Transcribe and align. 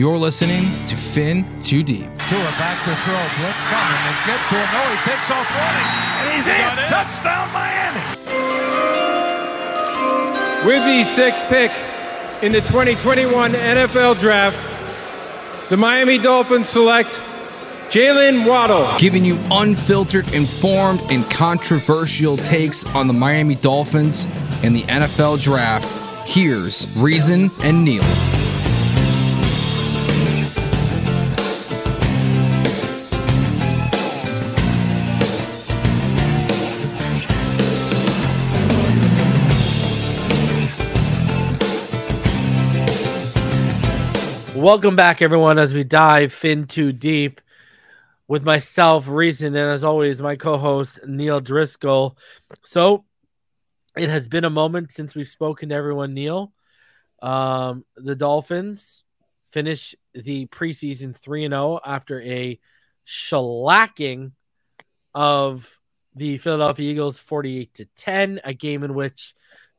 You're 0.00 0.16
listening 0.16 0.86
to 0.86 0.96
Fin 0.96 1.44
Too 1.60 1.82
Deep. 1.82 2.00
Tua 2.00 2.50
back 2.56 2.82
to 2.86 2.96
throw. 3.04 3.20
Blitz 3.36 3.60
coming. 3.68 4.00
They 4.08 4.16
get 4.24 4.40
to 4.48 4.56
him. 4.56 4.68
No, 4.72 4.80
he 4.88 4.96
takes 5.04 5.30
off 5.30 5.44
running. 5.52 5.88
And 6.16 6.32
he's 6.32 6.48
in. 6.48 6.56
Touchdown, 6.88 7.52
Miami. 7.52 8.00
With 10.66 10.82
the 10.86 11.04
sixth 11.04 11.46
pick 11.50 11.70
in 12.42 12.52
the 12.52 12.62
2021 12.62 13.52
NFL 13.52 14.18
Draft, 14.18 15.68
the 15.68 15.76
Miami 15.76 16.16
Dolphins 16.16 16.70
select 16.70 17.10
Jaylen 17.90 18.48
Waddle. 18.48 18.88
Giving 18.96 19.26
you 19.26 19.38
unfiltered, 19.50 20.32
informed, 20.32 21.02
and 21.10 21.30
controversial 21.30 22.38
takes 22.38 22.86
on 22.94 23.06
the 23.06 23.12
Miami 23.12 23.56
Dolphins 23.56 24.26
and 24.62 24.74
the 24.74 24.84
NFL 24.84 25.42
Draft. 25.42 25.86
Here's 26.26 26.96
Reason 26.96 27.50
and 27.62 27.84
Neil. 27.84 28.39
Welcome 44.60 44.94
back, 44.94 45.22
everyone, 45.22 45.58
as 45.58 45.72
we 45.72 45.84
dive 45.84 46.34
fin 46.34 46.66
too 46.66 46.92
deep 46.92 47.40
with 48.28 48.42
myself, 48.42 49.08
Reason, 49.08 49.56
and 49.56 49.70
as 49.70 49.84
always, 49.84 50.20
my 50.20 50.36
co 50.36 50.58
host, 50.58 51.00
Neil 51.06 51.40
Driscoll. 51.40 52.18
So, 52.62 53.06
it 53.96 54.10
has 54.10 54.28
been 54.28 54.44
a 54.44 54.50
moment 54.50 54.90
since 54.90 55.14
we've 55.14 55.26
spoken 55.26 55.70
to 55.70 55.74
everyone, 55.74 56.12
Neil. 56.12 56.52
Um, 57.22 57.86
the 57.96 58.14
Dolphins 58.14 59.02
finish 59.50 59.94
the 60.12 60.44
preseason 60.48 61.16
3 61.16 61.48
0 61.48 61.80
after 61.82 62.20
a 62.20 62.60
shellacking 63.06 64.32
of 65.14 65.74
the 66.14 66.36
Philadelphia 66.36 66.90
Eagles 66.90 67.18
48 67.18 67.72
to 67.76 67.86
10, 67.96 68.40
a 68.44 68.52
game 68.52 68.82
in 68.82 68.92
which 68.92 69.34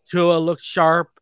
Tua 0.07 0.39
looked 0.39 0.63
sharp. 0.63 1.20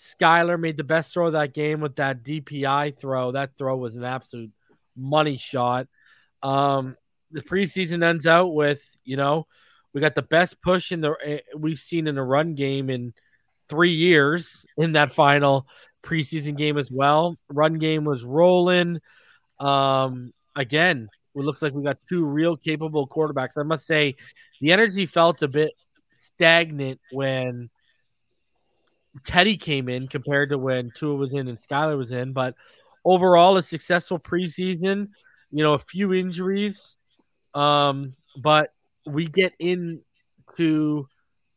Skylar 0.00 0.58
made 0.58 0.76
the 0.76 0.84
best 0.84 1.12
throw 1.12 1.26
of 1.26 1.34
that 1.34 1.52
game 1.52 1.80
with 1.80 1.96
that 1.96 2.24
DPI 2.24 2.98
throw. 2.98 3.32
That 3.32 3.56
throw 3.58 3.76
was 3.76 3.96
an 3.96 4.04
absolute 4.04 4.50
money 4.96 5.36
shot. 5.36 5.88
Um, 6.42 6.96
the 7.30 7.42
preseason 7.42 8.02
ends 8.02 8.26
out 8.26 8.54
with, 8.54 8.82
you 9.04 9.16
know, 9.16 9.46
we 9.92 10.00
got 10.00 10.14
the 10.14 10.22
best 10.22 10.60
push 10.62 10.92
in 10.92 11.00
the 11.00 11.14
eh, 11.24 11.38
we've 11.56 11.78
seen 11.78 12.06
in 12.06 12.14
the 12.14 12.22
run 12.22 12.54
game 12.54 12.88
in 12.88 13.12
three 13.68 13.92
years 13.92 14.64
in 14.78 14.92
that 14.92 15.12
final 15.12 15.66
preseason 16.02 16.56
game 16.56 16.78
as 16.78 16.90
well. 16.90 17.36
Run 17.50 17.74
game 17.74 18.04
was 18.04 18.24
rolling. 18.24 19.00
Um, 19.58 20.32
again, 20.56 21.08
it 21.34 21.40
looks 21.40 21.60
like 21.60 21.74
we 21.74 21.82
got 21.82 21.98
two 22.08 22.24
real 22.24 22.56
capable 22.56 23.06
quarterbacks. 23.06 23.58
I 23.58 23.64
must 23.64 23.86
say, 23.86 24.16
the 24.60 24.72
energy 24.72 25.06
felt 25.06 25.42
a 25.42 25.48
bit 25.48 25.72
stagnant 26.14 27.00
when 27.12 27.68
Teddy 29.24 29.56
came 29.56 29.88
in 29.88 30.08
compared 30.08 30.50
to 30.50 30.58
when 30.58 30.90
Tua 30.94 31.16
was 31.16 31.34
in 31.34 31.48
and 31.48 31.58
Skylar 31.58 31.96
was 31.96 32.12
in. 32.12 32.32
But 32.32 32.54
overall, 33.04 33.56
a 33.56 33.62
successful 33.62 34.18
preseason. 34.18 35.08
You 35.52 35.64
know, 35.64 35.74
a 35.74 35.80
few 35.80 36.14
injuries, 36.14 36.94
um, 37.54 38.14
but 38.40 38.70
we 39.04 39.26
get 39.26 39.52
into 39.58 41.08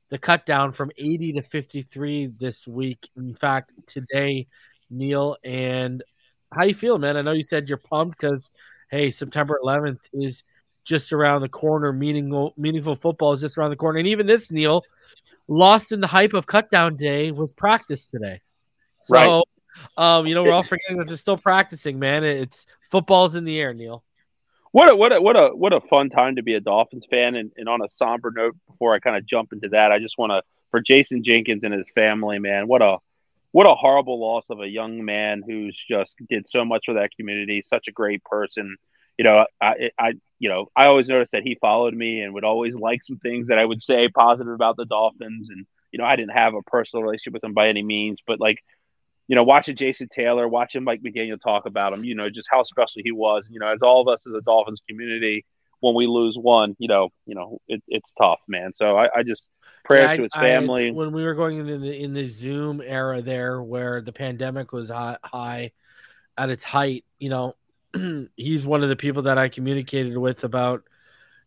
the 0.09 0.18
cut 0.18 0.48
down 0.48 0.72
from 0.72 0.92
80 0.98 1.34
to 1.34 1.42
53 1.44 2.34
this 2.40 2.68
week. 2.68 3.08
In 3.16 3.36
fact, 3.36 3.72
today, 3.86 4.48
Neil, 4.90 5.38
and 5.44 6.04
how 6.52 6.64
you 6.64 6.74
feel, 6.74 6.98
man? 6.98 7.18
I 7.18 7.22
know 7.22 7.31
you 7.34 7.44
said 7.44 7.68
you're 7.68 7.78
pumped 7.78 8.20
because 8.20 8.50
hey, 8.90 9.12
September 9.12 9.59
11th 9.64 10.00
is 10.14 10.44
just 10.86 11.14
around 11.14 11.42
the 11.42 11.50
corner. 11.50 11.92
Meaningful, 11.92 12.54
meaningful 12.58 12.96
football 12.96 13.34
is 13.34 13.42
just 13.42 13.58
around 13.58 13.72
the 13.72 13.76
corner, 13.76 14.00
and 14.00 14.08
even 14.08 14.28
this, 14.28 14.52
Neil, 14.52 14.84
lost 15.48 15.92
in 15.92 16.00
the 16.00 16.08
hype 16.08 16.34
of 16.34 16.46
cutdown 16.46 16.98
day 16.98 17.31
was 17.31 17.54
practice 17.54 18.09
today. 18.09 18.42
So, 19.04 19.16
Right. 19.16 19.44
um, 19.98 20.28
you 20.28 20.36
know, 20.36 20.44
we're 20.44 20.54
all 20.54 20.64
forgetting 20.64 20.98
that 20.98 21.08
they're 21.08 21.18
still 21.18 21.38
practicing, 21.38 22.00
man. 22.00 22.24
It's 22.24 22.66
football's 22.90 23.36
in 23.36 23.44
the 23.44 23.59
air, 23.59 23.74
Neil. 23.74 24.03
What 24.72 24.92
a 24.92 24.96
what 24.96 25.14
a 25.14 25.22
what 25.22 25.36
a 25.36 25.50
what 25.50 25.72
a 25.72 25.82
fun 25.82 26.09
time 26.09 26.38
to 26.38 26.42
be 26.44 26.56
a 26.56 26.59
Dolphins 26.59 27.06
fan. 27.08 27.36
And, 27.36 27.52
and 27.58 27.70
on 27.70 27.82
a 27.84 27.90
somber 27.90 28.32
note, 28.36 28.56
before 28.68 28.96
I 28.96 29.00
kind 29.00 29.16
of 29.16 29.26
jump 29.26 29.53
into 29.53 29.70
that, 29.70 29.92
I 29.92 30.00
just 30.00 30.18
want 30.18 30.32
to 30.32 30.42
for 30.72 30.82
Jason 30.82 31.24
Jenkins 31.24 31.64
and 31.64 31.74
his 31.74 31.88
family, 31.94 32.40
man. 32.40 32.68
What 32.68 32.82
a 32.82 32.98
what 33.52 33.68
a 33.68 33.76
horrible 33.76 34.20
loss 34.20 34.46
of 34.50 34.62
a 34.62 34.68
young 34.68 35.06
man 35.06 35.44
who's 35.46 35.78
just 35.88 36.16
did 36.28 36.50
so 36.50 36.66
much 36.66 36.86
for 36.86 36.96
that 36.96 37.12
community. 37.16 37.64
Such 37.70 37.88
a 37.88 37.92
great 37.92 38.24
person. 38.24 38.78
You 39.20 39.26
know, 39.26 39.46
I 39.62 39.92
I 40.00 40.14
you 40.44 40.50
know 40.50 40.62
I 40.76 40.84
always 40.88 41.08
noticed 41.08 41.31
that 41.31 41.44
he 41.50 41.56
followed 41.68 41.94
me 42.04 42.22
and 42.22 42.34
would 42.34 42.44
always 42.52 42.76
like 42.76 43.00
some 43.04 43.18
things 43.26 43.48
that 43.48 43.59
I 43.59 43.66
would 43.70 43.81
say 43.81 44.09
positive 44.09 44.54
about 44.54 44.76
the 44.78 44.86
Dolphins. 44.86 45.50
And 45.50 45.66
you 45.92 46.00
know, 46.00 46.06
I 46.12 46.16
didn't 46.18 46.34
have 46.44 46.54
a 46.54 46.62
personal 46.64 47.04
relationship 47.04 47.34
with 47.34 47.44
him 47.48 47.54
by 47.54 47.70
any 47.70 47.84
means, 47.84 48.18
but 48.28 48.40
like 48.48 48.59
you 49.30 49.36
know, 49.38 49.44
watching 49.46 49.78
Jason 49.78 50.09
Taylor, 50.14 50.46
watching 50.50 50.84
Mike 50.84 51.02
McDaniel 51.02 51.40
talk 51.42 51.66
about 51.66 51.94
him, 51.94 52.03
you 52.03 52.14
know, 52.14 52.30
just 52.30 52.50
how 52.52 52.62
special 52.64 53.02
he 53.06 53.14
was. 53.14 53.46
You 53.50 53.59
know, 53.62 53.68
as 53.76 53.82
all 53.82 54.02
of 54.02 54.08
us 54.14 54.20
as 54.28 54.34
a 54.34 54.42
Dolphins 54.42 54.82
community, 54.90 55.46
when 55.80 55.96
we 55.96 56.08
lose 56.08 56.36
one, 56.38 56.76
you 56.78 56.90
know, 56.90 57.09
you 57.26 57.36
know, 57.36 57.58
it, 57.70 57.82
it's 57.88 58.12
tough, 58.22 58.40
man. 58.50 58.74
So 58.76 58.98
I, 58.98 59.08
I 59.20 59.24
just 59.24 59.42
prayers 59.86 60.09
Yeah, 60.12 60.16
to 60.18 60.24
his 60.24 60.32
I- 60.34 60.40
family. 60.42 60.92
when 60.92 61.14
we 61.14 61.24
were 61.24 61.36
going 61.36 61.58
in 61.59 61.82
the 61.82 61.96
in 62.03 62.14
the 62.14 62.28
Zoom 62.28 62.82
era 62.86 63.22
there, 63.22 63.64
where 63.64 64.02
the 64.02 64.12
pandemic 64.12 64.74
was 64.74 64.90
high, 64.90 65.18
high 65.24 65.72
at 66.38 66.50
its 66.50 66.66
height, 66.66 67.06
you 67.20 67.30
know, 67.30 67.56
he's 68.36 68.66
one 68.66 68.84
of 68.84 68.90
the 68.90 68.96
people 68.96 69.24
that 69.24 69.38
I 69.38 69.50
communicated 69.50 70.18
with 70.18 70.44
about 70.44 70.84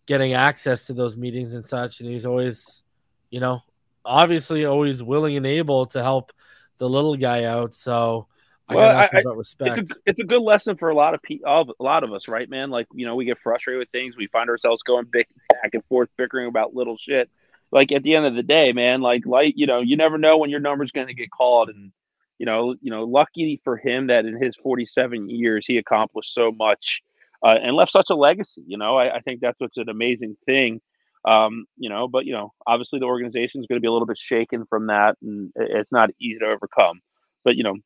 getting 0.06 0.34
access 0.34 0.86
to 0.86 0.92
those 0.92 1.16
meetings 1.16 1.52
and 1.52 1.64
such, 1.64 2.00
and 2.00 2.08
he's 2.08 2.26
always, 2.26 2.82
you 3.30 3.40
know, 3.40 3.60
obviously 4.04 4.64
always 4.64 5.02
willing 5.02 5.36
and 5.36 5.46
able 5.46 5.86
to 5.86 6.02
help 6.02 6.32
the 6.78 6.88
little 6.88 7.16
guy 7.16 7.44
out. 7.44 7.74
So 7.74 8.28
I 8.68 8.74
Well, 8.74 8.88
got 8.88 8.94
nothing 8.94 9.18
I- 9.18 9.22
but 9.24 9.36
respect. 9.36 9.78
it's 9.78 9.90
a, 9.90 9.94
it's 10.06 10.20
a 10.20 10.24
good 10.24 10.42
lesson 10.42 10.76
for 10.76 10.90
a 10.90 10.94
lot 10.94 11.14
of 11.14 11.22
people, 11.22 11.74
a 11.78 11.82
lot 11.82 12.04
of 12.04 12.12
us, 12.12 12.28
right, 12.28 12.48
man? 12.48 12.70
Like 12.70 12.86
you 12.94 13.06
know, 13.06 13.16
we 13.16 13.24
get 13.24 13.38
frustrated 13.38 13.80
with 13.80 13.90
things. 13.90 14.16
We 14.16 14.26
find 14.28 14.48
ourselves 14.50 14.82
going 14.82 15.06
back 15.06 15.28
and 15.72 15.84
forth, 15.86 16.08
bickering 16.16 16.46
about 16.48 16.74
little 16.74 16.96
shit. 16.96 17.30
Like 17.72 17.90
at 17.90 18.04
the 18.04 18.14
end 18.14 18.26
of 18.26 18.34
the 18.36 18.44
day, 18.44 18.72
man, 18.72 19.00
like 19.00 19.26
like 19.26 19.54
you 19.56 19.66
know, 19.66 19.80
you 19.80 19.96
never 19.96 20.18
know 20.18 20.38
when 20.38 20.50
your 20.50 20.60
number's 20.60 20.92
going 20.92 21.08
to 21.08 21.14
get 21.14 21.30
called, 21.30 21.68
and 21.68 21.90
you 22.38 22.46
know, 22.46 22.74
you 22.80 22.90
know, 22.90 23.04
lucky 23.04 23.60
for 23.64 23.76
him 23.76 24.08
that 24.08 24.26
in 24.26 24.40
his 24.40 24.54
47 24.56 25.28
years 25.30 25.64
he 25.66 25.78
accomplished 25.78 26.34
so 26.34 26.52
much 26.52 27.02
uh, 27.42 27.58
and 27.62 27.76
left 27.76 27.92
such 27.92 28.10
a 28.10 28.14
legacy. 28.14 28.62
You 28.66 28.78
know, 28.78 28.96
I, 28.96 29.16
I 29.16 29.20
think 29.20 29.40
that's 29.40 29.58
what's 29.60 29.76
an 29.76 29.88
amazing 29.88 30.36
thing. 30.46 30.80
Um, 31.24 31.66
you 31.76 31.88
know, 31.88 32.06
but 32.06 32.24
you 32.24 32.32
know, 32.32 32.52
obviously 32.66 33.00
the 33.00 33.06
organization 33.06 33.60
is 33.60 33.66
going 33.66 33.78
to 33.78 33.84
be 33.84 33.88
a 33.88 33.92
little 33.92 34.06
bit 34.06 34.18
shaken 34.18 34.64
from 34.66 34.86
that, 34.86 35.16
and 35.22 35.52
it's 35.56 35.90
not 35.90 36.10
easy 36.20 36.38
to 36.38 36.46
overcome. 36.46 37.00
But 37.44 37.56
you 37.56 37.64
know, 37.64 37.76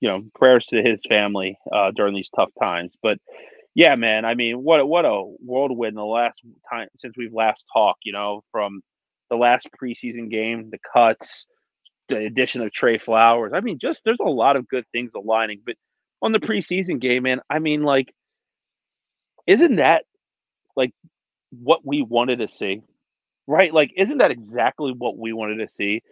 you 0.00 0.08
know, 0.08 0.22
prayers 0.34 0.66
to 0.66 0.82
his 0.82 1.00
family 1.08 1.58
uh, 1.72 1.90
during 1.90 2.14
these 2.14 2.30
tough 2.34 2.52
times. 2.58 2.92
But 3.02 3.18
yeah, 3.74 3.96
man, 3.96 4.24
I 4.24 4.34
mean, 4.34 4.62
what 4.62 4.86
what 4.88 5.04
a 5.04 5.22
whirlwind 5.44 5.96
the 5.96 6.04
last 6.04 6.40
time 6.70 6.88
since 6.98 7.16
we've 7.16 7.32
last 7.32 7.64
talked. 7.72 8.04
You 8.04 8.12
know, 8.12 8.42
from 8.52 8.80
the 9.28 9.36
last 9.36 9.68
preseason 9.80 10.30
game, 10.30 10.70
the 10.70 10.78
cuts, 10.92 11.46
the 12.10 12.26
addition 12.26 12.62
of 12.62 12.72
Trey 12.72 12.98
Flowers. 12.98 13.52
I 13.54 13.60
mean, 13.60 13.78
just 13.80 14.02
there's 14.04 14.18
a 14.20 14.28
lot 14.28 14.56
of 14.56 14.68
good 14.68 14.84
things 14.92 15.12
aligning. 15.16 15.62
But 15.64 15.76
on 16.22 16.32
the 16.32 16.40
preseason 16.40 17.00
game, 17.00 17.24
man, 17.24 17.40
I 17.50 17.58
mean, 17.60 17.82
like, 17.82 18.14
isn't 19.46 19.76
that 19.76 20.04
like 20.76 20.92
what 21.50 21.80
we 21.86 22.02
wanted 22.02 22.40
to 22.40 22.48
see? 22.48 22.82
Right? 23.46 23.72
Like, 23.74 23.92
isn't 23.96 24.18
that 24.18 24.30
exactly 24.30 24.92
what 24.96 25.18
we 25.18 25.32
wanted 25.32 25.66
to 25.66 25.74
see? 25.74 26.02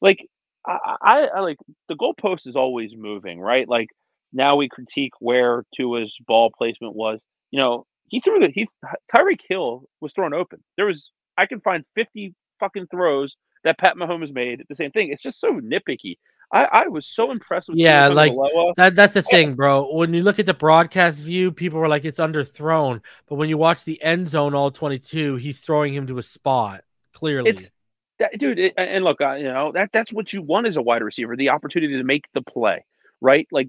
Like, 0.00 0.26
I, 0.66 0.96
I, 1.02 1.26
I 1.36 1.40
like 1.40 1.58
the 1.88 1.96
goalpost 1.96 2.46
is 2.46 2.56
always 2.56 2.92
moving, 2.96 3.40
right? 3.40 3.68
Like 3.68 3.88
now 4.32 4.56
we 4.56 4.68
critique 4.68 5.12
where 5.20 5.64
Tua's 5.76 6.16
ball 6.26 6.50
placement 6.56 6.94
was. 6.96 7.20
You 7.50 7.60
know, 7.60 7.86
he 8.08 8.20
threw 8.20 8.40
the 8.40 8.50
he 8.54 8.68
Tyreek 9.14 9.40
Hill 9.48 9.84
was 10.00 10.12
thrown 10.12 10.34
open. 10.34 10.62
There 10.76 10.86
was 10.86 11.10
I 11.38 11.46
can 11.46 11.60
find 11.60 11.84
fifty 11.94 12.34
fucking 12.60 12.88
throws 12.88 13.36
that 13.64 13.78
Pat 13.78 13.96
Mahomes 13.96 14.32
made. 14.32 14.64
The 14.68 14.76
same 14.76 14.90
thing. 14.90 15.10
It's 15.10 15.22
just 15.22 15.40
so 15.40 15.60
nitpicky. 15.60 16.16
I, 16.52 16.64
I 16.64 16.88
was 16.88 17.06
so 17.06 17.30
impressed 17.30 17.68
with 17.68 17.78
Yeah, 17.78 18.08
Tua 18.08 18.14
like 18.14 18.32
that. 18.76 18.96
That's 18.96 19.14
the 19.14 19.22
thing, 19.22 19.54
bro. 19.54 19.94
When 19.94 20.12
you 20.12 20.22
look 20.22 20.38
at 20.38 20.46
the 20.46 20.54
broadcast 20.54 21.18
view, 21.18 21.52
people 21.52 21.78
were 21.78 21.88
like, 21.88 22.04
"It's 22.04 22.18
underthrown," 22.18 23.02
but 23.28 23.36
when 23.36 23.48
you 23.48 23.56
watch 23.56 23.84
the 23.84 24.02
end 24.02 24.28
zone, 24.28 24.54
all 24.54 24.70
twenty-two, 24.70 25.36
he's 25.36 25.60
throwing 25.60 25.94
him 25.94 26.08
to 26.08 26.18
a 26.18 26.22
spot. 26.22 26.82
Clearly, 27.12 27.50
It's 27.50 27.70
that 28.18 28.36
dude. 28.38 28.58
It, 28.58 28.74
and 28.76 29.04
look, 29.04 29.20
uh, 29.20 29.34
you 29.34 29.44
know 29.44 29.70
that 29.72 29.90
that's 29.92 30.12
what 30.12 30.32
you 30.32 30.42
want 30.42 30.66
as 30.66 30.76
a 30.76 30.82
wide 30.82 31.02
receiver: 31.02 31.36
the 31.36 31.50
opportunity 31.50 31.96
to 31.96 32.04
make 32.04 32.24
the 32.34 32.42
play, 32.42 32.84
right? 33.20 33.46
Like 33.52 33.68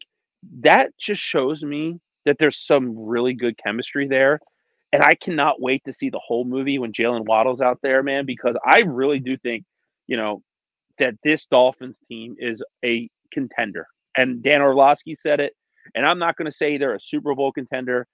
that 0.62 0.92
just 1.00 1.22
shows 1.22 1.62
me 1.62 2.00
that 2.26 2.38
there's 2.40 2.58
some 2.66 2.98
really 2.98 3.34
good 3.34 3.58
chemistry 3.58 4.08
there. 4.08 4.40
And 4.94 5.02
I 5.04 5.14
cannot 5.14 5.62
wait 5.62 5.84
to 5.86 5.94
see 5.94 6.10
the 6.10 6.20
whole 6.20 6.44
movie 6.44 6.78
when 6.78 6.92
Jaylen 6.92 7.26
Waddle's 7.26 7.62
out 7.62 7.80
there, 7.82 8.04
man, 8.04 8.26
because 8.26 8.58
I 8.66 8.80
really 8.80 9.20
do 9.20 9.38
think, 9.38 9.64
you 10.07 10.18
know, 10.18 10.42
that 11.00 11.15
this 11.24 11.45
Dolphins 11.45 12.00
team 12.07 12.36
is 12.39 12.62
a 12.83 13.09
contender. 13.33 13.88
And 14.15 14.44
Dan 14.44 14.62
Orlovsky 14.62 15.18
said 15.24 15.39
it. 15.39 15.53
And 15.95 16.06
I'm 16.06 16.19
not 16.19 16.36
going 16.38 16.50
to 16.50 16.56
say 16.56 16.77
they're 16.77 16.95
a 16.95 17.00
Super 17.00 17.33
Bowl 17.33 17.51
contender, 17.51 18.06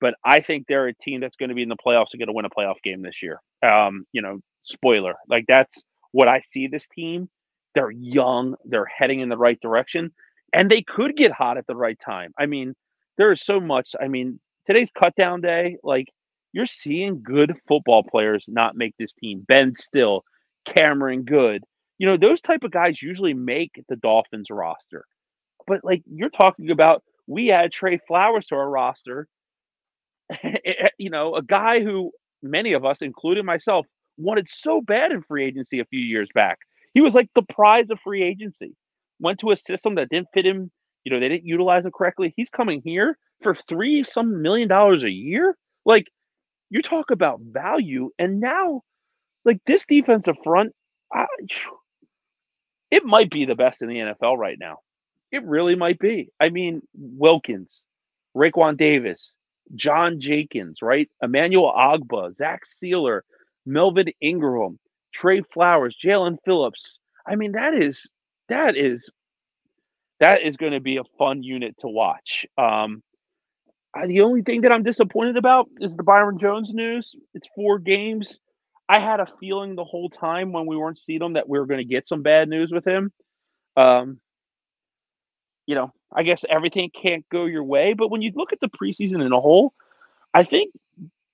but 0.00 0.14
I 0.24 0.40
think 0.40 0.66
they're 0.68 0.88
a 0.88 0.94
team 0.94 1.20
that's 1.20 1.36
going 1.36 1.48
to 1.48 1.54
be 1.54 1.62
in 1.62 1.68
the 1.68 1.76
playoffs 1.76 2.12
and 2.12 2.20
going 2.20 2.28
to 2.28 2.32
win 2.32 2.44
a 2.44 2.50
playoff 2.50 2.76
game 2.84 3.02
this 3.02 3.22
year. 3.22 3.40
Um, 3.62 4.04
you 4.12 4.22
know, 4.22 4.40
spoiler, 4.62 5.14
like 5.28 5.44
that's 5.48 5.84
what 6.12 6.28
I 6.28 6.40
see 6.40 6.66
this 6.66 6.86
team. 6.88 7.28
They're 7.74 7.90
young, 7.90 8.54
they're 8.64 8.86
heading 8.86 9.20
in 9.20 9.28
the 9.28 9.36
right 9.36 9.60
direction, 9.60 10.12
and 10.52 10.70
they 10.70 10.82
could 10.82 11.16
get 11.16 11.32
hot 11.32 11.58
at 11.58 11.66
the 11.66 11.76
right 11.76 11.98
time. 12.04 12.32
I 12.38 12.46
mean, 12.46 12.74
there 13.18 13.32
is 13.32 13.42
so 13.42 13.60
much. 13.60 13.90
I 14.00 14.08
mean, 14.08 14.38
today's 14.66 14.90
cut 14.98 15.14
down 15.16 15.40
day, 15.40 15.76
like 15.82 16.08
you're 16.52 16.66
seeing 16.66 17.22
good 17.22 17.54
football 17.68 18.02
players 18.02 18.44
not 18.48 18.76
make 18.76 18.94
this 18.98 19.12
team. 19.20 19.44
Ben 19.46 19.74
Stille, 19.76 20.22
Cameron 20.66 21.24
Goode. 21.24 21.64
you 21.98 22.06
know, 22.06 22.16
those 22.16 22.40
type 22.40 22.64
of 22.64 22.70
guys 22.72 23.02
usually 23.02 23.34
make 23.34 23.72
the 23.88 23.96
Dolphins 23.96 24.48
roster. 24.50 25.04
But 25.66 25.84
like 25.84 26.02
you're 26.06 26.30
talking 26.30 26.70
about, 26.70 27.02
we 27.26 27.50
add 27.52 27.72
Trey 27.72 27.98
Flowers 28.08 28.46
to 28.48 28.56
our 28.56 28.68
roster. 28.70 29.28
Eh, 30.44 30.88
you 30.98 31.10
know, 31.10 31.34
a 31.36 31.42
guy 31.42 31.80
who 31.82 32.10
many 32.42 32.72
of 32.72 32.84
us, 32.84 33.02
including 33.02 33.44
myself, 33.44 33.86
wanted 34.18 34.48
so 34.50 34.80
bad 34.80 35.12
in 35.12 35.22
free 35.22 35.44
agency 35.44 35.80
a 35.80 35.84
few 35.86 36.00
years 36.00 36.28
back. 36.34 36.58
He 36.94 37.00
was 37.00 37.14
like 37.14 37.28
the 37.34 37.42
prize 37.42 37.90
of 37.90 37.98
free 38.00 38.22
agency. 38.22 38.74
Went 39.20 39.40
to 39.40 39.50
a 39.52 39.56
system 39.56 39.94
that 39.96 40.08
didn't 40.10 40.28
fit 40.34 40.46
him. 40.46 40.70
You 41.04 41.12
know, 41.12 41.20
they 41.20 41.28
didn't 41.28 41.46
utilize 41.46 41.84
him 41.84 41.92
correctly. 41.92 42.32
He's 42.36 42.50
coming 42.50 42.82
here 42.84 43.16
for 43.42 43.54
three 43.68 44.04
some 44.08 44.42
million 44.42 44.68
dollars 44.68 45.04
a 45.04 45.10
year. 45.10 45.56
Like, 45.84 46.06
you 46.70 46.82
talk 46.82 47.10
about 47.10 47.40
value, 47.42 48.10
and 48.18 48.40
now, 48.40 48.82
like 49.46 49.60
this 49.66 49.84
defensive 49.88 50.36
front, 50.44 50.74
I, 51.12 51.26
it 52.90 53.04
might 53.04 53.30
be 53.30 53.44
the 53.46 53.54
best 53.54 53.80
in 53.80 53.88
the 53.88 53.96
NFL 53.96 54.36
right 54.36 54.58
now. 54.58 54.78
It 55.32 55.44
really 55.44 55.74
might 55.74 55.98
be. 55.98 56.30
I 56.38 56.50
mean, 56.50 56.82
Wilkins, 56.94 57.82
Raekwon 58.36 58.76
Davis, 58.76 59.32
John 59.74 60.20
Jenkins, 60.20 60.78
right? 60.82 61.08
Emmanuel 61.22 61.72
Ogbah, 61.76 62.36
Zach 62.36 62.62
Sieler, 62.82 63.20
Melvin 63.64 64.12
Ingram, 64.20 64.78
Trey 65.14 65.42
Flowers, 65.52 65.96
Jaelan 66.02 66.36
Phillips. 66.44 66.98
I 67.26 67.36
mean, 67.36 67.52
that 67.52 67.74
is 67.74 68.06
that 68.48 68.76
is 68.76 69.10
that 70.20 70.42
is 70.42 70.56
going 70.56 70.72
to 70.72 70.80
be 70.80 70.96
a 70.96 71.04
fun 71.18 71.42
unit 71.42 71.74
to 71.80 71.88
watch. 71.88 72.46
Um, 72.56 73.02
I, 73.94 74.06
the 74.06 74.20
only 74.20 74.42
thing 74.42 74.62
that 74.62 74.72
I'm 74.72 74.82
disappointed 74.82 75.36
about 75.36 75.68
is 75.80 75.94
the 75.94 76.02
Byron 76.02 76.38
Jones 76.38 76.72
news. 76.72 77.14
It's 77.34 77.48
four 77.54 77.78
games. 77.78 78.38
I 78.88 79.00
had 79.00 79.20
a 79.20 79.26
feeling 79.40 79.74
the 79.74 79.84
whole 79.84 80.08
time 80.08 80.52
when 80.52 80.66
we 80.66 80.76
weren't 80.76 81.00
seeing 81.00 81.22
him 81.22 81.32
that 81.34 81.48
we 81.48 81.58
were 81.58 81.66
going 81.66 81.78
to 81.78 81.84
get 81.84 82.08
some 82.08 82.22
bad 82.22 82.48
news 82.48 82.70
with 82.70 82.86
him. 82.86 83.12
Um, 83.76 84.20
you 85.66 85.74
know, 85.74 85.92
I 86.14 86.22
guess 86.22 86.44
everything 86.48 86.90
can't 86.90 87.28
go 87.30 87.46
your 87.46 87.64
way, 87.64 87.92
but 87.92 88.10
when 88.10 88.22
you 88.22 88.32
look 88.34 88.52
at 88.52 88.60
the 88.60 88.68
preseason 88.68 89.24
in 89.24 89.32
a 89.32 89.40
whole, 89.40 89.72
I 90.32 90.44
think 90.44 90.72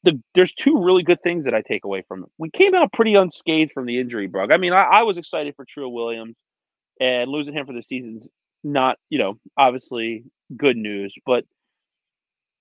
the, 0.03 0.21
there's 0.35 0.55
two 0.55 0.83
really 0.83 1.03
good 1.03 1.23
things 1.23 1.45
that 1.45 1.55
I 1.55 1.61
take 1.61 1.85
away 1.85 2.03
from 2.09 2.25
it. 2.25 2.31
We 2.39 2.51
came 2.51 2.75
out 2.75 2.93
pretty 2.93 3.15
unscathed 3.15 3.73
from 3.73 3.87
the 3.87 4.01
injury 4.01 4.27
bug. 4.27 4.51
I 4.51 4.57
mean, 4.57 4.73
I, 4.73 4.83
I 4.83 5.03
was 5.03 5.19
excited 5.19 5.55
for 5.55 5.67
Trill 5.67 5.93
Williams, 5.93 6.37
and 7.01 7.31
losing 7.31 7.53
him 7.53 7.67
for 7.67 7.73
the 7.73 7.83
season's 7.83 8.29
not, 8.65 8.97
you 9.11 9.19
know, 9.19 9.35
obviously 9.57 10.25
good 10.57 10.77
news, 10.77 11.15
but 11.27 11.45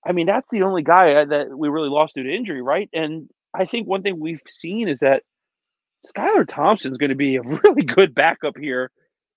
I 0.04 0.12
mean, 0.12 0.26
that's 0.26 0.48
the 0.50 0.62
only 0.62 0.82
guy 0.82 1.12
uh, 1.14 1.24
that 1.26 1.56
we 1.56 1.68
really 1.68 1.88
lost 1.88 2.14
due 2.14 2.24
to 2.24 2.34
injury, 2.34 2.60
right? 2.60 2.90
And 2.92 3.28
I 3.54 3.66
think 3.66 3.86
one 3.86 4.02
thing 4.02 4.18
we've 4.20 4.40
seen 4.48 4.88
is 4.88 4.98
that 5.00 5.22
Skylar 6.06 6.46
Thompson's 6.48 6.98
going 6.98 7.10
to 7.10 7.16
be 7.16 7.36
a 7.36 7.42
really 7.64 7.82
good 7.82 8.14
backup 8.14 8.56
here, 8.58 8.90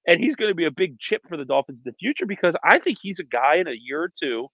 and 0.07 0.19
he's 0.19 0.35
going 0.35 0.51
to 0.51 0.55
be 0.55 0.65
a 0.65 0.71
big 0.71 0.99
chip 0.99 1.21
for 1.27 1.37
the 1.37 1.45
Dolphins 1.45 1.79
in 1.85 1.91
the 1.91 1.97
future 1.97 2.25
because 2.25 2.55
I 2.63 2.79
think 2.79 2.97
he's 3.01 3.19
a 3.19 3.23
guy 3.23 3.55
in 3.57 3.67
a 3.67 3.73
year 3.77 4.03
or 4.03 4.11
two 4.21 4.47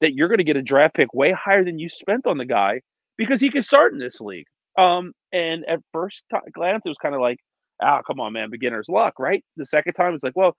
that 0.00 0.14
you're 0.14 0.28
going 0.28 0.38
to 0.38 0.44
get 0.44 0.56
a 0.56 0.62
draft 0.62 0.94
pick 0.94 1.12
way 1.14 1.32
higher 1.32 1.64
than 1.64 1.78
you 1.78 1.88
spent 1.88 2.26
on 2.26 2.38
the 2.38 2.46
guy 2.46 2.80
because 3.16 3.40
he 3.40 3.50
can 3.50 3.62
start 3.62 3.92
in 3.92 3.98
this 3.98 4.20
league. 4.20 4.46
Um, 4.78 5.12
and 5.32 5.64
at 5.66 5.80
first 5.92 6.24
t- 6.30 6.38
glance, 6.52 6.82
it 6.84 6.88
was 6.88 6.96
kind 7.02 7.14
of 7.14 7.20
like, 7.20 7.38
ah, 7.82 7.98
oh, 7.98 8.02
come 8.06 8.20
on, 8.20 8.32
man, 8.32 8.50
beginner's 8.50 8.86
luck, 8.88 9.14
right? 9.18 9.44
The 9.56 9.66
second 9.66 9.94
time, 9.94 10.14
it's 10.14 10.24
like, 10.24 10.36
well, 10.36 10.56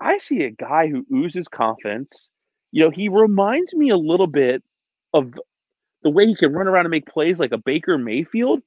I 0.00 0.18
see 0.18 0.42
a 0.42 0.50
guy 0.50 0.88
who 0.88 1.04
oozes 1.14 1.46
confidence. 1.48 2.10
You 2.72 2.84
know, 2.84 2.90
he 2.90 3.08
reminds 3.08 3.72
me 3.72 3.90
a 3.90 3.96
little 3.96 4.26
bit 4.26 4.62
of 5.14 5.32
the 6.02 6.10
way 6.10 6.26
he 6.26 6.36
can 6.36 6.52
run 6.52 6.68
around 6.68 6.86
and 6.86 6.90
make 6.90 7.06
plays 7.06 7.38
like 7.38 7.52
a 7.52 7.58
Baker 7.58 7.98
Mayfield. 7.98 8.62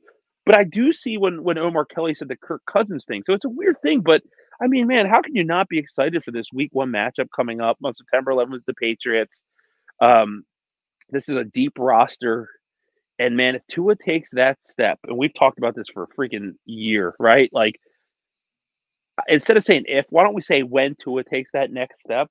But 0.45 0.57
I 0.57 0.63
do 0.63 0.93
see 0.93 1.17
when 1.17 1.43
when 1.43 1.57
Omar 1.57 1.85
Kelly 1.85 2.15
said 2.15 2.27
the 2.27 2.35
Kirk 2.37 2.61
Cousins 2.71 3.05
thing. 3.05 3.23
So 3.25 3.33
it's 3.33 3.45
a 3.45 3.49
weird 3.49 3.81
thing, 3.81 4.01
but 4.01 4.21
I 4.61 4.67
mean, 4.67 4.87
man, 4.87 5.07
how 5.07 5.21
can 5.21 5.35
you 5.35 5.43
not 5.43 5.67
be 5.67 5.79
excited 5.79 6.23
for 6.23 6.31
this 6.31 6.47
Week 6.53 6.69
One 6.73 6.91
matchup 6.91 7.27
coming 7.35 7.61
up 7.61 7.77
on 7.83 7.93
September 7.95 8.31
11th? 8.31 8.65
The 8.65 8.73
Patriots. 8.73 9.33
Um, 10.01 10.45
this 11.09 11.29
is 11.29 11.37
a 11.37 11.43
deep 11.43 11.73
roster, 11.77 12.49
and 13.19 13.37
man, 13.37 13.55
if 13.55 13.61
Tua 13.71 13.95
takes 13.95 14.29
that 14.33 14.57
step, 14.71 14.99
and 15.05 15.17
we've 15.17 15.33
talked 15.33 15.57
about 15.57 15.75
this 15.75 15.87
for 15.93 16.03
a 16.03 16.07
freaking 16.19 16.53
year, 16.65 17.13
right? 17.19 17.49
Like, 17.53 17.79
instead 19.27 19.57
of 19.57 19.65
saying 19.65 19.85
if, 19.87 20.05
why 20.09 20.23
don't 20.23 20.33
we 20.35 20.41
say 20.41 20.63
when 20.63 20.95
Tua 21.03 21.23
takes 21.23 21.51
that 21.53 21.71
next 21.71 21.97
step? 22.05 22.29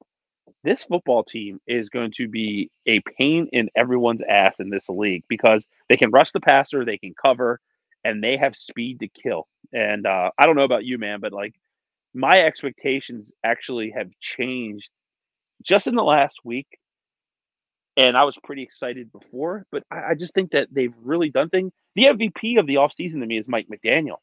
This 0.62 0.84
football 0.84 1.22
team 1.22 1.60
is 1.66 1.88
going 1.88 2.12
to 2.16 2.28
be 2.28 2.70
a 2.86 3.00
pain 3.18 3.48
in 3.52 3.68
everyone's 3.76 4.22
ass 4.28 4.60
in 4.60 4.70
this 4.70 4.88
league 4.88 5.24
because 5.28 5.66
they 5.88 5.96
can 5.96 6.10
rush 6.10 6.32
the 6.32 6.40
passer, 6.40 6.84
they 6.84 6.98
can 6.98 7.14
cover, 7.20 7.60
and 8.04 8.22
they 8.22 8.36
have 8.36 8.56
speed 8.56 9.00
to 9.00 9.08
kill. 9.08 9.46
And 9.72 10.06
uh, 10.06 10.30
I 10.38 10.46
don't 10.46 10.56
know 10.56 10.64
about 10.64 10.84
you, 10.84 10.98
man, 10.98 11.20
but 11.20 11.32
like 11.32 11.54
my 12.14 12.42
expectations 12.42 13.26
actually 13.42 13.90
have 13.90 14.10
changed 14.20 14.88
just 15.62 15.86
in 15.86 15.94
the 15.94 16.02
last 16.02 16.38
week. 16.44 16.66
And 17.96 18.16
I 18.16 18.24
was 18.24 18.36
pretty 18.42 18.62
excited 18.62 19.12
before, 19.12 19.66
but 19.70 19.84
I, 19.90 20.10
I 20.10 20.14
just 20.14 20.34
think 20.34 20.50
that 20.50 20.68
they've 20.72 20.94
really 21.04 21.30
done 21.30 21.48
things. 21.48 21.72
The 21.94 22.04
MVP 22.04 22.58
of 22.58 22.66
the 22.66 22.76
offseason 22.76 23.20
to 23.20 23.26
me 23.26 23.38
is 23.38 23.46
Mike 23.46 23.68
McDaniel. 23.68 24.16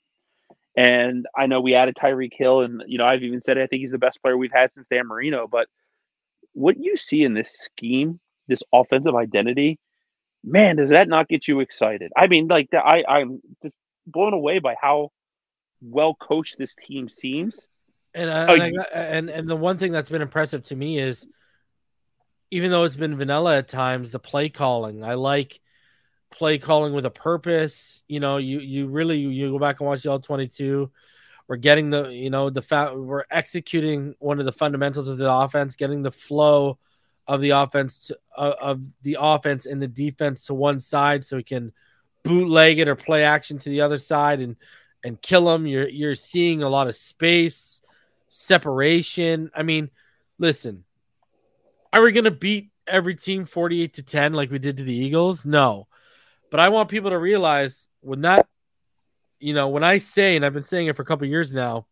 And 0.75 1.25
I 1.37 1.47
know 1.47 1.61
we 1.61 1.75
added 1.75 1.95
Tyreek 1.95 2.33
Hill, 2.33 2.61
and 2.61 2.83
you 2.87 2.97
know 2.97 3.05
I've 3.05 3.23
even 3.23 3.41
said 3.41 3.57
I 3.57 3.67
think 3.67 3.81
he's 3.81 3.91
the 3.91 3.97
best 3.97 4.21
player 4.21 4.37
we've 4.37 4.53
had 4.53 4.71
since 4.73 4.87
Dan 4.89 5.07
Marino. 5.07 5.47
But 5.49 5.67
what 6.53 6.77
you 6.77 6.97
see 6.97 7.23
in 7.23 7.33
this 7.33 7.49
scheme, 7.59 8.19
this 8.47 8.63
offensive 8.73 9.15
identity, 9.15 9.79
man, 10.43 10.75
does 10.77 10.89
that 10.89 11.07
not 11.07 11.27
get 11.27 11.47
you 11.47 11.59
excited? 11.59 12.11
I 12.15 12.27
mean, 12.27 12.47
like 12.47 12.69
I, 12.73 13.03
I'm 13.07 13.41
just 13.61 13.77
blown 14.05 14.33
away 14.33 14.59
by 14.59 14.75
how 14.79 15.11
well 15.81 16.15
coached 16.15 16.57
this 16.57 16.75
team 16.87 17.09
seems. 17.09 17.59
And 18.13 18.29
uh, 18.29 18.45
oh, 18.49 18.53
and, 18.55 18.79
I, 18.79 18.83
and 18.97 19.29
and 19.29 19.49
the 19.49 19.55
one 19.55 19.77
thing 19.77 19.91
that's 19.91 20.09
been 20.09 20.21
impressive 20.21 20.65
to 20.65 20.75
me 20.75 20.99
is, 20.99 21.25
even 22.49 22.69
though 22.69 22.83
it's 22.83 22.95
been 22.95 23.15
vanilla 23.15 23.57
at 23.57 23.69
times, 23.69 24.11
the 24.11 24.19
play 24.19 24.49
calling. 24.49 25.03
I 25.03 25.13
like 25.13 25.61
play 26.31 26.57
calling 26.57 26.93
with 26.93 27.05
a 27.05 27.11
purpose. 27.11 28.01
You 28.09 28.19
know, 28.19 28.37
you 28.37 28.59
you 28.59 28.87
really 28.87 29.19
you 29.19 29.51
go 29.51 29.59
back 29.59 29.79
and 29.79 29.87
watch 29.87 30.03
the 30.03 30.11
all 30.11 30.19
twenty 30.19 30.49
two 30.49 30.91
we're 31.51 31.57
getting 31.57 31.89
the 31.89 32.07
you 32.07 32.29
know 32.29 32.49
the 32.49 32.61
fa- 32.61 32.93
we're 32.95 33.25
executing 33.29 34.15
one 34.19 34.39
of 34.39 34.45
the 34.45 34.53
fundamentals 34.53 35.09
of 35.09 35.17
the 35.17 35.29
offense, 35.29 35.75
getting 35.75 36.01
the 36.01 36.09
flow 36.09 36.77
of 37.27 37.41
the 37.41 37.49
offense 37.49 37.99
to, 38.07 38.17
uh, 38.37 38.53
of 38.61 38.81
the 39.01 39.17
offense 39.19 39.65
and 39.65 39.81
the 39.81 39.87
defense 39.89 40.45
to 40.45 40.53
one 40.53 40.79
side, 40.79 41.25
so 41.25 41.35
we 41.35 41.43
can 41.43 41.73
bootleg 42.23 42.79
it 42.79 42.87
or 42.87 42.95
play 42.95 43.25
action 43.25 43.57
to 43.57 43.67
the 43.67 43.81
other 43.81 43.97
side 43.97 44.39
and 44.39 44.55
and 45.03 45.21
kill 45.21 45.43
them. 45.43 45.67
You're 45.67 45.89
you're 45.89 46.15
seeing 46.15 46.63
a 46.63 46.69
lot 46.69 46.87
of 46.87 46.95
space, 46.95 47.81
separation. 48.29 49.51
I 49.53 49.63
mean, 49.63 49.89
listen, 50.39 50.85
are 51.91 52.01
we 52.01 52.13
gonna 52.13 52.31
beat 52.31 52.71
every 52.87 53.15
team 53.15 53.43
48 53.43 53.95
to 53.95 54.03
10 54.03 54.31
like 54.31 54.51
we 54.51 54.59
did 54.59 54.77
to 54.77 54.83
the 54.83 54.95
Eagles? 54.95 55.45
No. 55.45 55.89
But 56.49 56.61
I 56.61 56.69
want 56.69 56.87
people 56.87 57.09
to 57.09 57.19
realize 57.19 57.89
when 57.99 58.21
that 58.21 58.47
you 59.41 59.53
know, 59.53 59.69
when 59.69 59.83
I 59.83 59.97
say, 59.97 60.35
and 60.35 60.45
I've 60.45 60.53
been 60.53 60.63
saying 60.63 60.87
it 60.87 60.95
for 60.95 61.01
a 61.01 61.05
couple 61.05 61.27
years 61.27 61.53
now, 61.53 61.87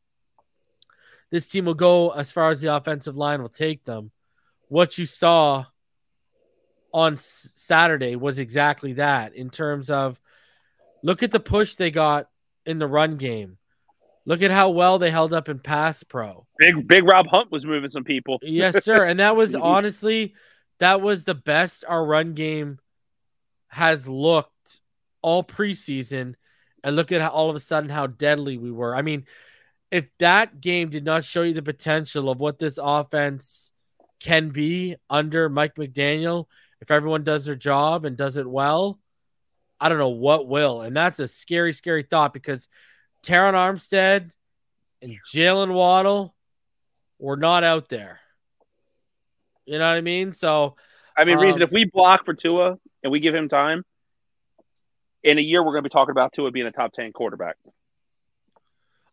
this 1.31 1.47
team 1.47 1.65
will 1.65 1.73
go 1.73 2.11
as 2.11 2.31
far 2.31 2.51
as 2.51 2.61
the 2.61 2.75
offensive 2.75 3.17
line 3.17 3.41
will 3.41 3.49
take 3.49 3.83
them. 3.85 4.11
What 4.67 4.97
you 4.97 5.05
saw 5.05 5.65
on 6.93 7.17
Saturday 7.17 8.15
was 8.15 8.39
exactly 8.39 8.93
that 8.93 9.35
in 9.35 9.49
terms 9.49 9.89
of 9.89 10.19
look 11.03 11.21
at 11.21 11.31
the 11.31 11.39
push 11.39 11.75
they 11.75 11.91
got 11.91 12.29
in 12.65 12.79
the 12.79 12.87
run 12.87 13.17
game. 13.17 13.57
Look 14.25 14.41
at 14.41 14.51
how 14.51 14.69
well 14.69 14.99
they 14.99 15.11
held 15.11 15.33
up 15.33 15.49
in 15.49 15.59
pass 15.59 16.03
pro. 16.03 16.45
Big 16.57 16.87
big 16.87 17.03
Rob 17.03 17.27
Hunt 17.27 17.51
was 17.51 17.65
moving 17.65 17.89
some 17.89 18.03
people. 18.03 18.39
yes, 18.41 18.83
sir. 18.83 19.05
And 19.05 19.19
that 19.19 19.35
was 19.35 19.55
honestly 19.55 20.35
that 20.79 21.01
was 21.01 21.23
the 21.23 21.35
best 21.35 21.83
our 21.87 22.03
run 22.03 22.33
game 22.33 22.79
has 23.67 24.07
looked 24.07 24.79
all 25.21 25.43
preseason 25.43 26.35
and 26.83 26.95
look 26.95 27.11
at 27.11 27.21
how 27.21 27.29
all 27.29 27.49
of 27.49 27.55
a 27.55 27.59
sudden 27.59 27.89
how 27.89 28.07
deadly 28.07 28.57
we 28.57 28.71
were. 28.71 28.95
I 28.95 29.01
mean, 29.01 29.25
if 29.91 30.05
that 30.19 30.61
game 30.61 30.89
did 30.89 31.03
not 31.03 31.25
show 31.25 31.41
you 31.41 31.53
the 31.53 31.61
potential 31.61 32.29
of 32.29 32.39
what 32.39 32.59
this 32.59 32.79
offense 32.81 33.71
can 34.19 34.49
be 34.49 34.95
under 35.09 35.49
Mike 35.49 35.75
McDaniel, 35.75 36.45
if 36.81 36.91
everyone 36.91 37.23
does 37.23 37.45
their 37.45 37.55
job 37.55 38.05
and 38.05 38.15
does 38.15 38.37
it 38.37 38.49
well, 38.49 38.99
I 39.79 39.89
don't 39.89 39.97
know 39.97 40.09
what 40.09 40.47
will. 40.47 40.81
And 40.81 40.95
that's 40.95 41.19
a 41.19 41.27
scary, 41.27 41.73
scary 41.73 42.03
thought 42.03 42.33
because 42.33 42.67
Terron 43.23 43.53
Armstead 43.53 44.31
and 45.01 45.17
Jaylen 45.33 45.73
Waddle 45.73 46.35
were 47.17 47.37
not 47.37 47.63
out 47.63 47.89
there. 47.89 48.19
You 49.65 49.77
know 49.77 49.87
what 49.87 49.97
I 49.97 50.01
mean? 50.01 50.33
So 50.33 50.75
I 51.17 51.25
mean, 51.25 51.37
reason 51.37 51.61
Um, 51.61 51.67
if 51.67 51.71
we 51.71 51.85
block 51.85 52.25
for 52.25 52.33
Tua 52.33 52.77
and 53.03 53.11
we 53.11 53.19
give 53.19 53.35
him 53.35 53.49
time, 53.49 53.83
in 55.23 55.37
a 55.37 55.41
year 55.41 55.63
we're 55.63 55.71
going 55.73 55.83
to 55.83 55.89
be 55.89 55.93
talking 55.93 56.11
about 56.11 56.33
Tua 56.33 56.51
being 56.51 56.67
a 56.67 56.71
top 56.71 56.93
ten 56.93 57.11
quarterback. 57.11 57.55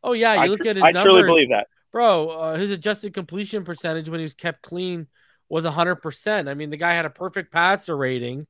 oh 0.03 0.13
yeah, 0.13 0.35
you 0.35 0.41
I, 0.41 0.47
look 0.47 0.61
tr- 0.61 0.69
at 0.69 0.77
his 0.77 0.85
I 0.85 0.93
numbers. 0.93 1.03
truly 1.05 1.23
believe 1.25 1.49
that. 1.51 1.67
bro. 1.93 2.29
Uh, 2.29 2.57
his 2.57 2.71
adjusted 2.71 3.15
completion 3.15 3.65
percentage 3.65 4.09
when 4.09 4.21
he 4.21 4.25
was 4.25 4.35
kept 4.35 4.63
clean 4.63 5.07
was 5.49 5.65
hundred 5.65 5.97
percent. 5.97 6.49
I 6.49 6.55
mean, 6.55 6.71
the 6.71 6.77
guy 6.77 6.95
had 6.95 7.07
a 7.07 7.11
perfect 7.11 7.53
passer 7.53 7.97
rating. 7.97 8.47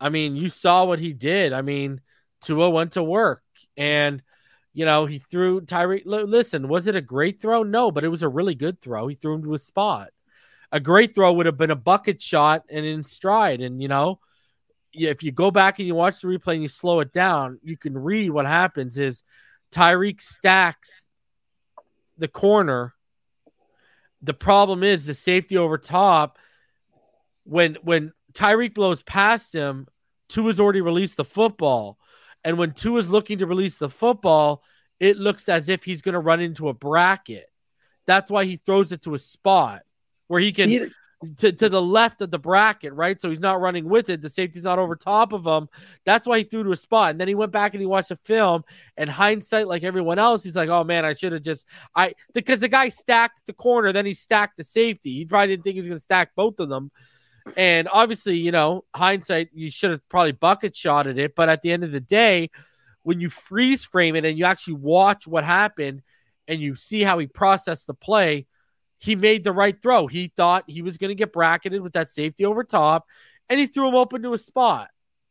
I 0.00 0.08
mean, 0.08 0.34
you 0.36 0.48
saw 0.48 0.84
what 0.84 0.98
he 0.98 1.12
did. 1.12 1.52
I 1.52 1.62
mean, 1.62 2.00
Tua 2.42 2.70
went 2.70 2.92
to 2.92 3.02
work, 3.04 3.42
and 3.76 4.22
you 4.74 4.84
know 4.84 5.06
he 5.06 5.18
threw 5.18 5.60
Tyreek. 5.60 6.02
li- 6.06 6.24
Listen, 6.24 6.68
was 6.68 6.86
it 6.86 6.96
a 6.96 7.00
great 7.00 7.40
throw? 7.40 7.62
No, 7.62 7.90
but 7.90 8.04
it 8.04 8.08
was 8.08 8.22
a 8.22 8.28
really 8.28 8.54
good 8.54 8.80
throw. 8.80 9.06
He 9.08 9.14
threw 9.14 9.34
him 9.34 9.44
to 9.44 9.54
a 9.54 9.58
spot. 9.58 10.08
A 10.72 10.80
great 10.80 11.14
throw 11.14 11.32
would 11.34 11.46
have 11.46 11.58
been 11.58 11.70
a 11.70 11.76
bucket 11.76 12.22
shot 12.22 12.64
and 12.70 12.84
in 12.86 13.02
stride. 13.02 13.60
And 13.60 13.80
you 13.82 13.88
know, 13.88 14.20
if 14.92 15.22
you 15.22 15.32
go 15.32 15.50
back 15.50 15.78
and 15.78 15.88
you 15.88 15.94
watch 15.94 16.20
the 16.20 16.28
replay 16.28 16.54
and 16.54 16.62
you 16.62 16.68
slow 16.68 17.00
it 17.00 17.12
down, 17.12 17.58
you 17.62 17.76
can 17.76 17.96
read 17.96 18.30
what 18.30 18.46
happens. 18.46 18.98
Is 18.98 19.22
Tyreek 19.72 20.20
stacks 20.20 21.04
the 22.18 22.28
corner. 22.28 22.94
The 24.20 24.34
problem 24.34 24.82
is 24.82 25.06
the 25.06 25.14
safety 25.14 25.56
over 25.56 25.78
top. 25.78 26.38
When 27.44 27.76
when 27.82 28.12
Tyreek 28.32 28.74
blows 28.74 29.02
past 29.02 29.54
him, 29.54 29.88
Tua's 30.28 30.60
already 30.60 30.80
released 30.80 31.16
the 31.16 31.24
football, 31.24 31.98
and 32.44 32.58
when 32.58 32.72
Tua's 32.72 33.10
looking 33.10 33.38
to 33.38 33.46
release 33.46 33.78
the 33.78 33.90
football, 33.90 34.62
it 35.00 35.16
looks 35.16 35.48
as 35.48 35.68
if 35.68 35.84
he's 35.84 36.02
going 36.02 36.12
to 36.12 36.20
run 36.20 36.40
into 36.40 36.68
a 36.68 36.74
bracket. 36.74 37.46
That's 38.06 38.30
why 38.30 38.44
he 38.44 38.56
throws 38.56 38.92
it 38.92 39.02
to 39.02 39.14
a 39.14 39.18
spot 39.18 39.82
where 40.28 40.40
he 40.40 40.52
can 40.52 40.90
to, 41.38 41.52
to 41.52 41.68
the 41.68 41.82
left 41.82 42.20
of 42.20 42.30
the 42.30 42.38
bracket, 42.38 42.92
right? 42.94 43.20
So 43.20 43.30
he's 43.30 43.40
not 43.40 43.60
running 43.60 43.88
with 43.88 44.10
it. 44.10 44.20
The 44.20 44.30
safety's 44.30 44.64
not 44.64 44.78
over 44.78 44.96
top 44.96 45.32
of 45.32 45.46
him. 45.46 45.68
That's 46.04 46.26
why 46.26 46.38
he 46.38 46.44
threw 46.44 46.64
to 46.64 46.72
a 46.72 46.76
spot. 46.76 47.10
And 47.10 47.20
then 47.20 47.28
he 47.28 47.34
went 47.34 47.52
back 47.52 47.74
and 47.74 47.80
he 47.80 47.86
watched 47.86 48.08
the 48.08 48.16
film. 48.16 48.64
And 48.96 49.08
hindsight, 49.08 49.68
like 49.68 49.84
everyone 49.84 50.18
else, 50.18 50.42
he's 50.42 50.56
like, 50.56 50.68
oh 50.68 50.84
man, 50.84 51.04
I 51.04 51.14
should 51.14 51.32
have 51.32 51.42
just 51.42 51.66
I 51.94 52.14
because 52.34 52.60
the 52.60 52.68
guy 52.68 52.88
stacked 52.88 53.46
the 53.46 53.52
corner, 53.52 53.92
then 53.92 54.06
he 54.06 54.14
stacked 54.14 54.56
the 54.56 54.64
safety. 54.64 55.14
He 55.14 55.24
probably 55.24 55.48
didn't 55.48 55.64
think 55.64 55.74
he 55.74 55.80
was 55.80 55.88
gonna 55.88 56.00
stack 56.00 56.30
both 56.34 56.60
of 56.60 56.68
them. 56.68 56.90
And 57.56 57.88
obviously, 57.92 58.36
you 58.36 58.52
know, 58.52 58.84
hindsight, 58.94 59.50
you 59.52 59.70
should 59.70 59.90
have 59.90 60.08
probably 60.08 60.32
bucket 60.32 60.76
shotted 60.76 61.18
it. 61.18 61.34
But 61.34 61.48
at 61.48 61.62
the 61.62 61.72
end 61.72 61.84
of 61.84 61.92
the 61.92 62.00
day, 62.00 62.50
when 63.02 63.20
you 63.20 63.28
freeze 63.28 63.84
frame 63.84 64.16
it 64.16 64.24
and 64.24 64.38
you 64.38 64.44
actually 64.44 64.74
watch 64.74 65.26
what 65.26 65.44
happened 65.44 66.02
and 66.46 66.60
you 66.60 66.76
see 66.76 67.02
how 67.02 67.18
he 67.18 67.26
processed 67.26 67.86
the 67.86 67.94
play, 67.94 68.46
he 69.02 69.16
made 69.16 69.42
the 69.42 69.52
right 69.52 69.80
throw. 69.82 70.06
He 70.06 70.28
thought 70.36 70.62
he 70.68 70.80
was 70.80 70.96
going 70.96 71.08
to 71.08 71.16
get 71.16 71.32
bracketed 71.32 71.82
with 71.82 71.94
that 71.94 72.12
safety 72.12 72.44
over 72.46 72.62
top, 72.62 73.08
and 73.48 73.58
he 73.58 73.66
threw 73.66 73.88
him 73.88 73.96
open 73.96 74.22
to 74.22 74.32
a 74.32 74.38
spot. 74.38 74.90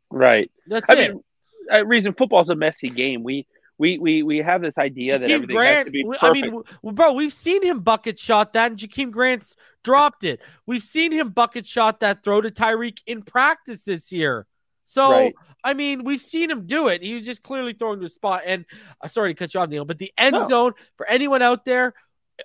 Right. 0.09 0.51
That's 0.67 0.89
I 0.89 0.93
it. 0.93 1.13
mean, 1.13 1.23
uh, 1.71 1.85
reason 1.85 2.13
football's 2.13 2.49
a 2.49 2.55
messy 2.55 2.89
game. 2.89 3.23
We 3.23 3.47
we 3.77 3.97
we 3.97 4.23
we 4.23 4.37
have 4.39 4.61
this 4.61 4.77
idea 4.77 5.17
that 5.17 5.29
Jakeem 5.29 5.33
everything 5.35 5.55
has 5.55 5.63
Grant, 5.63 5.85
to 5.85 5.91
be 5.91 6.03
perfect. 6.03 6.23
I 6.23 6.31
mean, 6.33 6.63
bro, 6.83 7.13
we've 7.13 7.31
seen 7.31 7.63
him 7.63 7.79
bucket 7.79 8.19
shot 8.19 8.51
that, 8.53 8.71
and 8.71 8.79
Jakeem 8.79 9.09
Grant's 9.09 9.55
dropped 9.85 10.25
it. 10.25 10.41
We've 10.65 10.83
seen 10.83 11.13
him 11.13 11.29
bucket 11.29 11.65
shot 11.65 12.01
that 12.01 12.23
throw 12.23 12.41
to 12.41 12.51
Tyreek 12.51 12.99
in 13.07 13.21
practice 13.23 13.83
this 13.83 14.11
year. 14.11 14.47
So, 14.85 15.09
Right. 15.09 15.33
I 15.63 15.73
mean, 15.73 16.03
we've 16.03 16.19
seen 16.19 16.51
him 16.51 16.67
do 16.67 16.89
it. 16.89 17.01
He 17.01 17.13
was 17.13 17.25
just 17.25 17.41
clearly 17.41 17.71
throwing 17.71 18.01
to 18.01 18.07
a 18.07 18.09
spot. 18.09 18.41
And 18.45 18.65
uh, 18.99 19.07
sorry 19.07 19.33
to 19.33 19.39
cut 19.39 19.53
you 19.53 19.61
off, 19.61 19.69
Neil, 19.69 19.85
but 19.85 19.97
the 19.97 20.11
end 20.17 20.33
No. 20.33 20.45
zone 20.45 20.73
for 20.97 21.07
anyone 21.07 21.41
out 21.41 21.63
there, 21.63 21.93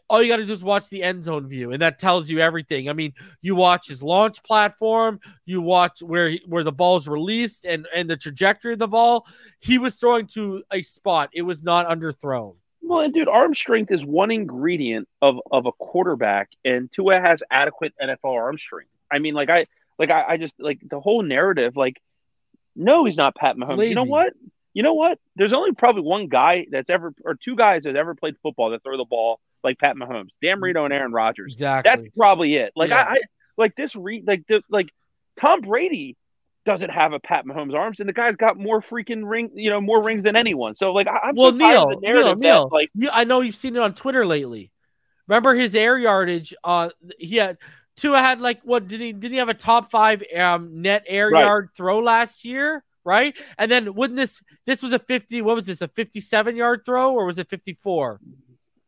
all 0.08 0.22
you 0.22 0.28
got 0.28 0.36
to 0.38 0.46
do 0.46 0.52
is 0.52 0.62
watch 0.62 0.88
the 0.88 1.02
end 1.02 1.24
zone 1.24 1.48
view, 1.48 1.72
and 1.72 1.82
that 1.82 1.98
tells 1.98 2.30
you 2.30 2.38
everything. 2.38 2.88
I 2.88 2.92
mean, 2.92 3.14
you 3.40 3.56
watch 3.56 3.88
his 3.88 4.02
launch 4.02 4.42
platform, 4.42 5.20
you 5.44 5.60
watch 5.60 6.02
where 6.02 6.30
he, 6.30 6.42
where 6.46 6.64
the 6.64 6.72
ball's 6.72 7.08
released, 7.08 7.64
and 7.64 7.86
and 7.94 8.08
the 8.08 8.16
trajectory 8.16 8.72
of 8.74 8.78
the 8.78 8.88
ball. 8.88 9.26
He 9.58 9.78
was 9.78 9.96
throwing 9.96 10.26
to 10.28 10.62
a 10.72 10.82
spot; 10.82 11.30
it 11.32 11.42
was 11.42 11.62
not 11.62 11.86
underthrown. 11.86 12.56
Well, 12.82 13.00
and 13.00 13.12
dude, 13.12 13.28
arm 13.28 13.54
strength 13.54 13.90
is 13.90 14.04
one 14.04 14.30
ingredient 14.30 15.08
of 15.22 15.38
of 15.50 15.66
a 15.66 15.72
quarterback, 15.72 16.50
and 16.64 16.90
Tua 16.92 17.20
has 17.20 17.42
adequate 17.50 17.94
NFL 18.02 18.34
arm 18.34 18.58
strength. 18.58 18.90
I 19.10 19.18
mean, 19.18 19.34
like 19.34 19.50
I 19.50 19.66
like 19.98 20.10
I, 20.10 20.24
I 20.30 20.36
just 20.36 20.54
like 20.58 20.80
the 20.88 21.00
whole 21.00 21.22
narrative. 21.22 21.76
Like, 21.76 22.00
no, 22.74 23.04
he's 23.04 23.16
not 23.16 23.34
Pat 23.34 23.56
Mahomes. 23.56 23.88
You 23.88 23.94
know 23.94 24.04
what? 24.04 24.32
You 24.72 24.82
know 24.82 24.94
what? 24.94 25.18
There's 25.36 25.54
only 25.54 25.72
probably 25.72 26.02
one 26.02 26.28
guy 26.28 26.66
that's 26.70 26.90
ever, 26.90 27.14
or 27.24 27.34
two 27.34 27.56
guys 27.56 27.84
that 27.84 27.96
ever 27.96 28.14
played 28.14 28.34
football 28.42 28.70
that 28.70 28.82
throw 28.82 28.98
the 28.98 29.06
ball 29.06 29.40
like 29.64 29.78
Pat 29.78 29.96
Mahomes, 29.96 30.28
Dan 30.42 30.60
Marino 30.60 30.84
and 30.84 30.92
Aaron 30.92 31.12
Rodgers. 31.12 31.52
Exactly. 31.52 31.90
That's 31.90 32.16
probably 32.16 32.56
it. 32.56 32.72
Like 32.76 32.90
Yeah. 32.90 33.02
I, 33.08 33.12
I 33.14 33.16
like 33.56 33.74
this 33.76 33.94
re 33.96 34.22
like 34.26 34.44
the 34.48 34.62
like 34.70 34.88
Tom 35.40 35.60
Brady 35.62 36.16
doesn't 36.64 36.90
have 36.90 37.12
a 37.12 37.20
Pat 37.20 37.44
Mahomes 37.46 37.74
arms, 37.74 38.00
and 38.00 38.08
the 38.08 38.12
guy's 38.12 38.34
got 38.36 38.58
more 38.58 38.82
freaking 38.82 39.22
ring, 39.28 39.50
you 39.54 39.70
know, 39.70 39.80
more 39.80 40.02
rings 40.02 40.24
than 40.24 40.34
anyone. 40.36 40.74
So 40.74 40.92
like 40.92 41.06
I, 41.06 41.28
I'm 41.28 41.36
well, 41.36 41.52
so 41.52 41.58
tired 41.58 41.76
of 41.78 41.88
Neil, 41.88 42.00
the 42.00 42.06
narrative 42.06 42.38
Neil, 42.38 42.52
Neil, 42.52 42.68
that, 42.68 42.74
like 42.74 42.90
I 43.12 43.24
know 43.24 43.40
you've 43.40 43.54
seen 43.54 43.76
it 43.76 43.82
on 43.82 43.94
Twitter 43.94 44.26
lately. 44.26 44.70
Remember 45.28 45.54
his 45.54 45.74
air 45.74 45.96
yardage? 45.98 46.54
Uh, 46.62 46.90
he 47.18 47.36
had 47.36 47.58
Tua 47.96 48.18
had 48.18 48.40
like 48.40 48.60
what 48.62 48.86
did 48.88 49.00
he 49.00 49.12
did 49.12 49.30
he 49.30 49.38
have 49.38 49.48
a 49.48 49.54
top 49.54 49.90
five 49.90 50.22
um 50.36 50.82
net 50.82 51.04
air 51.06 51.30
Right. 51.30 51.44
yard 51.44 51.70
throw 51.76 52.00
last 52.00 52.44
year? 52.44 52.84
Right, 53.04 53.36
and 53.56 53.70
then 53.70 53.94
wouldn't 53.94 54.16
this 54.16 54.42
this 54.66 54.82
was 54.82 54.92
a 54.92 54.98
fifty? 54.98 55.40
What 55.40 55.54
was 55.54 55.66
this? 55.66 55.80
A 55.80 55.86
fifty-seven 55.86 56.56
yard 56.56 56.82
throw 56.84 57.12
or 57.12 57.24
was 57.24 57.38
it 57.38 57.48
fifty-four? 57.48 58.18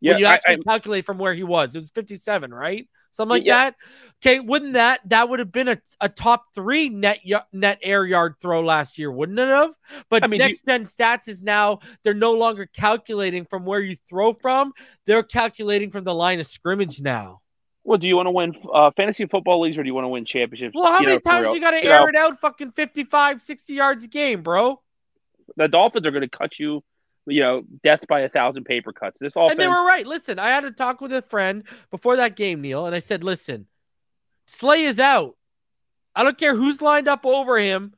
Yeah, 0.00 0.12
when 0.12 0.20
you 0.20 0.26
actually 0.26 0.54
I- 0.56 0.58
calculate 0.70 1.04
from 1.06 1.18
where 1.18 1.34
he 1.34 1.42
was, 1.44 1.74
it 1.74 1.78
was 1.80 1.90
fifty-seven, 1.90 2.52
right? 2.52 2.88
Something 3.10 3.30
like 3.30 3.44
Yeah. 3.46 3.70
that. 3.70 3.74
Okay, 4.22 4.38
wouldn't 4.38 4.74
that 4.74 5.00
that 5.08 5.28
would 5.28 5.38
have 5.38 5.50
been 5.50 5.68
a, 5.68 5.78
a 6.00 6.08
top 6.08 6.44
three 6.54 6.88
net 6.88 7.20
net 7.52 7.78
air 7.82 8.04
yard 8.04 8.34
throw 8.40 8.60
last 8.62 8.98
year, 8.98 9.10
wouldn't 9.10 9.38
it 9.38 9.48
have? 9.48 9.70
But 10.10 10.22
I 10.22 10.26
mean, 10.26 10.38
next 10.38 10.64
gen 10.66 10.84
stats 10.84 11.26
is 11.26 11.42
now 11.42 11.80
they're 12.04 12.14
no 12.14 12.32
longer 12.34 12.66
calculating 12.66 13.44
from 13.46 13.64
where 13.64 13.80
you 13.80 13.96
throw 14.08 14.34
from; 14.34 14.72
they're 15.06 15.22
calculating 15.22 15.90
from 15.90 16.04
the 16.04 16.14
line 16.14 16.38
of 16.38 16.46
scrimmage 16.46 17.00
now. 17.00 17.40
well, 17.82 17.98
do 17.98 18.06
you 18.06 18.14
want 18.14 18.26
to 18.26 18.30
win 18.30 18.54
uh, 18.72 18.90
fantasy 18.96 19.24
football 19.26 19.62
leagues 19.62 19.78
or 19.78 19.82
do 19.82 19.86
you 19.88 19.94
want 19.94 20.04
to 20.04 20.08
win 20.08 20.24
championships? 20.26 20.74
Well, 20.76 20.86
how 20.92 21.00
You 21.00 21.06
many 21.06 21.20
know, 21.24 21.30
times 21.30 21.54
you 21.54 21.60
got 21.60 21.70
to 21.72 21.82
air 21.82 22.00
know, 22.00 22.06
it 22.08 22.14
out? 22.14 22.38
Fucking 22.40 22.72
55, 22.72 23.40
60 23.40 23.72
yards 23.74 24.04
a 24.04 24.08
game, 24.08 24.42
bro. 24.42 24.80
The 25.56 25.66
Dolphins 25.68 26.06
are 26.06 26.10
going 26.10 26.28
to 26.28 26.38
cut 26.38 26.58
you, 26.58 26.84
you 27.28 27.40
know, 27.40 27.62
death 27.84 28.00
by 28.08 28.20
a 28.20 28.28
thousand 28.28 28.64
paper 28.64 28.92
cuts. 28.92 29.16
This 29.20 29.32
offense, 29.36 29.52
And 29.52 29.60
they 29.60 29.66
were 29.66 29.84
right. 29.84 30.06
Listen, 30.06 30.38
I 30.38 30.48
had 30.48 30.64
a 30.64 30.70
talk 30.70 31.00
with 31.00 31.12
a 31.12 31.22
friend 31.22 31.64
before 31.90 32.16
that 32.16 32.36
game, 32.36 32.60
Neil, 32.60 32.86
and 32.86 32.94
I 32.94 33.00
said, 33.00 33.24
listen, 33.24 33.66
Slay 34.46 34.84
is 34.84 34.98
out. 34.98 35.36
I 36.14 36.24
don't 36.24 36.38
care 36.38 36.54
who's 36.54 36.82
lined 36.82 37.06
up 37.06 37.24
over 37.26 37.58
him. 37.58 37.94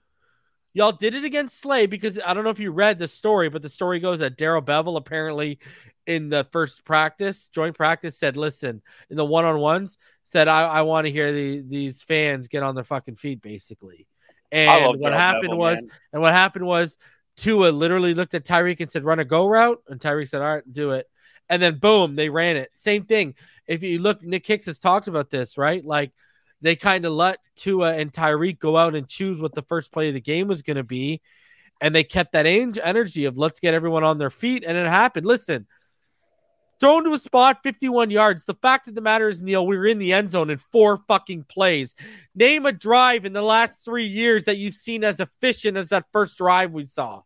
Y'all 0.72 0.92
did 0.92 1.14
it 1.14 1.24
against 1.24 1.58
Slay 1.58 1.86
because 1.86 2.18
I 2.24 2.34
don't 2.34 2.44
know 2.44 2.50
if 2.50 2.60
you 2.60 2.70
read 2.70 2.98
the 2.98 3.08
story, 3.08 3.48
but 3.48 3.62
the 3.62 3.68
story 3.68 3.98
goes 3.98 4.20
that 4.20 4.36
Darrell 4.36 4.62
Bevell 4.62 4.96
apparently 4.96 5.58
in 6.06 6.28
the 6.28 6.46
first 6.52 6.84
practice, 6.84 7.48
joint 7.48 7.76
practice, 7.76 8.18
said, 8.18 8.36
listen, 8.36 8.82
in 9.10 9.16
the 9.16 9.24
one 9.24 9.44
on 9.44 9.58
ones, 9.58 9.98
said, 10.24 10.48
I, 10.48 10.62
I 10.62 10.82
want 10.82 11.06
to 11.06 11.10
hear 11.10 11.32
the, 11.32 11.60
these 11.60 12.02
fans 12.02 12.48
get 12.48 12.62
on 12.62 12.74
their 12.74 12.84
fucking 12.84 13.16
feet, 13.16 13.42
basically. 13.42 14.06
And 14.52 14.98
what 14.98 15.00
Darrell 15.00 15.18
happened 15.18 15.52
Bevell, 15.52 15.58
was, 15.58 15.82
man. 15.82 15.90
and 16.12 16.22
what 16.22 16.32
happened 16.32 16.66
was 16.66 16.96
Tua 17.40 17.70
literally 17.70 18.12
looked 18.12 18.34
at 18.34 18.44
Tyreek 18.44 18.80
and 18.80 18.90
said, 18.90 19.04
run 19.04 19.18
a 19.18 19.24
go 19.24 19.46
route. 19.48 19.82
And 19.88 19.98
Tyreek 19.98 20.28
said, 20.28 20.42
all 20.42 20.54
right, 20.54 20.72
do 20.72 20.90
it. 20.90 21.06
And 21.48 21.60
then 21.60 21.78
boom, 21.78 22.14
they 22.14 22.28
ran 22.28 22.56
it. 22.56 22.70
Same 22.74 23.04
thing. 23.04 23.34
If 23.66 23.82
you 23.82 23.98
look, 23.98 24.22
Nick 24.22 24.46
Hicks 24.46 24.66
has 24.66 24.78
talked 24.78 25.08
about 25.08 25.30
this, 25.30 25.56
right? 25.56 25.84
Like 25.84 26.12
they 26.60 26.76
kind 26.76 27.04
of 27.06 27.12
let 27.12 27.38
Tua 27.56 27.94
and 27.94 28.12
Tyreek 28.12 28.58
go 28.58 28.76
out 28.76 28.94
and 28.94 29.08
choose 29.08 29.40
what 29.40 29.54
the 29.54 29.62
first 29.62 29.90
play 29.90 30.08
of 30.08 30.14
the 30.14 30.20
game 30.20 30.48
was 30.48 30.62
going 30.62 30.76
to 30.76 30.84
be. 30.84 31.22
And 31.80 31.94
they 31.94 32.04
kept 32.04 32.32
that 32.32 32.44
energy 32.46 33.24
of 33.24 33.38
let's 33.38 33.58
get 33.58 33.72
everyone 33.72 34.04
on 34.04 34.18
their 34.18 34.30
feet. 34.30 34.64
And 34.66 34.76
it 34.76 34.86
happened. 34.86 35.26
Listen, 35.26 35.66
thrown 36.78 37.04
to 37.04 37.14
a 37.14 37.18
spot 37.18 37.60
51 37.62 38.10
yards. 38.10 38.44
The 38.44 38.54
fact 38.54 38.86
of 38.86 38.94
the 38.94 39.00
matter 39.00 39.30
is, 39.30 39.42
Neil, 39.42 39.66
we 39.66 39.78
were 39.78 39.86
in 39.86 39.98
the 39.98 40.12
end 40.12 40.30
zone 40.30 40.50
in 40.50 40.58
four 40.58 40.98
fucking 41.08 41.44
plays. 41.44 41.94
Name 42.34 42.66
a 42.66 42.72
drive 42.72 43.24
in 43.24 43.32
the 43.32 43.42
last 43.42 43.82
three 43.82 44.06
years 44.06 44.44
that 44.44 44.58
you've 44.58 44.74
seen 44.74 45.04
as 45.04 45.20
efficient 45.20 45.78
as 45.78 45.88
that 45.88 46.04
first 46.12 46.36
drive 46.36 46.72
we 46.72 46.84
saw. 46.84 47.22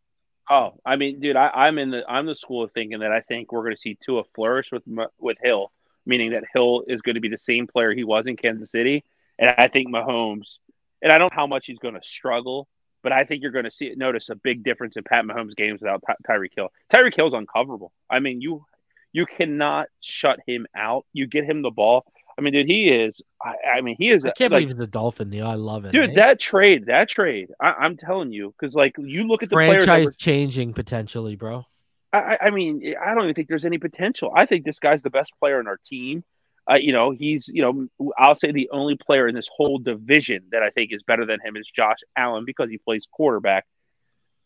Oh, 0.50 0.74
I 0.84 0.96
mean, 0.96 1.20
dude, 1.20 1.36
I, 1.36 1.48
I'm 1.48 1.78
in 1.78 1.90
the 1.90 2.04
I'm 2.08 2.26
the 2.26 2.34
school 2.34 2.64
of 2.64 2.72
thinking 2.72 3.00
that 3.00 3.12
I 3.12 3.20
think 3.20 3.50
we're 3.50 3.62
going 3.62 3.74
to 3.74 3.80
see 3.80 3.96
Tua 4.04 4.24
flourish 4.34 4.72
with 4.72 4.84
with 5.18 5.38
Hill, 5.42 5.72
meaning 6.04 6.32
that 6.32 6.44
Hill 6.52 6.84
is 6.86 7.00
going 7.00 7.14
to 7.14 7.20
be 7.20 7.28
the 7.28 7.38
same 7.38 7.66
player 7.66 7.92
he 7.94 8.04
was 8.04 8.26
in 8.26 8.36
Kansas 8.36 8.70
City, 8.70 9.04
and 9.38 9.50
I 9.56 9.68
think 9.68 9.88
Mahomes, 9.88 10.58
and 11.00 11.12
I 11.12 11.18
don't 11.18 11.32
know 11.32 11.36
how 11.36 11.46
much 11.46 11.66
he's 11.66 11.78
going 11.78 11.94
to 11.94 12.02
struggle, 12.02 12.68
but 13.02 13.12
I 13.12 13.24
think 13.24 13.42
you're 13.42 13.52
going 13.52 13.64
to 13.64 13.70
see 13.70 13.94
notice 13.96 14.28
a 14.28 14.34
big 14.34 14.64
difference 14.64 14.96
in 14.96 15.02
Pat 15.02 15.24
Mahomes 15.24 15.56
games 15.56 15.80
without 15.80 16.02
Ty- 16.06 16.16
Tyreek 16.28 16.54
Hill. 16.54 16.68
Tyreek 16.92 17.16
Hill's 17.16 17.34
uncoverable. 17.34 17.92
I 18.10 18.20
mean, 18.20 18.42
you 18.42 18.66
you 19.12 19.24
cannot 19.24 19.88
shut 20.00 20.40
him 20.46 20.66
out. 20.76 21.06
You 21.14 21.26
get 21.26 21.44
him 21.44 21.62
the 21.62 21.70
ball. 21.70 22.04
I 22.36 22.42
mean, 22.42 22.52
dude, 22.52 22.66
he 22.66 22.88
is. 22.88 23.20
I, 23.42 23.76
I 23.76 23.80
mean, 23.80 23.96
he 23.98 24.10
is. 24.10 24.24
I 24.24 24.30
can't 24.30 24.52
like, 24.52 24.64
believe 24.64 24.76
he's 24.76 24.84
a 24.84 24.86
Dolphin, 24.86 25.30
Neil. 25.30 25.46
I 25.46 25.54
love 25.54 25.84
it. 25.84 25.92
Dude, 25.92 26.10
eh? 26.10 26.14
that 26.16 26.40
trade, 26.40 26.86
that 26.86 27.08
trade, 27.08 27.50
I, 27.60 27.72
I'm 27.72 27.96
telling 27.96 28.32
you, 28.32 28.54
because 28.58 28.74
like 28.74 28.96
you 28.98 29.24
look 29.24 29.42
at 29.42 29.50
the 29.50 29.56
franchise 29.56 30.06
were- 30.06 30.12
changing 30.12 30.72
potentially, 30.74 31.36
bro. 31.36 31.64
I, 32.12 32.18
I- 32.18 32.38
I 32.46 32.50
mean, 32.50 32.94
I 33.00 33.14
don't 33.14 33.24
even 33.24 33.34
think 33.34 33.48
there's 33.48 33.64
any 33.64 33.78
potential. 33.78 34.32
I 34.34 34.46
think 34.46 34.64
this 34.64 34.78
guy's 34.78 35.02
the 35.02 35.10
best 35.10 35.32
player 35.38 35.58
on 35.58 35.66
our 35.68 35.78
team. 35.88 36.24
Uh, 36.70 36.76
you 36.76 36.92
know, 36.92 37.10
he's 37.10 37.46
you 37.48 37.62
know, 37.62 38.12
I'll 38.16 38.36
say 38.36 38.50
the 38.50 38.70
only 38.72 38.96
player 38.96 39.28
in 39.28 39.34
this 39.34 39.48
whole 39.54 39.78
division 39.78 40.44
that 40.52 40.62
I 40.62 40.70
think 40.70 40.92
is 40.92 41.02
better 41.02 41.26
than 41.26 41.38
him 41.44 41.56
is 41.56 41.68
Josh 41.74 41.98
Allen 42.16 42.44
because 42.46 42.70
he 42.70 42.78
plays 42.78 43.06
quarterback. 43.12 43.66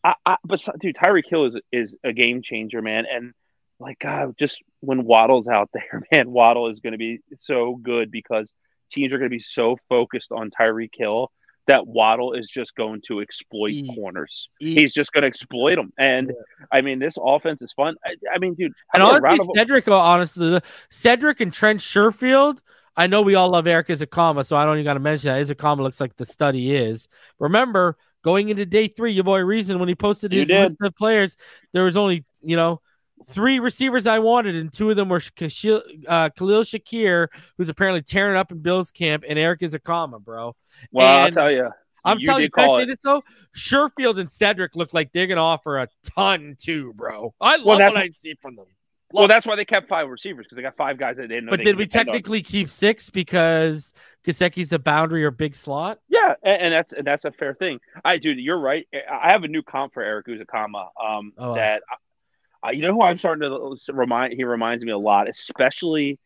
I, 0.03 0.15
I, 0.25 0.35
but 0.43 0.65
dude, 0.79 0.95
Tyreek 0.97 1.29
Hill 1.29 1.45
is 1.45 1.55
is 1.71 1.95
a 2.03 2.11
game 2.11 2.41
changer, 2.41 2.81
man. 2.81 3.05
And 3.09 3.33
like 3.79 3.99
God, 3.99 4.35
just 4.37 4.57
when 4.81 5.03
Waddle's 5.05 5.47
out 5.47 5.69
there, 5.73 6.03
man, 6.11 6.31
Waddle 6.31 6.69
is 6.69 6.79
going 6.79 6.93
to 6.93 6.97
be 6.97 7.19
so 7.39 7.75
good 7.81 8.11
because 8.11 8.49
teams 8.91 9.13
are 9.13 9.17
going 9.17 9.29
to 9.29 9.35
be 9.35 9.41
so 9.41 9.77
focused 9.87 10.31
on 10.31 10.49
Tyreek 10.51 10.91
Hill 10.93 11.31
that 11.67 11.85
Waddle 11.85 12.33
is 12.33 12.49
just 12.49 12.75
going 12.75 13.01
to 13.07 13.21
exploit 13.21 13.73
E- 13.73 13.95
corners. 13.95 14.49
E- 14.59 14.73
He's 14.73 14.91
just 14.91 15.11
going 15.11 15.21
to 15.21 15.27
exploit 15.27 15.75
them. 15.75 15.93
And 15.99 16.33
I 16.71 16.81
mean, 16.81 16.97
this 16.99 17.15
offense 17.21 17.61
is 17.61 17.71
fun. 17.73 17.95
I, 18.03 18.15
I 18.33 18.39
mean, 18.39 18.55
dude, 18.55 18.73
And 18.93 19.03
how 19.03 19.11
many 19.11 19.21
round 19.21 19.39
honestly, 19.39 19.51
of- 19.51 19.57
Cedric, 19.59 19.87
uh, 19.87 19.97
honestly, 19.99 20.61
Cedric 20.89 21.39
and 21.41 21.53
Trent 21.53 21.79
Sherfield. 21.79 22.59
I 22.97 23.07
know 23.07 23.21
we 23.21 23.35
all 23.35 23.49
love 23.49 23.65
Erik 23.67 23.87
Ezukanma, 23.87 24.45
so 24.45 24.57
I 24.57 24.65
don't 24.65 24.75
even 24.75 24.83
got 24.85 24.95
to 24.95 24.99
mention 24.99 25.29
that. 25.29 25.45
Ezukanma 25.45 25.79
looks 25.79 26.01
like 26.01 26.17
the 26.17 26.25
study 26.25 26.75
is. 26.75 27.07
Remember, 27.37 27.97
going 28.23 28.49
into 28.49 28.65
day 28.65 28.87
three, 28.87 29.13
your 29.13 29.23
boy 29.23 29.39
Reason, 29.39 29.79
when 29.79 29.87
he 29.87 29.95
posted 29.95 30.33
his 30.33 30.49
list 30.63 30.75
of 30.81 30.95
players, 30.95 31.37
there 31.71 31.85
was 31.85 31.95
only, 31.95 32.25
you 32.41 32.57
know, 32.57 32.81
three 33.27 33.59
receivers 33.59 34.07
I 34.07 34.19
wanted, 34.19 34.55
and 34.55 34.71
two 34.71 34.89
of 34.89 34.95
them 34.95 35.09
were 35.09 35.19
Kashil, 35.35 35.81
uh, 36.07 36.29
Khalil 36.29 36.63
Shakir, 36.63 37.27
who's 37.57 37.69
apparently 37.69 38.01
tearing 38.01 38.37
up 38.37 38.51
in 38.51 38.59
Bills 38.59 38.91
camp, 38.91 39.23
and 39.27 39.37
Erik 39.37 39.61
Ezukanma, 39.61 40.23
bro. 40.23 40.55
well, 40.91 41.07
I'll 41.07 41.25
and- 41.27 41.35
tell 41.35 41.51
you, 41.51 41.69
I'm 42.05 42.17
you 42.19 42.25
telling 42.25 42.43
you, 42.43 42.49
call 42.49 42.77
this 42.85 42.97
though? 43.03 43.23
Sherfield 43.55 44.19
and 44.19 44.31
Cedric 44.31 44.75
look 44.75 44.93
like 44.93 45.11
they're 45.11 45.27
gonna 45.27 45.41
offer 45.43 45.79
a 45.79 45.87
ton 46.15 46.55
too, 46.57 46.93
bro. 46.95 47.33
I 47.41 47.57
love 47.57 47.65
Well, 47.65 47.79
what 47.79 47.97
I 47.97 48.09
see 48.11 48.35
from 48.41 48.55
them. 48.55 48.65
Well, 49.11 49.27
that's 49.27 49.47
why 49.47 49.55
they 49.55 49.65
kept 49.65 49.89
five 49.89 50.07
receivers 50.07 50.45
because 50.45 50.55
they 50.55 50.61
got 50.61 50.77
five 50.77 50.97
guys 50.99 51.15
that 51.17 51.23
they 51.23 51.35
didn't. 51.35 51.49
But 51.49 51.61
did 51.63 51.77
we 51.77 51.85
depend 51.85 52.09
on. 52.09 52.13
technically 52.13 52.43
keep 52.43 52.69
six 52.69 53.09
because 53.09 53.91
Gesicki's 54.23 54.71
a 54.71 54.77
boundary 54.79 55.25
or 55.25 55.31
big 55.31 55.55
slot? 55.55 55.97
Yeah, 56.07 56.35
and, 56.43 56.61
and 56.61 56.73
that's 56.73 56.93
and 56.93 57.07
that's 57.07 57.25
a 57.25 57.31
fair 57.31 57.55
thing. 57.55 57.79
I 58.05 58.17
dude, 58.17 58.37
you're 58.37 58.59
right. 58.59 58.87
I 58.93 59.31
have 59.31 59.43
a 59.43 59.47
new 59.47 59.63
comp 59.63 59.93
for 59.93 60.03
Erik 60.03 60.27
Ezukanma. 60.27 60.89
Um, 61.03 61.33
Oh, 61.37 61.55
that 61.55 61.81
uh, 62.65 62.71
you 62.71 62.81
know 62.81 62.93
who 62.93 63.01
I'm 63.01 63.17
starting 63.17 63.41
to 63.49 63.93
remind. 63.93 64.33
He 64.33 64.43
reminds 64.43 64.83
me 64.83 64.91
a 64.91 64.97
lot, 64.97 65.29
especially 65.29 66.19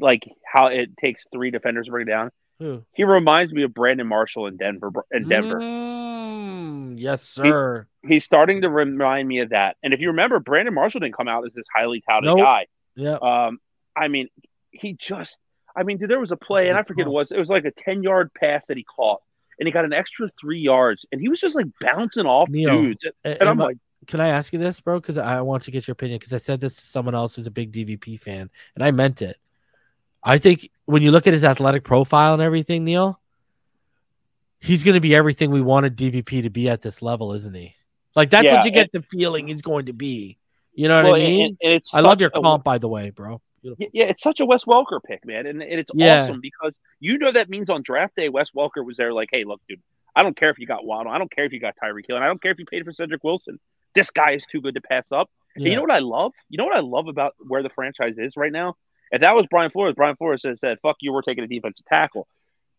like 0.00 0.22
how 0.50 0.66
it 0.66 0.96
takes 0.98 1.24
three 1.32 1.50
defenders 1.50 1.86
to 1.86 1.90
bring 1.92 2.06
it 2.06 2.10
down. 2.10 2.30
Who? 2.58 2.82
He 2.94 3.04
reminds 3.04 3.52
me 3.52 3.62
of 3.64 3.74
Brandon 3.74 4.06
Marshall 4.06 4.46
in 4.46 4.56
Denver. 4.56 4.90
In 5.10 5.28
Denver, 5.28 5.58
Mm, 5.60 6.94
yes, 6.98 7.22
sir. 7.22 7.86
he's 8.06 8.24
starting 8.24 8.62
to 8.62 8.68
remind 8.70 9.26
me 9.28 9.40
of 9.40 9.50
that. 9.50 9.76
And 9.82 9.92
if 9.92 10.00
you 10.00 10.08
remember, 10.08 10.38
Brandon 10.40 10.74
Marshall 10.74 11.00
didn't 11.00 11.16
come 11.16 11.28
out 11.28 11.44
as 11.46 11.52
this 11.52 11.64
highly 11.74 12.02
touted 12.08 12.28
Nope. 12.28 12.38
guy. 12.38 12.66
Yeah. 12.96 13.14
Um, 13.20 13.58
I 13.96 14.08
mean, 14.08 14.28
he 14.70 14.94
just, 15.00 15.36
I 15.76 15.82
mean, 15.82 15.98
dude, 15.98 16.08
there 16.10 16.20
was 16.20 16.30
a 16.32 16.36
play, 16.36 16.62
That's 16.64 16.68
and 16.70 16.78
I 16.78 16.82
forget 16.84 17.06
call. 17.06 17.14
it 17.14 17.16
was. 17.16 17.32
It 17.32 17.38
was 17.38 17.48
like 17.48 17.64
a 17.64 17.72
ten 17.72 18.02
yard 18.02 18.30
pass 18.34 18.66
that 18.68 18.76
he 18.76 18.84
caught, 18.84 19.20
and 19.58 19.66
he 19.66 19.72
got 19.72 19.84
an 19.84 19.92
extra 19.92 20.30
three 20.40 20.60
yards, 20.60 21.04
and 21.10 21.20
he 21.20 21.28
was 21.28 21.40
just 21.40 21.54
like 21.56 21.66
bouncing 21.80 22.26
off 22.26 22.48
Neil, 22.48 22.70
dudes. 22.82 23.04
A- 23.04 23.28
And 23.40 23.42
I'm 23.42 23.48
am 23.48 23.58
like, 23.58 23.76
can 24.06 24.20
I 24.20 24.28
ask 24.28 24.52
you 24.52 24.58
this, 24.58 24.80
bro? 24.80 25.00
Because 25.00 25.18
I 25.18 25.40
want 25.40 25.62
to 25.64 25.70
get 25.70 25.86
your 25.86 25.92
opinion. 25.92 26.18
Because 26.18 26.32
I 26.32 26.38
said 26.38 26.60
this 26.60 26.76
to 26.76 26.82
someone 26.82 27.14
else 27.14 27.34
who's 27.34 27.46
a 27.46 27.50
big 27.50 27.72
DVP 27.72 28.20
fan, 28.20 28.50
and 28.74 28.84
I 28.84 28.90
meant 28.90 29.22
it. 29.22 29.36
I 30.22 30.38
think 30.38 30.70
when 30.86 31.02
you 31.02 31.10
look 31.10 31.26
at 31.26 31.32
his 31.32 31.44
athletic 31.44 31.84
profile 31.84 32.32
and 32.32 32.42
everything, 32.42 32.84
Neil, 32.84 33.20
he's 34.60 34.82
going 34.82 34.94
to 34.94 35.00
be 35.00 35.14
everything 35.14 35.50
we 35.50 35.60
wanted 35.60 35.96
DVP 35.96 36.42
to 36.42 36.50
be 36.50 36.68
at 36.68 36.80
this 36.82 37.02
level, 37.02 37.32
isn't 37.34 37.54
he? 37.54 37.74
Like 38.16 38.30
that's 38.30 38.44
Yeah, 38.44 38.54
what 38.54 38.64
you 38.64 38.70
get 38.70 38.90
the 38.92 39.02
feeling 39.02 39.48
he's 39.48 39.62
going 39.62 39.86
to 39.86 39.92
be. 39.92 40.38
You 40.72 40.88
know 40.88 40.96
what 40.96 41.04
well, 41.04 41.14
I 41.14 41.18
mean? 41.18 41.44
and, 41.46 41.58
and 41.62 41.72
it's 41.74 41.94
I 41.94 42.00
love 42.00 42.20
your 42.20 42.30
a- 42.34 42.40
comp, 42.40 42.64
by 42.64 42.78
the 42.78 42.88
way, 42.88 43.10
bro. 43.10 43.40
Beautiful. 43.62 43.86
Yeah, 43.92 44.04
it's 44.06 44.22
such 44.22 44.40
a 44.40 44.46
Wes 44.46 44.64
Welker 44.64 45.00
pick, 45.06 45.24
man, 45.24 45.46
and, 45.46 45.62
and 45.62 45.80
it's 45.80 45.90
Yeah. 45.94 46.22
awesome 46.22 46.40
because 46.40 46.74
you 47.00 47.18
know 47.18 47.32
that 47.32 47.48
means 47.48 47.70
on 47.70 47.82
draft 47.82 48.14
day, 48.16 48.28
Wes 48.28 48.50
Welker 48.50 48.84
was 48.84 48.96
there, 48.96 49.12
like, 49.12 49.28
hey, 49.32 49.44
look, 49.44 49.60
dude, 49.68 49.80
I 50.14 50.22
don't 50.22 50.36
care 50.36 50.50
if 50.50 50.58
you 50.58 50.66
got 50.66 50.84
Waddle, 50.84 51.10
I 51.12 51.18
don't 51.18 51.30
care 51.30 51.44
if 51.44 51.52
you 51.52 51.60
got 51.60 51.74
Tyreek 51.82 52.04
Hill, 52.06 52.16
and 52.16 52.24
I 52.24 52.28
don't 52.28 52.42
care 52.42 52.52
if 52.52 52.58
you 52.58 52.66
paid 52.66 52.84
for 52.84 52.92
Cedric 52.92 53.24
Wilson. 53.24 53.58
This 53.94 54.10
guy 54.10 54.32
is 54.32 54.44
too 54.46 54.60
good 54.60 54.74
to 54.74 54.80
pass 54.80 55.04
up. 55.12 55.30
And 55.56 55.64
you 55.64 55.76
know 55.76 55.82
what 55.82 55.90
I 55.92 56.00
love? 56.00 56.32
You 56.48 56.58
know 56.58 56.64
what 56.64 56.76
I 56.76 56.80
love 56.80 57.06
about 57.06 57.34
where 57.38 57.62
the 57.62 57.70
franchise 57.70 58.14
is 58.18 58.32
right 58.36 58.50
now? 58.52 58.74
If 59.12 59.20
that 59.20 59.36
was 59.36 59.46
Brian 59.48 59.70
Flores, 59.70 59.94
Brian 59.96 60.16
Flores 60.16 60.42
said, 60.42 60.58
said 60.58 60.78
"Fuck 60.82 60.96
you, 61.00 61.12
we're 61.12 61.22
taking 61.22 61.44
a 61.44 61.46
defensive 61.46 61.86
tackle." 61.86 62.26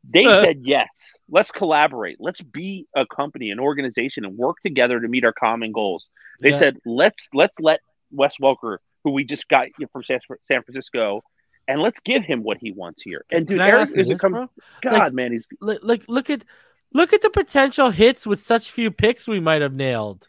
They 0.08 0.25
Uh. 0.25 0.41
said 0.41 0.62
yes. 0.63 1.13
Let's 1.30 1.51
collaborate. 1.51 2.17
Let's 2.19 2.41
be 2.41 2.88
a 2.93 3.06
company, 3.06 3.51
an 3.51 3.60
organization, 3.60 4.25
and 4.25 4.38
work 4.38 4.58
together 4.62 4.99
to 4.99 5.08
meet 5.08 5.23
our 5.23 5.32
common 5.34 5.71
goals. 5.71 6.08
They 6.41 6.51
Yeah. 6.51 6.58
said 6.60 6.78
let's 6.86 7.30
let's 7.34 7.58
let 7.60 7.80
Wes 8.12 8.36
Welker, 8.41 8.80
who 9.04 9.12
we 9.12 9.23
just 9.23 9.47
got 9.47 9.67
from 9.93 10.04
San 10.04 10.19
Francisco, 10.63 11.23
and 11.67 11.82
let's 11.82 12.01
give 12.01 12.23
him 12.23 12.43
what 12.43 12.58
he 12.58 12.71
wants 12.71 13.01
here. 13.01 13.23
And 13.32 13.47
dude, 13.47 13.62
Eric 13.62 13.89
is 13.95 14.10
a 14.10 14.13
this, 14.13 14.19
com- 14.19 14.34
God, 14.34 14.93
Like- 14.93 15.13
man, 15.13 15.32
he's 15.32 15.47
Li- 15.62 15.80
like 15.82 16.04
look 16.10 16.30
at 16.30 16.43
look 16.93 17.13
at 17.13 17.21
the 17.21 17.30
potential 17.30 17.91
hits 17.91 18.28
with 18.28 18.41
such 18.41 18.69
few 18.69 18.91
picks 18.91 19.28
we 19.28 19.39
might 19.39 19.62
have 19.62 19.73
nailed. 19.73 20.28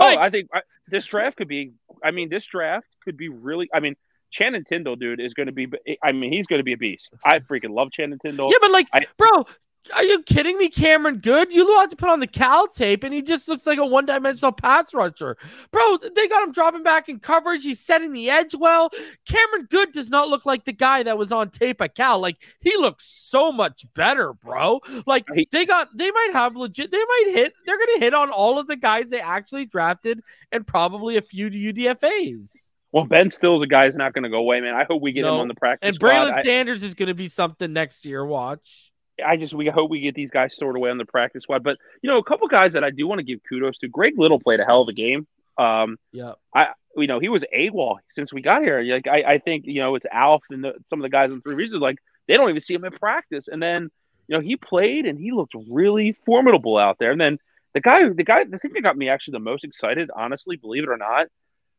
Oh, 0.00 0.18
I 0.18 0.30
think 0.30 0.48
I, 0.52 0.60
this 0.88 1.06
draft 1.06 1.36
could 1.36 1.48
be. 1.48 1.72
I 2.02 2.10
mean, 2.10 2.28
this 2.28 2.46
draft 2.46 2.86
could 3.04 3.16
be 3.16 3.28
really. 3.28 3.68
I 3.72 3.80
mean, 3.80 3.96
Channing 4.30 4.64
Tindall, 4.64 4.96
dude, 4.96 5.20
is 5.20 5.34
going 5.34 5.46
to 5.46 5.52
be. 5.52 5.68
I 6.02 6.12
mean, 6.12 6.32
he's 6.32 6.46
going 6.46 6.60
to 6.60 6.64
be 6.64 6.72
a 6.72 6.78
beast. 6.78 7.10
I 7.24 7.38
freaking 7.40 7.70
love 7.70 7.90
Channing 7.92 8.18
Tindall. 8.18 8.50
Yeah, 8.50 8.58
but 8.60 8.70
like, 8.70 8.88
I- 8.92 9.06
bro, 9.16 9.46
are 9.94 10.04
you 10.04 10.22
kidding 10.22 10.58
me? 10.58 10.68
Cameron 10.68 11.18
Goode, 11.18 11.52
you 11.52 11.66
have 11.78 11.88
to 11.90 11.96
put 11.96 12.10
on 12.10 12.20
the 12.20 12.26
Cal 12.26 12.68
tape, 12.68 13.02
and 13.02 13.14
he 13.14 13.22
just 13.22 13.48
looks 13.48 13.66
like 13.66 13.78
a 13.78 13.86
one-dimensional 13.86 14.52
pass 14.52 14.92
rusher, 14.92 15.36
bro. 15.70 15.96
They 16.14 16.28
got 16.28 16.42
him 16.42 16.52
dropping 16.52 16.82
back 16.82 17.08
in 17.08 17.18
coverage. 17.18 17.64
He's 17.64 17.80
setting 17.80 18.12
the 18.12 18.28
edge 18.28 18.54
well. 18.54 18.90
Cameron 19.26 19.68
Goode 19.70 19.92
does 19.92 20.10
not 20.10 20.28
look 20.28 20.44
like 20.44 20.64
the 20.64 20.72
guy 20.72 21.02
that 21.02 21.16
was 21.18 21.32
on 21.32 21.50
tape 21.50 21.80
at 21.80 21.94
Cal. 21.94 22.20
Like 22.20 22.36
he 22.60 22.76
looks 22.76 23.06
so 23.06 23.50
much 23.52 23.86
better, 23.94 24.32
bro. 24.34 24.80
Like 25.06 25.26
they 25.50 25.64
got, 25.64 25.88
they 25.96 26.10
might 26.10 26.30
have 26.32 26.56
legit. 26.56 26.90
They 26.90 26.98
might 26.98 27.32
hit. 27.32 27.54
They're 27.64 27.78
gonna 27.78 28.00
hit 28.00 28.14
on 28.14 28.30
all 28.30 28.58
of 28.58 28.66
the 28.66 28.76
guys 28.76 29.08
they 29.08 29.20
actually 29.20 29.66
drafted, 29.66 30.20
and 30.52 30.66
probably 30.66 31.16
a 31.16 31.22
few 31.22 31.50
UDFA's. 31.50 32.70
Well, 32.92 33.04
Ben 33.04 33.30
Stille's, 33.30 33.62
a 33.62 33.68
guy 33.68 33.86
is 33.86 33.94
not 33.94 34.14
going 34.14 34.24
to 34.24 34.28
go 34.28 34.38
away, 34.38 34.60
man. 34.60 34.74
I 34.74 34.82
hope 34.82 35.00
we 35.00 35.12
get 35.12 35.24
him 35.24 35.34
on 35.34 35.46
the 35.46 35.54
practice 35.54 35.86
And 35.86 35.94
squad. 35.94 36.10
Braylon 36.10 36.32
I, 36.32 36.42
Sanders 36.42 36.82
is 36.82 36.94
gonna 36.94 37.14
be 37.14 37.28
something 37.28 37.72
next 37.72 38.04
year. 38.04 38.26
Watch. 38.26 38.89
I 39.22 39.36
just 39.36 39.54
we 39.54 39.66
hope 39.68 39.90
we 39.90 40.00
get 40.00 40.14
these 40.14 40.30
guys 40.30 40.54
stored 40.54 40.76
away 40.76 40.90
on 40.90 40.98
the 40.98 41.04
practice 41.04 41.44
squad. 41.44 41.62
But 41.62 41.78
you 42.02 42.10
know, 42.10 42.18
a 42.18 42.24
couple 42.24 42.48
guys 42.48 42.72
that 42.74 42.84
I 42.84 42.90
do 42.90 43.06
want 43.06 43.18
to 43.18 43.24
give 43.24 43.40
kudos 43.48 43.78
to. 43.78 43.88
Greg 43.88 44.18
Little 44.18 44.40
played 44.40 44.60
a 44.60 44.64
hell 44.64 44.82
of 44.82 44.88
a 44.88 44.92
game. 44.92 45.26
Um, 45.58 45.98
Yeah. 46.12 46.34
I 46.54 46.68
you 46.96 47.06
know, 47.06 47.20
he 47.20 47.28
was 47.28 47.44
AWOL 47.54 47.98
since 48.14 48.32
we 48.32 48.42
got 48.42 48.62
here. 48.62 48.80
Like 48.82 49.06
I, 49.06 49.34
I 49.34 49.38
think 49.38 49.66
you 49.66 49.80
know 49.80 49.94
it's 49.94 50.06
Alf 50.10 50.42
and 50.50 50.64
the, 50.64 50.74
some 50.88 50.98
of 50.98 51.02
the 51.02 51.08
guys 51.08 51.30
in 51.30 51.40
three 51.40 51.54
reasons. 51.54 51.80
Like 51.80 51.98
they 52.26 52.34
don't 52.34 52.50
even 52.50 52.62
see 52.62 52.74
him 52.74 52.84
in 52.84 52.92
practice, 52.92 53.46
and 53.48 53.62
then 53.62 53.90
you 54.28 54.36
know 54.36 54.40
he 54.40 54.56
played 54.56 55.06
and 55.06 55.18
he 55.18 55.32
looked 55.32 55.54
really 55.68 56.12
formidable 56.12 56.76
out 56.76 56.98
there. 56.98 57.12
And 57.12 57.20
then 57.20 57.38
the 57.74 57.80
guy, 57.80 58.08
the 58.08 58.24
guy, 58.24 58.44
the 58.44 58.58
thing 58.58 58.72
that 58.74 58.82
got 58.82 58.96
me 58.96 59.08
actually 59.08 59.32
the 59.32 59.40
most 59.40 59.64
excited, 59.64 60.10
honestly, 60.14 60.56
believe 60.56 60.82
it 60.82 60.88
or 60.88 60.96
not, 60.96 61.28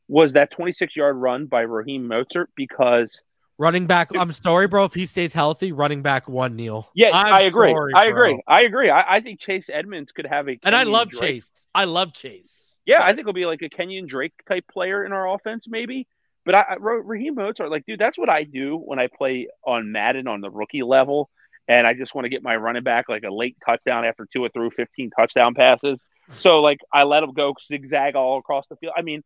was 0.07 0.33
that 0.33 0.51
26 0.51 0.95
yard 0.95 1.17
run 1.17 1.47
by 1.47 1.61
Raheem 1.61 2.07
Mostert 2.07 2.47
because 2.55 3.21
Running 3.61 3.85
back, 3.85 4.09
I'm 4.17 4.31
sorry, 4.33 4.67
bro. 4.67 4.85
If 4.85 4.95
he 4.95 5.05
stays 5.05 5.35
healthy, 5.35 5.71
running 5.71 6.01
back 6.01 6.27
one, 6.27 6.55
Neil. 6.55 6.89
yeah, 6.95 7.09
I 7.13 7.41
agree, 7.41 7.71
sorry, 7.71 7.93
I 7.95 8.05
agree, 8.07 8.41
I 8.47 8.61
agree. 8.61 8.89
I, 8.89 9.17
I 9.17 9.21
think 9.21 9.39
Chase 9.39 9.65
Edmonds 9.71 10.11
could 10.11 10.25
have 10.25 10.49
a 10.49 10.57
And 10.63 10.75
I 10.75 10.81
love 10.81 11.09
Drake- 11.11 11.21
Chase. 11.43 11.51
I 11.75 11.83
love 11.85 12.11
Chase. 12.11 12.75
Yeah, 12.87 13.03
I 13.03 13.13
think 13.13 13.27
he'll 13.27 13.33
be 13.33 13.45
like 13.45 13.61
a 13.61 13.69
Kenyon 13.69 14.07
Drake 14.07 14.33
type 14.47 14.65
player 14.67 15.05
in 15.05 15.11
our 15.11 15.31
offense, 15.31 15.65
maybe. 15.67 16.07
But 16.43 16.55
I, 16.55 16.61
I 16.71 16.75
Raheem 16.79 17.35
Mostert, 17.35 17.69
like, 17.69 17.85
dude, 17.85 17.99
that's 17.99 18.17
what 18.17 18.29
I 18.29 18.45
do 18.45 18.77
when 18.77 18.97
I 18.97 19.05
play 19.15 19.47
on 19.63 19.91
Madden 19.91 20.27
on 20.27 20.41
the 20.41 20.49
rookie 20.49 20.81
level, 20.81 21.29
and 21.67 21.85
I 21.85 21.93
just 21.93 22.15
want 22.15 22.25
to 22.25 22.29
get 22.29 22.41
my 22.41 22.55
running 22.55 22.81
back 22.81 23.09
like 23.09 23.21
a 23.21 23.31
late 23.31 23.57
touchdown 23.63 24.05
after 24.05 24.25
two 24.33 24.43
or 24.43 24.49
through 24.49 24.71
fifteen 24.71 25.11
touchdown 25.11 25.53
passes. 25.53 25.99
So 26.33 26.61
like 26.61 26.79
I 26.91 27.03
let 27.03 27.21
him 27.21 27.33
go 27.33 27.53
zigzag 27.63 28.15
all 28.15 28.39
across 28.39 28.65
the 28.71 28.75
field. 28.77 28.93
I 28.97 29.03
mean, 29.03 29.21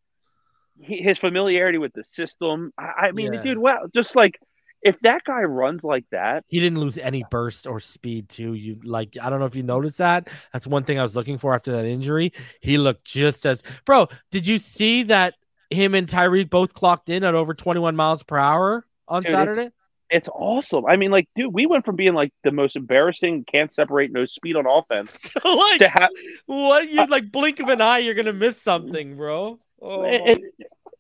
he, 0.80 0.98
his 1.02 1.18
familiarity 1.18 1.78
with 1.78 1.94
the 1.94 2.04
system. 2.04 2.72
I, 2.78 3.08
I 3.08 3.12
mean, 3.12 3.34
Yeah. 3.34 3.42
dude, 3.42 3.58
well, 3.58 3.88
just 3.94 4.16
like 4.16 4.40
if 4.82 5.00
that 5.02 5.24
guy 5.24 5.42
runs 5.42 5.84
like 5.84 6.06
that, 6.12 6.44
He 6.48 6.60
didn't 6.60 6.80
lose 6.80 6.98
any 6.98 7.24
burst 7.32 7.66
or 7.66 7.80
speed 7.80 8.30
too. 8.30 8.54
You 8.54 8.80
like 8.84 9.18
I 9.22 9.30
don't 9.30 9.40
know 9.40 9.46
if 9.48 9.56
you 9.56 9.64
noticed 9.64 9.98
that. 9.98 10.28
That's 10.54 10.68
one 10.68 10.84
thing 10.84 11.00
I 11.00 11.04
was 11.04 11.16
looking 11.16 11.38
for 11.38 11.54
after 11.56 11.72
that 11.72 11.86
injury. 11.86 12.34
He 12.62 12.78
looked 12.78 13.06
just 13.06 13.46
as 13.46 13.64
bro. 13.86 14.08
Did 14.32 14.46
you 14.46 14.60
see 14.60 15.04
that 15.04 15.34
him 15.72 15.96
and 15.96 16.08
Tyreek 16.08 16.50
both 16.52 16.74
clocked 16.76 17.10
in 17.10 17.24
at 17.24 17.34
over 17.34 17.54
21 17.56 17.96
miles 17.96 18.22
per 18.22 18.38
hour 18.38 18.86
on 19.08 19.24
Dude, 19.24 19.32
Saturday? 19.32 19.70
it's 20.12 20.30
awesome. 20.30 20.86
I 20.86 20.98
mean, 20.98 21.10
like, 21.10 21.28
dude, 21.36 21.52
we 21.52 21.66
went 21.66 21.84
from 21.84 21.96
being 21.96 22.14
like 22.14 22.32
the 22.44 22.52
most 22.52 22.76
embarrassing, 22.76 23.44
can't 23.52 23.74
separate, 23.74 24.12
no 24.12 24.28
speed 24.28 24.56
on 24.56 24.68
offense 24.68 25.10
like 25.44 25.80
to 25.80 25.88
have. 25.90 26.10
what 26.46 26.88
you 26.88 27.08
like 27.08 27.32
blink 27.32 27.60
of 27.60 27.70
an 27.70 27.82
eye, 27.82 27.98
you're 27.98 28.14
gonna 28.14 28.32
miss 28.34 28.62
something, 28.62 29.18
bro. 29.18 29.60
Oh, 29.82 30.04
and, 30.04 30.40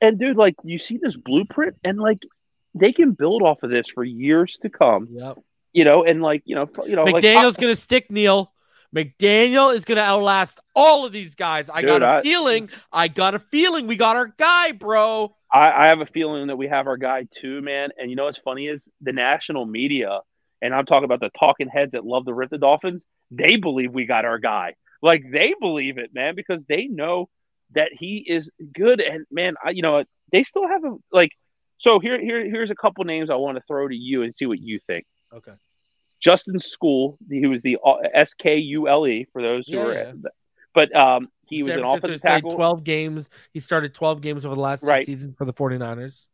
and 0.01 0.19
dude, 0.19 0.37
like 0.37 0.55
you 0.63 0.77
see 0.79 0.97
this 1.01 1.15
blueprint, 1.15 1.75
and 1.83 1.99
like 1.99 2.19
they 2.73 2.91
can 2.91 3.11
build 3.13 3.41
off 3.41 3.63
of 3.63 3.69
this 3.69 3.85
for 3.93 4.03
years 4.03 4.57
to 4.61 4.69
come. 4.69 5.07
yep. 5.11 5.37
You 5.73 5.83
know, 5.83 6.03
and 6.03 6.21
like 6.21 6.43
you 6.45 6.55
know, 6.55 6.69
you 6.85 6.95
know, 6.95 7.03
like 7.03 7.15
McDaniel's 7.23 7.57
gonna 7.57 7.75
stick 7.75 8.09
Neil. 8.11 8.51
McDaniel 8.95 9.75
is 9.75 9.83
gonna 9.83 10.01
outlast 10.01 10.59
all 10.73 11.05
of 11.05 11.11
these 11.11 11.35
guys. 11.35 11.69
I 11.69 11.81
Dude, 11.81 11.89
got 11.89 12.01
a 12.01 12.07
I- 12.07 12.21
feeling. 12.21 12.69
I 12.91 13.07
got 13.09 13.35
a 13.35 13.39
feeling 13.39 13.87
we 13.87 13.95
got 13.97 14.15
our 14.15 14.27
guy, 14.37 14.71
bro. 14.71 15.35
I, 15.51 15.71
I 15.71 15.87
have 15.87 15.99
a 16.01 16.05
feeling 16.05 16.47
that 16.47 16.57
we 16.57 16.67
have 16.67 16.87
our 16.87 16.97
guy 16.97 17.27
too, 17.29 17.61
man. 17.61 17.89
And 17.97 18.09
you 18.09 18.15
know 18.15 18.25
what's 18.25 18.39
funny 18.39 18.67
is 18.67 18.81
the 19.01 19.11
national 19.11 19.65
media, 19.65 20.19
and 20.61 20.73
I'm 20.73 20.85
talking 20.85 21.05
about 21.05 21.19
the 21.19 21.29
talking 21.37 21.67
heads 21.67 21.91
that 21.91 22.05
love 22.05 22.25
to 22.25 22.33
rip 22.33 22.49
the 22.49 22.57
Dolphins. 22.57 23.01
They 23.31 23.57
believe 23.57 23.91
we 23.91 24.05
got 24.05 24.23
our 24.23 24.37
guy. 24.37 24.75
Like 25.01 25.23
they 25.29 25.53
believe 25.59 25.97
it, 25.97 26.11
man, 26.13 26.35
because 26.35 26.61
they 26.69 26.85
know 26.85 27.27
that 27.71 27.89
he 27.91 28.17
is 28.17 28.49
good. 28.73 29.01
And 29.01 29.25
man, 29.31 29.55
I, 29.63 29.71
you 29.71 29.81
know, 29.81 30.03
they 30.31 30.43
still 30.43 30.67
have 30.67 30.83
a 30.83 30.95
like. 31.11 31.31
So 31.77 31.99
here, 31.99 32.19
here, 32.19 32.43
here's 32.45 32.69
a 32.71 32.75
couple 32.75 33.03
names 33.03 33.29
I 33.29 33.35
want 33.35 33.57
to 33.57 33.63
throw 33.67 33.87
to 33.87 33.95
you 33.95 34.23
and 34.23 34.33
see 34.35 34.45
what 34.45 34.59
you 34.59 34.79
think. 34.79 35.05
Okay. 35.33 35.51
Justin 36.21 36.59
Skule, 36.59 37.17
he 37.29 37.45
was 37.47 37.61
the 37.61 37.77
uh, 37.85 37.95
S 38.13 38.33
K 38.33 38.57
U 38.57 38.87
L 38.87 39.05
E 39.05 39.27
for 39.33 39.41
those 39.41 39.67
who 39.67 39.73
Yeah, 39.73 39.83
are, 39.83 39.93
yeah. 39.93 40.13
but 40.73 40.95
um, 40.95 41.27
he 41.47 41.61
was 41.63 41.71
San 41.71 41.79
an 41.79 41.83
Francisco's 41.83 42.09
offensive 42.15 42.21
tackle. 42.21 42.51
12 42.51 42.83
games. 42.85 43.29
He 43.51 43.59
started 43.59 43.93
12 43.93 44.21
games 44.21 44.45
over 44.45 44.55
the 44.55 44.61
last 44.61 44.83
Right. 44.83 45.05
seasons 45.05 45.35
for 45.37 45.43
the 45.45 45.53
49ers. 45.53 46.27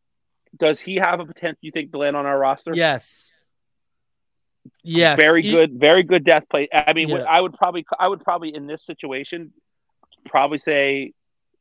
Does 0.58 0.80
he 0.80 0.96
have 0.98 1.20
a 1.20 1.26
potential? 1.26 1.58
You 1.62 1.72
think 1.72 1.92
to 1.92 1.98
land 1.98 2.16
on 2.16 2.26
our 2.26 2.38
roster? 2.38 2.74
Yes. 2.76 3.34
Yes. 4.84 5.18
very 5.18 5.42
He- 5.42 5.52
good, 5.52 5.74
very 5.80 6.04
good 6.04 6.24
death 6.24 6.44
play. 6.50 6.70
I 6.72 6.94
mean, 6.94 7.10
Yeah. 7.10 7.24
I 7.28 7.42
would 7.42 7.54
probably, 7.54 7.86
I 8.00 8.08
would 8.08 8.22
probably 8.24 8.54
in 8.54 8.68
this 8.68 8.86
situation, 8.86 9.52
probably 10.26 10.60
say 10.60 11.14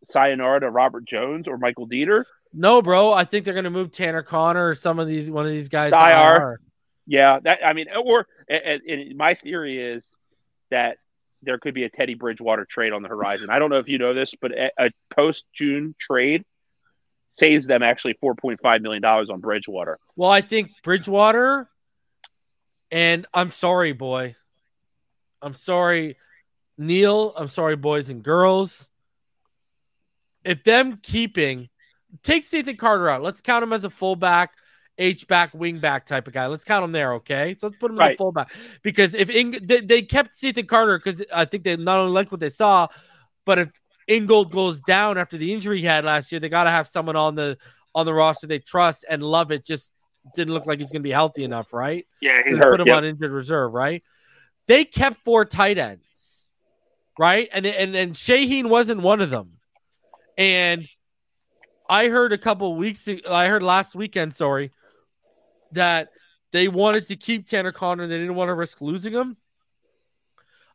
sayonara 0.08 0.60
to 0.60 0.70
Robert 0.70 1.04
Jones 1.04 1.48
or 1.48 1.58
Michael 1.58 1.88
Deiter. 1.88 2.24
No, 2.52 2.82
bro. 2.82 3.12
I 3.12 3.24
think 3.24 3.44
they're 3.44 3.54
going 3.54 3.64
to 3.64 3.70
move 3.70 3.92
Tanner 3.92 4.22
Conner 4.22 4.70
or 4.70 4.74
some 4.74 4.98
of 4.98 5.06
these, 5.06 5.30
one 5.30 5.46
of 5.46 5.52
these 5.52 5.68
guys. 5.68 5.92
IR. 5.92 6.36
IR. 6.36 6.60
Yeah, 7.06 7.40
that 7.42 7.58
I 7.64 7.72
mean, 7.72 7.86
or 8.04 8.26
and, 8.48 8.82
and 8.82 9.16
my 9.16 9.34
theory 9.34 9.78
is 9.78 10.02
that 10.70 10.98
there 11.42 11.58
could 11.58 11.74
be 11.74 11.84
a 11.84 11.90
Teddy 11.90 12.14
Bridgewater 12.14 12.66
trade 12.68 12.92
on 12.92 13.02
the 13.02 13.08
horizon. 13.08 13.48
I 13.50 13.58
don't 13.58 13.70
know 13.70 13.78
if 13.78 13.88
you 13.88 13.98
know 13.98 14.14
this, 14.14 14.34
but 14.40 14.52
a, 14.52 14.70
a 14.78 14.90
post 15.14 15.44
June 15.54 15.94
trade 15.98 16.44
saves 17.34 17.66
them 17.66 17.82
actually 17.82 18.14
four 18.14 18.34
point 18.34 18.60
five 18.62 18.82
million 18.82 19.02
dollars 19.02 19.30
on 19.30 19.40
Bridgewater. 19.40 19.98
Well, 20.16 20.30
I 20.30 20.40
think 20.40 20.70
Bridgewater, 20.82 21.68
and 22.90 23.26
I'm 23.32 23.50
sorry, 23.50 23.92
boy. 23.92 24.36
I'm 25.42 25.54
sorry, 25.54 26.16
Neil. 26.76 27.32
I'm 27.36 27.48
sorry, 27.48 27.76
boys 27.76 28.10
and 28.10 28.22
girls. 28.22 28.89
If 30.44 30.64
them 30.64 30.98
keeping, 31.02 31.68
take 32.22 32.52
Ethan 32.52 32.76
Carter 32.76 33.08
out. 33.08 33.22
Let's 33.22 33.40
count 33.40 33.62
him 33.62 33.72
as 33.72 33.84
a 33.84 33.90
fullback, 33.90 34.52
H 34.98 35.26
back, 35.28 35.52
wing 35.54 35.80
back 35.80 36.06
type 36.06 36.26
of 36.26 36.32
guy. 36.32 36.46
Let's 36.46 36.64
count 36.64 36.84
him 36.84 36.92
there, 36.92 37.14
okay? 37.14 37.54
So 37.58 37.68
let's 37.68 37.78
put 37.78 37.90
him 37.90 37.98
in 37.98 38.12
a 38.14 38.16
fullback 38.16 38.52
because 38.82 39.14
if 39.14 39.30
Ing- 39.30 39.58
they, 39.62 39.80
they 39.80 40.02
kept 40.02 40.42
Ethan 40.42 40.66
Carter 40.66 40.98
because 40.98 41.22
I 41.34 41.44
think 41.44 41.64
they 41.64 41.76
not 41.76 41.98
only 41.98 42.12
liked 42.12 42.30
what 42.30 42.40
they 42.40 42.50
saw, 42.50 42.88
but 43.44 43.58
if 43.58 43.70
Ingold 44.08 44.50
goes 44.50 44.80
down 44.80 45.18
after 45.18 45.36
the 45.36 45.52
injury 45.52 45.80
he 45.80 45.86
had 45.86 46.04
last 46.04 46.32
year, 46.32 46.40
they 46.40 46.48
got 46.48 46.64
to 46.64 46.70
have 46.70 46.88
someone 46.88 47.16
on 47.16 47.34
the 47.34 47.56
on 47.94 48.06
the 48.06 48.14
roster 48.14 48.46
they 48.46 48.58
trust 48.58 49.04
and 49.08 49.22
love 49.22 49.52
it. 49.52 49.64
Just 49.64 49.92
didn't 50.34 50.54
look 50.54 50.66
like 50.66 50.78
he's 50.78 50.90
going 50.90 51.02
to 51.02 51.06
be 51.06 51.12
healthy 51.12 51.44
enough, 51.44 51.72
right? 51.72 52.06
Yeah, 52.20 52.42
So 52.44 52.50
they 52.52 52.60
put 52.60 52.80
him 52.80 52.90
on 52.90 53.04
injured 53.04 53.30
reserve, 53.30 53.72
right? 53.72 54.02
They 54.66 54.84
kept 54.84 55.20
four 55.20 55.44
tight 55.44 55.78
ends, 55.78 56.48
right? 57.18 57.48
And 57.52 57.66
and 57.66 57.94
and 57.94 58.14
Shaheen 58.14 58.68
wasn't 58.68 59.00
one 59.00 59.20
of 59.20 59.30
them. 59.30 59.59
And 60.40 60.88
I 61.90 62.08
heard 62.08 62.32
a 62.32 62.38
couple 62.38 62.74
weeks, 62.74 63.06
I 63.30 63.48
heard 63.48 63.62
last 63.62 63.94
weekend, 63.94 64.34
sorry, 64.34 64.72
that 65.72 66.08
they 66.50 66.66
wanted 66.66 67.08
to 67.08 67.16
keep 67.16 67.46
Tanner 67.46 67.72
Conner. 67.72 68.04
And 68.04 68.12
they 68.12 68.16
didn't 68.16 68.36
want 68.36 68.48
to 68.48 68.54
risk 68.54 68.80
losing 68.80 69.12
him. 69.12 69.36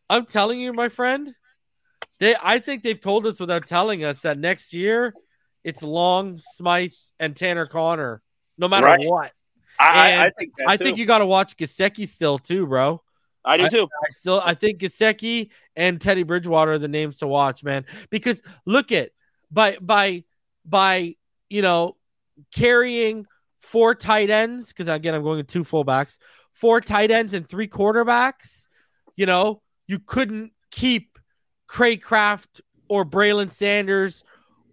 I'm 0.07 0.27
telling 0.27 0.59
you, 0.59 0.71
my 0.71 0.89
friend, 0.89 1.33
they 2.19 2.35
I 2.39 2.59
think 2.59 2.83
they've 2.83 2.99
told 2.99 3.25
us 3.25 3.39
without 3.39 3.65
telling 3.65 4.03
us 4.03 4.19
that 4.19 4.37
next 4.37 4.71
year 4.71 5.15
it's 5.63 5.81
Long, 5.81 6.37
Smythe, 6.37 6.91
and 7.19 7.35
Tanner 7.35 7.65
Conner, 7.65 8.21
no 8.59 8.67
matter 8.67 8.85
Right. 8.85 8.99
what. 8.99 9.31
I, 9.79 10.11
I, 10.11 10.25
I 10.25 10.29
think 10.37 10.53
I 10.67 10.77
too. 10.77 10.83
think 10.83 10.97
you 10.99 11.07
got 11.07 11.17
to 11.17 11.25
watch 11.25 11.57
Gesicki 11.57 12.07
still 12.07 12.37
too, 12.37 12.67
bro. 12.67 13.01
I 13.43 13.57
do 13.57 13.67
too. 13.67 13.87
I 14.05 14.09
still 14.11 14.39
I 14.45 14.53
think 14.53 14.79
Gesicki 14.79 15.49
and 15.75 15.99
Teddy 15.99 16.21
Bridgewater 16.21 16.73
are 16.73 16.77
the 16.77 16.87
names 16.87 17.17
to 17.17 17.27
watch, 17.27 17.63
man. 17.63 17.85
Because 18.11 18.43
look 18.67 18.91
at 18.91 19.09
by 19.55 19.77
by 19.81 20.23
by 20.65 21.15
you 21.49 21.63
know 21.63 21.95
carrying 22.53 23.25
four 23.61 23.95
tight 23.95 24.29
ends 24.29 24.67
because 24.67 24.87
again 24.87 25.15
I'm 25.15 25.23
going 25.23 25.37
with 25.37 25.47
two 25.47 25.63
fullbacks, 25.63 26.19
four 26.51 26.81
tight 26.81 27.09
ends 27.09 27.33
and 27.33 27.49
three 27.49 27.67
quarterbacks. 27.67 28.67
You 29.15 29.25
know 29.25 29.63
you 29.87 29.97
couldn't 29.99 30.51
keep 30.69 31.17
Craig 31.67 32.03
or 32.87 33.05
Braylon 33.05 33.49
Sanders 33.49 34.23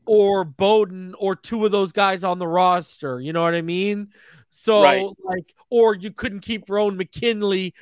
or 0.05 0.45
Bowden 0.45 1.15
or 1.19 1.37
two 1.37 1.65
of 1.65 1.73
those 1.73 1.93
guys 1.93 2.25
on 2.25 2.39
the 2.39 2.47
roster. 2.47 3.21
You 3.21 3.33
know 3.33 3.43
what 3.43 3.55
I 3.55 3.63
mean? 3.63 4.09
So 4.51 4.83
Right. 4.83 5.07
like, 5.25 5.55
or 5.71 5.95
you 5.95 6.11
couldn't 6.11 6.41
keep 6.41 6.67
Verone 6.67 6.97
McKinley 6.97 7.73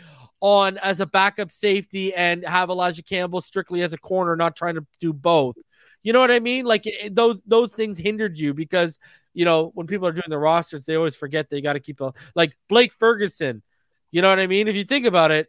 on 0.41 0.79
as 0.79 1.01
a 1.01 1.07
backup 1.07 1.51
safety 1.51 2.15
and 2.15 2.47
have 2.47 2.71
Elijah 2.71 3.03
Campbell 3.03 3.41
strictly 3.41 3.83
as 3.83 3.93
a 3.93 3.99
corner, 3.99 4.37
not 4.37 4.55
trying 4.55 4.75
to 4.75 4.87
do 5.01 5.13
both. 5.13 5.57
You 6.03 6.13
know 6.13 6.21
what 6.21 6.31
I 6.31 6.41
mean? 6.41 6.65
Like 6.65 6.87
it, 6.87 7.15
those 7.15 7.39
those 7.47 7.73
things 7.73 7.99
hindered 7.99 8.39
you 8.39 8.55
because 8.55 8.99
you 9.35 9.45
know 9.45 9.71
when 9.75 9.87
people 9.87 10.07
are 10.07 10.13
doing 10.13 10.29
the 10.29 10.39
rosters, 10.39 10.85
they 10.87 10.97
always 10.97 11.17
forget 11.17 11.51
they 11.51 11.61
got 11.61 11.75
to 11.75 11.81
keep 11.81 12.01
a 12.01 12.13
like 12.35 12.57
Blake 12.69 12.93
Ferguson. 12.99 13.63
You 14.11 14.23
know 14.23 14.31
what 14.31 14.41
I 14.41 14.47
mean? 14.47 14.67
If 14.67 14.77
you 14.77 14.85
think 14.85 15.07
about 15.07 15.31
it, 15.31 15.49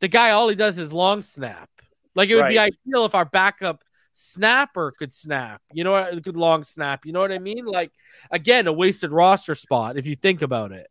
the 0.00 0.08
guy 0.08 0.30
all 0.30 0.48
he 0.48 0.54
does 0.54 0.78
is 0.78 0.92
long 0.92 1.22
snap. 1.22 1.68
Like 2.14 2.28
it 2.28 2.36
would 2.36 2.48
be 2.48 2.58
ideal 2.58 3.04
if 3.04 3.14
our 3.14 3.24
backup 3.24 3.82
snapper 4.12 4.92
could 4.92 5.12
snap. 5.12 5.62
You 5.72 5.84
know 5.84 5.92
what? 5.92 6.22
Could 6.22 6.36
long 6.36 6.64
snap. 6.64 7.06
You 7.06 7.12
know 7.12 7.20
what 7.20 7.32
I 7.32 7.38
mean? 7.38 7.64
Like 7.64 7.92
again, 8.30 8.66
a 8.66 8.72
wasted 8.72 9.10
roster 9.10 9.54
spot 9.54 9.96
if 9.96 10.06
you 10.06 10.16
think 10.16 10.42
about 10.42 10.72
it. 10.72 10.88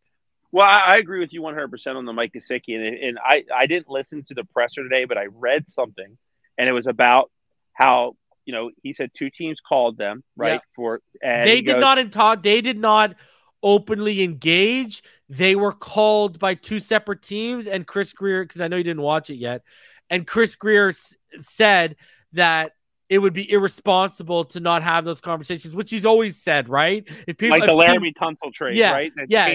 Well, 0.51 0.65
I, 0.65 0.93
I 0.93 0.97
agree 0.97 1.19
with 1.19 1.33
you 1.33 1.41
100% 1.41 1.95
on 1.95 2.05
the 2.05 2.13
Mike 2.13 2.33
Gesicki, 2.33 2.75
and, 2.75 2.85
and 2.85 3.19
I, 3.19 3.43
I 3.53 3.67
didn't 3.67 3.89
listen 3.89 4.23
to 4.29 4.33
the 4.33 4.45
presser 4.45 4.81
today, 4.81 5.03
but 5.03 5.17
I 5.17 5.25
read 5.25 5.69
something, 5.69 6.17
and 6.57 6.69
it 6.69 6.71
was 6.71 6.87
about 6.87 7.29
how 7.73 8.15
you 8.47 8.53
know 8.53 8.71
he 8.81 8.93
said 8.93 9.11
two 9.15 9.29
teams 9.29 9.59
called 9.67 9.97
them 9.97 10.23
right 10.35 10.53
Yeah. 10.53 10.59
for 10.75 11.01
and 11.21 11.47
they 11.47 11.61
did 11.61 11.73
goes- 11.73 11.81
not 11.81 11.99
in 11.99 12.09
talk. 12.09 12.41
They 12.41 12.61
did 12.61 12.79
not 12.79 13.13
openly 13.61 14.23
engage. 14.23 15.03
They 15.29 15.55
were 15.55 15.73
called 15.73 16.39
by 16.39 16.53
two 16.55 16.79
separate 16.79 17.21
teams, 17.21 17.67
and 17.67 17.85
Chris 17.85 18.13
Grier, 18.13 18.43
because 18.43 18.61
I 18.61 18.67
know 18.69 18.77
you 18.77 18.83
didn't 18.83 19.01
watch 19.03 19.29
it 19.29 19.35
yet, 19.35 19.61
and 20.09 20.25
Chris 20.25 20.55
Grier 20.55 20.89
s- 20.89 21.15
said 21.41 21.95
that 22.33 22.71
it 23.09 23.19
would 23.19 23.33
be 23.33 23.49
irresponsible 23.49 24.43
to 24.43 24.59
not 24.59 24.83
have 24.83 25.05
those 25.05 25.21
conversations, 25.21 25.73
which 25.75 25.89
he's 25.89 26.05
always 26.05 26.35
said, 26.41 26.67
right? 26.67 27.05
If 27.25 27.37
people, 27.37 27.57
like 27.57 27.65
the 27.67 27.73
Laremy 27.73 28.13
Tunsil 28.21 28.53
trade, 28.53 28.75
Yeah, 28.75 28.91
right? 28.91 29.11
That 29.15 29.27
yeah, 29.29 29.47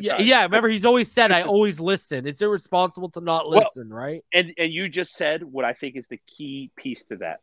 yeah, 0.00 0.18
yeah. 0.20 0.42
Remember, 0.44 0.68
he's 0.68 0.86
always 0.86 1.12
said, 1.12 1.30
"I 1.30 1.42
always 1.54 1.78
listen." 1.80 2.26
It's 2.26 2.40
irresponsible 2.42 3.10
to 3.10 3.20
not 3.20 3.48
Well, 3.48 3.60
listen, 3.62 3.90
right? 3.92 4.22
and 4.32 4.52
and 4.58 4.72
you 4.72 4.88
just 4.88 5.16
said 5.16 5.42
what 5.44 5.64
I 5.66 5.74
think 5.74 5.96
is 5.96 6.06
the 6.08 6.18
key 6.36 6.70
piece 6.76 7.04
to 7.10 7.16
that. 7.18 7.40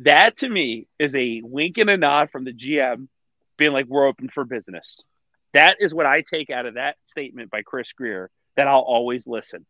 That 0.00 0.38
to 0.38 0.48
me 0.48 0.86
is 0.98 1.14
a 1.14 1.42
wink 1.44 1.78
and 1.78 1.90
a 1.90 1.96
nod 1.96 2.30
from 2.30 2.44
the 2.44 2.52
GM, 2.52 3.08
being 3.56 3.72
like, 3.72 3.86
"We're 3.86 4.06
open 4.06 4.28
for 4.28 4.44
business." 4.44 5.02
That 5.52 5.76
is 5.80 5.94
what 5.94 6.06
I 6.06 6.22
take 6.22 6.50
out 6.50 6.66
of 6.66 6.74
that 6.74 6.96
statement 7.06 7.50
by 7.50 7.62
Chris 7.62 7.92
Grier. 7.92 8.30
That 8.56 8.66
I'll 8.66 8.80
always 8.80 9.26
listen, 9.26 9.66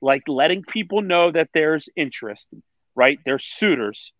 like 0.00 0.28
letting 0.28 0.62
people 0.62 1.02
know 1.02 1.30
that 1.30 1.50
there's 1.52 1.88
interest, 1.96 2.48
right? 2.94 3.18
There's 3.24 3.44
suitors, 3.44 4.12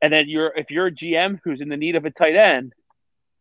and 0.00 0.12
then 0.12 0.28
you're 0.28 0.52
if 0.56 0.70
you're 0.70 0.86
a 0.86 0.92
GM 0.92 1.40
who's 1.44 1.60
in 1.60 1.68
the 1.68 1.76
need 1.76 1.96
of 1.96 2.04
a 2.04 2.10
tight 2.10 2.36
end, 2.36 2.72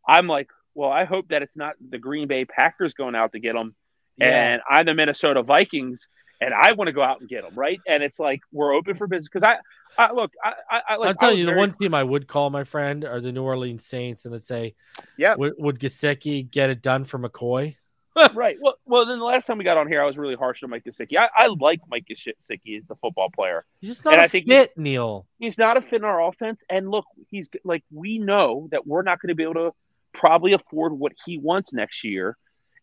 I'm 0.07 0.27
like, 0.27 0.49
well, 0.73 0.91
I 0.91 1.05
hope 1.05 1.29
that 1.29 1.41
it's 1.41 1.57
not 1.57 1.75
the 1.79 1.99
Green 1.99 2.27
Bay 2.27 2.45
Packers 2.45 2.93
going 2.93 3.15
out 3.15 3.33
to 3.33 3.39
get 3.39 3.53
them 3.53 3.75
and 4.21 4.61
I'm 4.69 4.85
the 4.85 4.93
Minnesota 4.93 5.43
Vikings, 5.43 6.07
and 6.41 6.53
I 6.53 6.73
want 6.73 6.87
to 6.87 6.91
go 6.91 7.01
out 7.03 7.21
and 7.21 7.29
get 7.29 7.43
them, 7.43 7.53
right? 7.55 7.79
And 7.87 8.01
it's 8.03 8.19
like 8.19 8.41
we're 8.51 8.73
open 8.73 8.97
for 8.97 9.07
business 9.07 9.29
because 9.31 9.43
I, 9.47 9.57
I 10.01 10.11
look, 10.11 10.31
I, 10.43 10.53
I, 10.69 10.81
I 10.89 10.95
like. 10.97 11.09
I'm 11.11 11.15
telling 11.17 11.37
you, 11.37 11.45
the 11.45 11.51
very- 11.51 11.59
one 11.59 11.73
team 11.73 11.93
I 11.93 12.03
would 12.03 12.27
call 12.27 12.49
my 12.49 12.63
friend 12.63 13.05
are 13.05 13.21
the 13.21 13.31
New 13.31 13.43
Orleans 13.43 13.85
Saints, 13.85 14.25
and 14.25 14.31
would 14.33 14.43
say, 14.43 14.75
Yeah. 15.17 15.35
would, 15.35 15.53
would 15.57 15.79
Gesicki 15.79 16.49
get 16.49 16.69
it 16.69 16.81
done 16.81 17.03
for 17.05 17.19
McCoy? 17.19 17.75
right. 18.33 18.57
Well, 18.61 18.75
well, 18.85 19.05
then 19.05 19.19
the 19.19 19.23
last 19.25 19.45
time 19.47 19.57
we 19.57 19.63
got 19.63 19.77
on 19.77 19.87
here, 19.87 20.01
I 20.01 20.05
was 20.05 20.17
really 20.17 20.35
harsh 20.35 20.61
on 20.63 20.69
Mike 20.69 20.83
Gesicki. 20.83 21.15
I, 21.17 21.29
I 21.33 21.47
like 21.47 21.79
Mike 21.89 22.05
Gesicki 22.09 22.77
as 22.77 22.85
the 22.87 22.95
football 22.95 23.29
player. 23.29 23.63
He's 23.79 23.91
just 23.91 24.03
not 24.03 24.15
And 24.15 24.21
a 24.23 24.25
I 24.25 24.27
think 24.27 24.47
fit, 24.49 24.77
Neil. 24.77 25.25
He's 25.39 25.57
not 25.57 25.77
a 25.77 25.81
fit 25.81 25.93
in 25.93 26.03
our 26.03 26.21
offense, 26.27 26.59
and 26.69 26.89
look, 26.91 27.05
he's 27.29 27.47
like 27.63 27.83
we 27.91 28.17
know 28.17 28.67
that 28.71 28.85
we're 28.85 29.03
not 29.03 29.21
going 29.21 29.29
to 29.29 29.35
be 29.35 29.43
able 29.43 29.53
to 29.53 29.71
probably 30.13 30.51
afford 30.51 30.91
what 30.91 31.13
he 31.25 31.37
wants 31.37 31.71
next 31.71 32.03
year, 32.03 32.35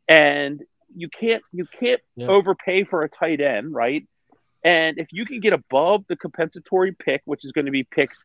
and 0.08 0.62
you 0.94 1.08
can't 1.08 1.42
you 1.52 1.66
can't 1.78 2.00
Yeah. 2.16 2.28
overpay 2.28 2.84
for 2.84 3.02
a 3.02 3.08
tight 3.08 3.40
end, 3.40 3.72
right? 3.74 4.06
And 4.64 4.98
if 4.98 5.08
you 5.12 5.24
can 5.26 5.40
get 5.40 5.52
above 5.52 6.04
the 6.08 6.16
compensatory 6.16 6.92
pick, 6.92 7.22
which 7.24 7.44
is 7.44 7.52
going 7.52 7.66
to 7.66 7.70
be 7.70 7.84
picks 7.84 8.16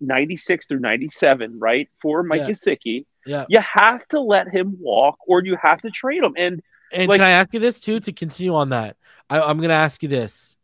96 0.00 0.66
through 0.66 0.80
97, 0.80 1.58
right, 1.58 1.88
for 2.00 2.22
Mike 2.22 2.40
Yeah. 2.42 2.48
Gesicki, 2.50 3.06
Yeah. 3.26 3.46
you 3.48 3.58
have 3.60 4.06
to 4.08 4.20
let 4.20 4.48
him 4.48 4.76
walk 4.80 5.18
or 5.26 5.42
you 5.42 5.56
have 5.60 5.80
to 5.82 5.90
trade 5.90 6.22
him. 6.22 6.34
And 6.36 6.62
And 6.90 7.06
Like- 7.08 7.20
can 7.20 7.28
I 7.28 7.32
ask 7.32 7.52
you 7.52 7.60
this 7.60 7.80
too 7.80 8.00
to 8.00 8.12
continue 8.12 8.54
on 8.54 8.70
that? 8.70 8.96
I, 9.28 9.40
I'm 9.40 9.58
going 9.58 9.68
to 9.68 9.74
ask 9.74 10.02
you 10.02 10.08
this 10.08 10.56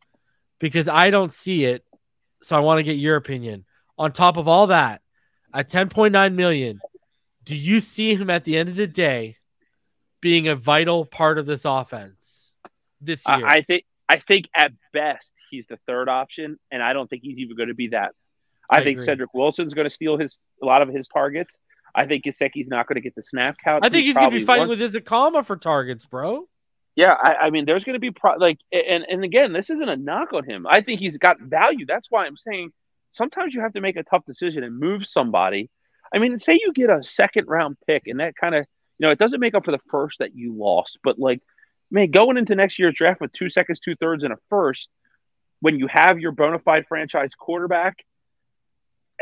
because 0.59 0.89
I 0.89 1.11
don't 1.11 1.31
see 1.33 1.67
it, 1.67 1.85
so 2.43 2.57
I 2.57 2.61
want 2.61 2.79
to 2.79 2.83
get 2.83 2.97
your 2.97 3.17
opinion. 3.17 3.67
On 3.99 4.11
top 4.11 4.39
of 4.39 4.49
all 4.49 4.69
that, 4.69 5.03
at 5.53 5.69
10.9 5.69 6.35
million, 6.35 6.81
Do 7.45 7.55
you 7.55 7.81
see 7.81 8.15
him 8.15 8.31
at 8.31 8.45
the 8.45 8.57
end 8.57 8.71
of 8.71 8.77
the 8.77 8.87
day 8.87 9.37
being 10.25 10.49
a 10.49 10.57
vital 10.57 11.05
part 11.05 11.39
of 11.39 11.45
this 11.45 11.67
offense 11.67 12.51
this 12.99 13.23
year? 13.29 13.47
I, 13.47 13.59
I 13.59 13.63
think 13.63 13.85
I 14.09 14.19
think 14.19 14.49
at 14.57 14.73
best 14.95 15.31
he's 15.51 15.67
the 15.67 15.79
third 15.87 16.09
option, 16.09 16.59
and 16.73 16.83
I 16.83 16.95
don't 16.95 17.09
think 17.11 17.23
he's 17.23 17.37
even 17.37 17.57
going 17.57 17.69
to 17.69 17.75
be 17.75 17.89
that. 17.89 18.13
I, 18.71 18.79
I 18.79 18.85
think 18.85 18.97
agree. 18.97 19.07
Cedric 19.07 19.35
Wilson's 19.35 19.75
going 19.75 19.85
to 19.85 19.95
steal 19.95 20.17
his 20.17 20.37
a 20.63 20.67
lot 20.67 20.81
of 20.81 20.89
his 20.89 21.07
targets. 21.09 21.55
I 21.95 22.07
think 22.07 22.25
Gesicki's 22.25 22.69
not 22.69 22.89
going 22.89 22.97
to 22.97 23.03
get 23.03 23.15
the 23.15 23.23
snap 23.23 23.57
count. 23.63 23.85
I 23.85 23.91
think 23.91 24.07
he's 24.07 24.17
going 24.17 24.31
to 24.31 24.39
be 24.39 24.45
fighting 24.47 24.67
won't. 24.67 24.81
with 24.81 24.95
Ezukanma 24.95 25.45
for 25.45 25.57
targets, 25.57 26.07
bro. 26.07 26.49
Yeah, 26.97 27.13
I, 27.13 27.35
I 27.35 27.51
mean, 27.51 27.67
there's 27.67 27.85
going 27.85 27.95
to 27.95 28.01
be 28.01 28.11
pro- 28.11 28.39
like, 28.39 28.59
and 28.73 29.05
and 29.07 29.25
again, 29.25 29.53
this 29.53 29.69
isn't 29.69 29.89
a 29.89 29.97
knock 29.97 30.33
on 30.33 30.45
him. 30.45 30.67
I 30.67 30.81
think 30.81 31.01
he's 31.01 31.19
got 31.19 31.39
value. 31.39 31.85
That's 31.85 32.11
why 32.11 32.25
I'm 32.25 32.39
saying 32.39 32.73
sometimes 33.13 33.53
you 33.53 33.61
have 33.61 33.75
to 33.75 33.83
make 33.83 33.97
a 33.97 34.05
tough 34.05 34.25
decision 34.25 34.65
and 34.65 34.79
move 34.79 35.07
somebody. 35.07 35.69
I 36.15 36.19
mean, 36.19 36.39
say 36.39 36.55
you 36.55 36.73
get 36.73 36.89
a 36.89 37.05
second 37.05 37.47
round 37.47 37.77
pick, 37.87 38.07
and 38.07 38.21
that 38.21 38.37
kind 38.37 38.55
of, 38.55 38.67
you 38.99 39.07
know, 39.07 39.11
it 39.11 39.19
doesn't 39.19 39.41
make 39.41 39.55
up 39.55 39.65
for 39.65 39.73
the 39.73 39.81
first 39.91 40.21
that 40.21 40.35
you 40.35 40.55
lost, 40.55 40.99
but 41.03 41.19
like, 41.19 41.41
man, 41.91 42.11
going 42.11 42.37
into 42.37 42.55
next 42.55 42.79
year's 42.79 42.95
draft 42.95 43.21
with 43.21 43.33
two 43.33 43.51
seconds, 43.51 43.81
two 43.81 43.97
thirds, 43.97 44.25
and 44.25 44.33
a 44.33 44.37
first, 44.49 44.89
when 45.61 45.79
you 45.79 45.89
have 45.91 46.19
your 46.21 46.33
bona 46.33 46.59
fide 46.59 46.87
franchise 46.89 47.35
quarterback 47.35 48.05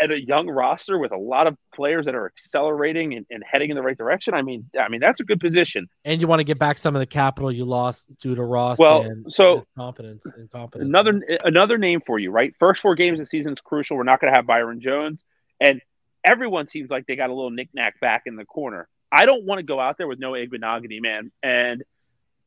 at 0.01 0.11
a 0.11 0.21
young 0.21 0.49
roster 0.49 0.99
with 0.99 1.13
a 1.13 1.17
lot 1.17 1.47
of 1.47 1.57
players 1.75 2.07
that 2.07 2.15
are 2.15 2.27
accelerating 2.27 3.15
and, 3.15 3.27
and 3.31 3.43
heading 3.49 3.71
in 3.71 3.77
the 3.77 3.83
right 3.83 3.97
direction, 3.97 4.35
I 4.35 4.43
mean, 4.43 4.65
I 4.79 4.89
mean 4.89 5.01
that's 5.01 5.21
a 5.21 5.25
good 5.25 5.41
position. 5.41 5.87
And 6.05 6.21
you 6.21 6.27
want 6.27 6.41
to 6.41 6.45
get 6.45 6.59
back 6.59 6.79
some 6.79 6.97
of 6.97 7.01
the 7.01 7.07
capital 7.07 7.53
you 7.53 7.65
lost 7.65 8.07
due 8.21 8.35
to 8.35 8.43
Ross. 8.43 8.79
Well, 8.79 9.03
and 9.03 9.33
so- 9.33 9.63
competence 9.77 10.25
and 10.25 10.51
competence. 10.51 10.89
Another 10.89 11.23
another 11.45 11.79
name 11.79 12.01
for 12.05 12.19
you, 12.19 12.31
right? 12.31 12.55
First 12.59 12.83
four 12.83 12.95
games 12.95 13.21
of 13.21 13.27
the 13.27 13.31
season 13.31 13.53
is 13.53 13.61
crucial. 13.61 13.97
We're 13.97 14.05
not 14.05 14.21
going 14.21 14.33
to 14.33 14.37
have 14.37 14.47
Byron 14.47 14.81
Jones, 14.81 15.21
and 15.61 15.81
everyone 16.25 16.69
seems 16.69 16.91
like 16.91 17.07
they 17.07 17.17
got 17.17 17.31
a 17.31 17.35
little 17.35 17.51
knickknack 17.51 18.01
back 18.01 18.23
in 18.27 18.37
the 18.37 18.45
corner. 18.45 18.89
I 19.12 19.27
don't 19.27 19.44
want 19.44 19.59
to 19.59 19.62
go 19.62 19.79
out 19.79 19.98
there 19.98 20.09
with 20.09 20.18
no 20.18 20.33
Igbinoghene, 20.33 21.03
man. 21.03 21.31
And 21.42 21.85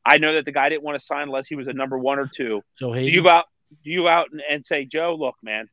I 0.04 0.18
know 0.18 0.34
that 0.34 0.44
the 0.44 0.52
guy 0.52 0.68
didn't 0.68 0.82
want 0.82 1.00
to 1.00 1.06
sign 1.06 1.22
unless 1.22 1.46
he 1.48 1.54
was 1.54 1.68
a 1.68 1.72
number 1.72 1.96
one 1.96 2.18
or 2.18 2.26
two. 2.26 2.62
Joe 2.76 2.92
Do 2.92 3.00
you 3.00 3.22
go 3.22 3.28
out? 3.28 3.44
Do 3.84 3.90
you 3.90 4.08
out 4.08 4.28
and, 4.32 4.42
and 4.50 4.66
say, 4.66 4.84
Joe, 4.84 5.16
look, 5.18 5.36
man, 5.42 5.68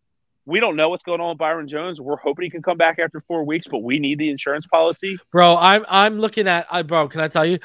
we 0.45 0.59
don't 0.59 0.75
know 0.75 0.89
what's 0.89 1.03
going 1.03 1.19
on 1.19 1.29
with 1.29 1.37
Byron 1.39 1.67
Jones. 1.67 1.99
We're 1.99 2.17
hoping 2.17 2.43
he 2.43 2.49
can 2.51 2.61
come 2.61 2.77
back 2.77 2.99
after 2.99 3.21
four 3.27 3.43
weeks, 3.43 3.67
but 3.69 3.79
we 3.79 3.97
need 3.99 4.19
the 4.19 4.29
insurance 4.29 4.67
policy. 4.67 5.17
bro. 5.31 5.57
I'm 5.57 5.85
I'm 5.89 6.19
looking 6.19 6.47
at 6.47 6.67
I 6.69 6.83
bro. 6.83 7.07
Can 7.07 7.21
I 7.21 7.27
tell 7.27 7.45
you? 7.45 7.59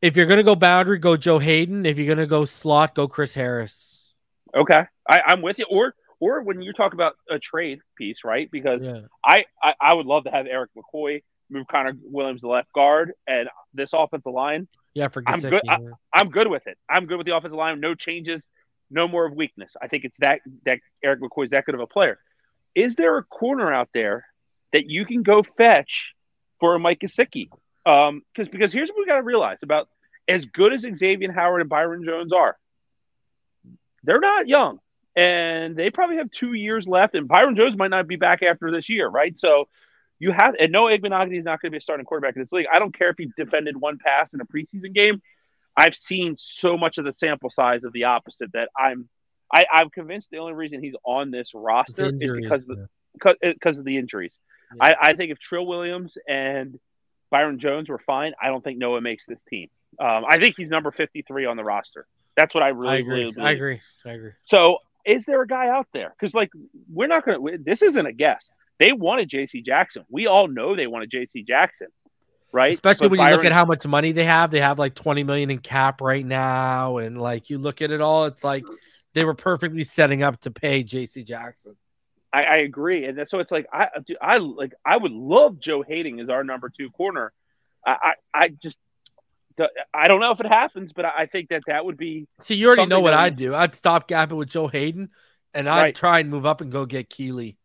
If 0.00 0.16
you're 0.16 0.26
gonna 0.26 0.42
go 0.42 0.54
boundary, 0.54 0.98
go 0.98 1.16
Joe 1.16 1.38
Haden. 1.38 1.84
If 1.86 1.98
you're 1.98 2.12
gonna 2.12 2.26
go 2.26 2.44
slot, 2.44 2.94
go 2.94 3.06
Chris 3.06 3.34
Harris. 3.34 4.12
Okay, 4.54 4.82
I, 5.08 5.20
I'm 5.26 5.42
with 5.42 5.58
you. 5.58 5.66
Or 5.70 5.94
or 6.20 6.42
when 6.42 6.62
you 6.62 6.72
talk 6.72 6.94
about 6.94 7.14
a 7.28 7.38
trade 7.38 7.80
piece, 7.96 8.18
right? 8.24 8.50
Because 8.50 8.84
Yeah. 8.84 9.00
I, 9.24 9.44
I, 9.60 9.74
I 9.80 9.94
would 9.96 10.06
love 10.06 10.24
to 10.24 10.30
have 10.30 10.46
Erik 10.46 10.70
McCoy 10.76 11.22
move 11.52 11.66
Connor 11.68 11.92
Williams 12.02 12.40
to 12.40 12.48
left 12.48 12.72
guard 12.72 13.12
and 13.26 13.48
this 13.74 13.92
offensive 13.92 14.32
line. 14.32 14.68
Yeah, 14.94 15.08
for 15.08 15.22
I'm 15.26 15.40
good- 15.40 15.62
yeah. 15.64 15.78
I'm 16.14 16.30
good 16.30 16.48
with 16.48 16.66
it. 16.66 16.76
I'm 16.88 17.06
good 17.06 17.16
with 17.18 17.26
the 17.26 17.36
offensive 17.36 17.56
line. 17.56 17.80
No 17.80 17.94
changes, 17.94 18.42
no 18.90 19.08
more 19.08 19.24
of 19.26 19.34
weakness. 19.34 19.70
I 19.80 19.88
think 19.88 20.04
it's 20.04 20.16
that 20.18 20.40
that 20.64 20.80
Erik 21.02 21.20
McCoy's 21.20 21.50
that 21.50 21.64
good 21.64 21.74
of 21.74 21.80
a 21.80 21.86
player. 21.86 22.18
Is 22.74 22.96
there 22.96 23.16
a 23.18 23.22
corner 23.24 23.72
out 23.72 23.88
there 23.94 24.26
that 24.72 24.88
you 24.88 25.04
can 25.04 25.22
go 25.22 25.42
fetch 25.42 26.14
for 26.60 26.74
a 26.74 26.78
Mike 26.78 27.00
Gesicki? 27.00 27.48
Um, 27.84 28.22
because 28.34 28.48
because 28.50 28.72
here's 28.72 28.88
what 28.90 28.98
we 28.98 29.06
got 29.06 29.16
to 29.16 29.22
realize 29.22 29.58
about 29.62 29.88
as 30.28 30.44
good 30.46 30.72
as 30.72 30.82
Xavier 30.82 31.32
Howard 31.32 31.60
and 31.62 31.70
Byron 31.70 32.04
Jones 32.04 32.32
are, 32.32 32.56
they're 34.04 34.20
not 34.20 34.46
young, 34.48 34.78
and 35.16 35.74
they 35.76 35.90
probably 35.90 36.16
have 36.16 36.30
two 36.30 36.52
years 36.52 36.86
left. 36.86 37.14
And 37.14 37.26
Byron 37.28 37.56
Jones 37.56 37.76
might 37.76 37.90
not 37.90 38.06
be 38.06 38.16
back 38.16 38.42
after 38.42 38.70
this 38.70 38.88
year, 38.88 39.08
right? 39.08 39.38
So 39.38 39.68
you 40.22 40.30
have 40.30 40.54
and 40.60 40.70
Noah 40.70 40.96
Igbinoghene 40.96 41.36
is 41.36 41.44
not 41.44 41.60
going 41.60 41.70
to 41.70 41.72
be 41.72 41.78
a 41.78 41.80
starting 41.80 42.06
quarterback 42.06 42.36
in 42.36 42.42
this 42.42 42.52
league. 42.52 42.66
I 42.72 42.78
don't 42.78 42.96
care 42.96 43.10
if 43.10 43.16
he 43.18 43.32
defended 43.36 43.76
one 43.76 43.98
pass 43.98 44.28
in 44.32 44.40
a 44.40 44.44
preseason 44.44 44.94
game. 44.94 45.20
I've 45.76 45.96
seen 45.96 46.36
so 46.38 46.76
much 46.76 46.98
of 46.98 47.04
the 47.04 47.12
sample 47.12 47.50
size 47.50 47.82
of 47.82 47.92
the 47.92 48.04
opposite 48.04 48.52
that 48.52 48.68
I'm 48.78 49.08
I, 49.52 49.66
I'm 49.70 49.90
convinced 49.90 50.30
the 50.30 50.38
only 50.38 50.52
reason 50.52 50.80
he's 50.80 50.94
on 51.04 51.32
this 51.32 51.50
roster 51.54 52.06
is 52.06 52.12
injuries, 52.12 52.44
because 52.44 52.60
of 52.60 52.68
the, 52.68 52.88
because, 53.14 53.36
because 53.42 53.78
of 53.78 53.84
the 53.84 53.98
injuries. 53.98 54.30
Yeah. 54.76 54.94
I, 55.02 55.10
I 55.10 55.14
think 55.14 55.32
if 55.32 55.40
Trill 55.40 55.66
Williams 55.66 56.16
and 56.28 56.78
Byron 57.30 57.58
Jones 57.58 57.88
were 57.88 57.98
fine, 57.98 58.32
I 58.40 58.46
don't 58.46 58.62
think 58.62 58.78
Noah 58.78 59.00
makes 59.00 59.26
this 59.26 59.40
team. 59.50 59.70
Um, 59.98 60.24
I 60.26 60.38
think 60.38 60.54
he's 60.56 60.70
number 60.70 60.92
53 60.92 61.46
on 61.46 61.56
the 61.56 61.64
roster. 61.64 62.06
That's 62.36 62.54
what 62.54 62.62
I 62.62 62.68
really, 62.68 62.88
I 62.88 62.96
agree. 62.98 63.18
really 63.18 63.32
believe. 63.32 63.46
I 63.46 63.50
agree. 63.50 63.80
I 64.06 64.10
agree. 64.10 64.32
So, 64.44 64.78
is 65.04 65.24
there 65.24 65.42
a 65.42 65.46
guy 65.48 65.68
out 65.68 65.88
there? 65.92 66.14
Because, 66.16 66.32
like, 66.32 66.50
we're 66.90 67.08
not 67.08 67.26
going 67.26 67.44
to, 67.44 67.58
this 67.58 67.82
isn't 67.82 68.06
a 68.06 68.12
guess. 68.12 68.44
They 68.78 68.92
wanted 68.92 69.30
JC 69.30 69.64
Jackson. 69.64 70.04
We 70.10 70.26
all 70.26 70.48
know 70.48 70.74
they 70.74 70.86
wanted 70.86 71.10
JC 71.10 71.46
Jackson, 71.46 71.88
right? 72.52 72.72
Especially 72.74 73.08
But 73.08 73.18
when 73.18 73.28
you 73.28 73.36
look 73.36 73.44
at 73.44 73.52
how 73.52 73.64
much 73.64 73.86
money 73.86 74.12
they 74.12 74.24
have. 74.24 74.50
They 74.50 74.60
have 74.60 74.78
like 74.78 74.94
20 74.94 75.22
million 75.24 75.50
in 75.50 75.58
cap 75.58 76.00
right 76.00 76.24
now. 76.24 76.98
And 76.98 77.20
like 77.20 77.50
you 77.50 77.58
look 77.58 77.82
at 77.82 77.90
it 77.90 78.00
all, 78.00 78.24
it's 78.26 78.42
like 78.42 78.64
they 79.14 79.24
were 79.24 79.34
perfectly 79.34 79.84
setting 79.84 80.22
up 80.22 80.40
to 80.40 80.50
pay 80.50 80.82
JC 80.82 81.24
Jackson. 81.24 81.76
I, 82.32 82.44
I 82.44 82.56
agree, 82.56 83.04
and 83.04 83.22
so 83.28 83.40
it's 83.40 83.52
like 83.52 83.66
I, 83.70 83.88
I 84.20 84.38
like 84.38 84.72
I 84.86 84.96
would 84.96 85.12
love 85.12 85.60
Joe 85.60 85.82
Haden 85.82 86.18
as 86.18 86.30
our 86.30 86.42
number 86.42 86.70
two 86.74 86.88
corner. 86.88 87.30
I, 87.86 87.96
I, 88.02 88.12
I 88.44 88.48
just, 88.48 88.78
I 89.92 90.08
don't 90.08 90.20
know 90.20 90.30
if 90.30 90.40
it 90.40 90.46
happens, 90.46 90.94
but 90.94 91.04
I 91.04 91.12
I 91.18 91.26
think 91.26 91.50
that 91.50 91.64
that 91.66 91.84
would 91.84 91.98
be 91.98 92.26
See, 92.40 92.54
you 92.54 92.68
already 92.68 92.86
know 92.86 93.00
what 93.00 93.12
I'd 93.12 93.36
do. 93.36 93.54
I'd 93.54 93.74
stop 93.74 94.08
gapping 94.08 94.38
with 94.38 94.48
Joe 94.48 94.66
Haden 94.66 95.10
and 95.52 95.68
I'd 95.68 95.82
Right. 95.82 95.94
try 95.94 96.20
and 96.20 96.30
move 96.30 96.46
up 96.46 96.62
and 96.62 96.72
go 96.72 96.86
get 96.86 97.10
Kelee. 97.10 97.56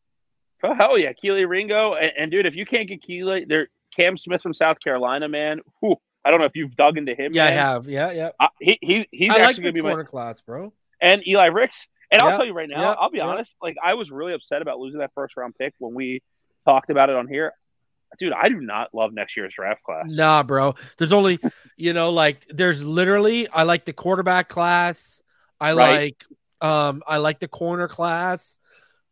Oh, 0.63 0.73
hell 0.73 0.97
yeah, 0.97 1.11
Kelee 1.13 1.47
Ringo, 1.47 1.93
and, 1.93 2.11
and 2.17 2.31
dude, 2.31 2.45
if 2.45 2.55
you 2.55 2.65
can't 2.65 2.87
get 2.87 3.01
Kelee, 3.03 3.47
there 3.47 3.67
Cam 3.95 4.17
Smith 4.17 4.41
from 4.41 4.53
South 4.53 4.77
Carolina, 4.83 5.27
man. 5.29 5.61
Whew, 5.81 5.95
I 6.25 6.31
don't 6.31 6.39
know 6.39 6.45
if 6.45 6.55
you've 6.55 6.75
dug 6.75 6.97
into 6.97 7.13
him. 7.15 7.33
Yeah, 7.33 7.45
I 7.45 7.49
have. 7.51 7.87
Yeah, 7.87 8.11
yeah. 8.11 8.29
Uh, 8.39 8.47
he, 8.59 8.77
he 8.81 9.07
he's 9.11 9.31
I 9.31 9.39
actually 9.39 9.63
going 9.63 9.75
to 9.75 9.77
be 9.77 9.81
my 9.81 9.89
corner 9.91 10.03
class, 10.05 10.41
bro. 10.41 10.73
and 11.01 11.25
Eli 11.27 11.45
Ricks. 11.45 11.87
And 12.11 12.21
Yeah, 12.21 12.29
I'll 12.29 12.37
tell 12.37 12.45
you 12.45 12.53
right 12.53 12.69
now, 12.69 12.81
yeah, 12.81 12.95
I'll 12.99 13.09
be 13.09 13.17
yeah. 13.17 13.25
honest. 13.25 13.53
Like 13.61 13.75
I 13.83 13.95
was 13.95 14.09
really 14.11 14.33
upset 14.33 14.61
about 14.61 14.79
losing 14.79 14.99
that 14.99 15.11
first 15.13 15.35
round 15.37 15.55
pick 15.59 15.73
when 15.79 15.93
we 15.93 16.21
talked 16.65 16.89
about 16.89 17.09
it 17.09 17.15
on 17.15 17.27
here. 17.27 17.53
Dude, 18.19 18.31
I 18.33 18.47
do 18.47 18.61
not 18.61 18.93
love 18.93 19.11
next 19.13 19.35
year's 19.35 19.53
draft 19.53 19.83
class. 19.83 20.05
Nah, 20.07 20.41
bro. 20.43 20.75
There's 20.97 21.11
only, 21.11 21.39
you 21.77 21.91
know, 21.93 22.11
like 22.11 22.45
there's 22.49 22.81
literally 22.83 23.47
I 23.49 23.63
like 23.63 23.83
the 23.85 23.91
quarterback 23.93 24.47
class. 24.47 25.21
I 25.59 25.73
Right. 25.73 26.15
like 26.61 26.69
um 26.69 27.03
I 27.05 27.17
like 27.17 27.39
the 27.39 27.47
corner 27.49 27.87
class. 27.89 28.56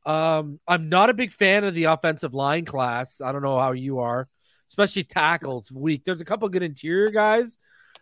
Um 0.06 0.60
I'm 0.68 0.90
not 0.90 1.10
a 1.10 1.14
big 1.14 1.32
fan 1.32 1.64
of 1.64 1.74
the 1.74 1.86
offensive 1.86 2.34
line 2.34 2.66
class. 2.66 3.22
I 3.22 3.32
don't 3.32 3.42
know 3.42 3.58
how 3.60 3.72
you 3.72 4.00
are, 4.00 4.28
especially 4.70 5.04
tackles 5.04 5.72
weak. 5.72 6.04
There's 6.06 6.22
a 6.22 6.26
couple 6.26 6.48
good 6.50 6.64
interior 6.64 7.10
guys. 7.12 7.58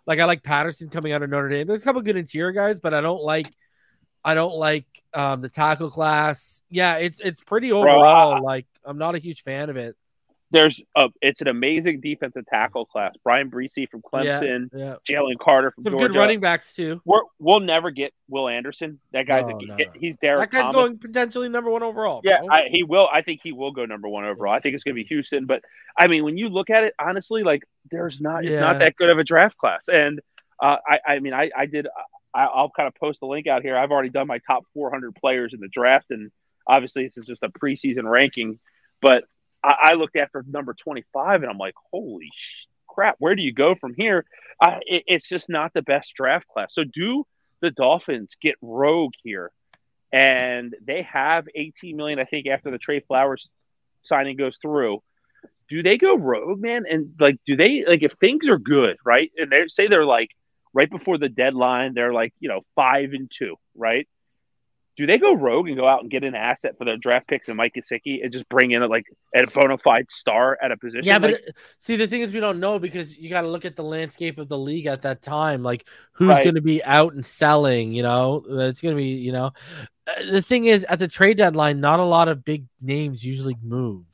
Like 0.06 0.20
I 0.20 0.26
like 0.26 0.44
Patterson 0.44 0.90
coming 0.90 1.14
out 1.14 1.24
of 1.24 1.30
Notre 1.30 1.50
Dame. 1.50 1.68
There's 1.68 1.82
a 1.82 1.86
couple 1.86 2.02
good 2.02 2.18
interior 2.18 2.52
guys, 2.52 2.80
but 2.80 2.94
I 2.94 3.02
don't 3.02 3.22
like 3.24 3.50
I 4.26 4.34
don't 4.34 4.56
like 4.56 4.86
um 5.14 5.42
the 5.42 5.50
tackle 5.50 5.90
class. 5.90 6.62
Yeah, 6.70 6.96
it's 6.98 7.20
it's 7.20 7.42
pretty 7.42 7.70
Bro, 7.70 7.80
overall. 7.82 8.34
I- 8.36 8.40
like 8.40 8.66
I'm 8.84 8.98
not 8.98 9.16
a 9.16 9.20
huge 9.20 9.44
fan 9.44 9.70
of 9.70 9.78
it. 9.78 9.96
There's 10.54 10.82
a, 10.96 11.10
it's 11.20 11.42
an 11.42 11.48
amazing 11.50 12.00
defensive 12.00 12.46
tackle 12.46 12.86
class. 12.86 13.14
Bryan 13.24 13.50
Bresee 13.50 13.90
from 13.90 14.02
Clemson, 14.04 14.70
Yeah. 14.72 14.96
Jalen 15.10 15.40
Carter 15.42 15.72
from 15.72 15.84
Some 15.84 15.94
Georgia. 15.94 16.10
good 16.10 16.18
running 16.18 16.40
backs 16.40 16.76
too. 16.76 17.02
We're, 17.04 17.22
we'll 17.40 17.60
never 17.60 17.90
get 17.90 18.14
Will 18.30 18.48
Anderson. 18.48 19.00
That 19.14 19.26
guy's 19.28 19.46
No, 19.48 19.58
a, 19.60 19.66
no, 19.66 19.78
he's 19.96 20.16
Derek 20.22 20.52
That 20.52 20.56
guy's 20.56 20.62
Thomas. 20.68 20.76
going 20.76 20.98
potentially 21.00 21.50
number 21.50 21.72
one 21.72 21.82
overall. 21.84 22.22
yeah. 22.24 22.44
I, 22.50 22.68
he 22.70 22.84
will. 22.84 23.10
I 23.12 23.24
think 23.24 23.42
he 23.44 23.52
will 23.52 23.72
go 23.72 23.86
number 23.86 24.08
one 24.08 24.26
overall. 24.26 24.54
I 24.54 24.60
think 24.60 24.76
it's 24.76 24.84
going 24.84 24.96
to 24.96 25.02
be 25.02 25.08
Houston. 25.08 25.48
But 25.48 25.64
I 25.98 26.06
mean, 26.08 26.24
when 26.24 26.38
you 26.38 26.50
look 26.50 26.70
at 26.70 26.84
it 26.84 26.94
honestly, 27.00 27.42
like 27.44 27.64
there's 27.92 28.22
not 28.22 28.46
it's 28.46 28.62
not 28.62 28.78
that 28.80 28.96
good 28.96 29.10
of 29.10 29.18
a 29.18 29.24
draft 29.24 29.58
class. 29.58 29.82
And 29.92 30.22
uh, 30.62 30.78
I, 30.88 31.14
I 31.16 31.20
mean, 31.20 31.34
I, 31.34 31.50
I 31.58 31.66
did. 31.66 31.88
I, 32.36 32.46
I'll 32.46 32.70
kind 32.70 32.88
of 32.88 32.94
post 32.96 33.20
the 33.22 33.26
link 33.26 33.48
out 33.48 33.64
here. 33.64 33.76
I've 33.76 33.92
already 33.92 34.10
done 34.10 34.28
my 34.28 34.38
top 34.46 34.66
400 34.76 35.16
players 35.16 35.54
in 35.54 35.60
the 35.60 35.68
draft, 35.68 36.12
and 36.12 36.32
obviously 36.68 37.06
this 37.08 37.18
is 37.18 37.26
just 37.26 37.42
a 37.42 37.50
preseason 37.50 38.04
ranking. 38.08 38.60
But 39.02 39.24
I, 39.64 39.76
I 39.82 39.94
looked 39.94 40.16
after 40.16 40.44
number 40.48 40.74
25, 40.74 41.42
and 41.42 41.52
I'm 41.52 41.58
like, 41.58 41.76
holy 41.92 42.30
crap, 42.94 43.16
where 43.20 43.36
do 43.36 43.42
you 43.42 43.54
go 43.54 43.76
from 43.76 43.94
here? 43.96 44.26
I, 44.62 44.80
it, 44.86 45.04
it's 45.08 45.28
just 45.28 45.50
not 45.50 45.74
the 45.74 45.82
best 45.82 46.14
draft 46.16 46.48
class. 46.48 46.70
So 46.74 46.84
do 46.84 47.26
the 47.62 47.72
Dolphins 47.72 48.36
get 48.42 48.56
rogue 48.62 49.14
here? 49.24 49.52
And 50.12 50.76
they 50.86 51.02
have 51.04 51.48
18 51.56 51.98
million, 51.98 52.20
I 52.20 52.26
think, 52.26 52.46
after 52.48 52.70
the 52.70 52.78
Trey 52.78 53.00
Flowers 53.00 53.50
signing 54.04 54.38
goes 54.38 54.58
through. 54.62 55.02
Do 55.70 55.82
they 55.82 55.98
go 55.98 56.16
rogue, 56.16 56.62
man? 56.62 56.84
And 56.88 57.16
like, 57.20 57.38
do 57.48 57.56
they 57.56 57.84
like 57.88 58.04
if 58.04 58.14
things 58.14 58.48
are 58.48 58.60
good, 58.60 58.98
right? 59.04 59.32
And 59.38 59.52
they 59.52 59.64
say 59.70 59.88
they're 59.88 60.06
like 60.06 60.30
right 60.72 60.90
before 60.90 61.18
the 61.18 61.30
deadline, 61.30 61.94
they're 61.96 62.14
like 62.14 62.34
you 62.40 62.50
know 62.50 62.62
five 62.76 63.14
and 63.14 63.32
two, 63.32 63.56
right? 63.76 64.08
Do 64.96 65.08
they 65.08 65.18
go 65.18 65.34
rogue 65.34 65.68
and 65.68 65.76
go 65.76 65.88
out 65.88 66.02
and 66.02 66.12
get 66.12 66.24
an 66.24 66.36
asset 66.36 66.78
for 66.78 66.86
their 66.86 66.98
draft 66.98 67.28
picks 67.28 67.48
and 67.48 67.58
Mike 67.58 67.74
Gesicki 67.76 68.24
and 68.24 68.32
just 68.32 68.48
bring 68.48 68.72
in 68.72 68.84
a, 68.84 68.88
like 68.88 69.06
a 69.36 69.48
bona 69.48 69.78
fide 69.80 70.12
star 70.12 70.58
at 70.62 70.72
a 70.72 70.78
position? 70.78 71.04
Yeah, 71.04 71.18
but 71.20 71.32
Like, 71.32 71.42
uh, 71.48 71.52
see, 71.80 71.96
the 71.96 72.08
thing 72.08 72.22
is, 72.22 72.32
we 72.32 72.40
don't 72.40 72.60
know 72.60 72.78
because 72.78 73.16
you 73.18 73.30
got 73.30 73.42
to 73.42 73.48
look 73.48 73.66
at 73.66 73.76
the 73.76 73.84
landscape 73.84 74.38
of 74.38 74.50
the 74.50 74.58
league 74.58 74.86
at 74.86 75.02
that 75.02 75.22
time. 75.24 75.64
Like, 75.64 75.88
who's 76.14 76.30
Right. 76.30 76.44
going 76.44 76.56
to 76.56 76.62
be 76.62 76.84
out 76.84 77.14
and 77.14 77.26
selling? 77.26 77.92
You 77.94 78.04
know, 78.04 78.44
it's 78.48 78.82
going 78.82 78.96
to 78.96 79.02
be, 79.02 79.10
you 79.10 79.32
know, 79.32 79.52
Uh, 80.06 80.32
the 80.32 80.42
thing 80.42 80.66
is, 80.66 80.84
at 80.86 81.00
the 81.00 81.08
trade 81.08 81.38
deadline, 81.38 81.80
not 81.80 82.00
a 82.00 82.04
lot 82.04 82.28
of 82.28 82.44
big 82.44 82.66
names 82.82 83.24
usually 83.24 83.58
move. 83.64 84.06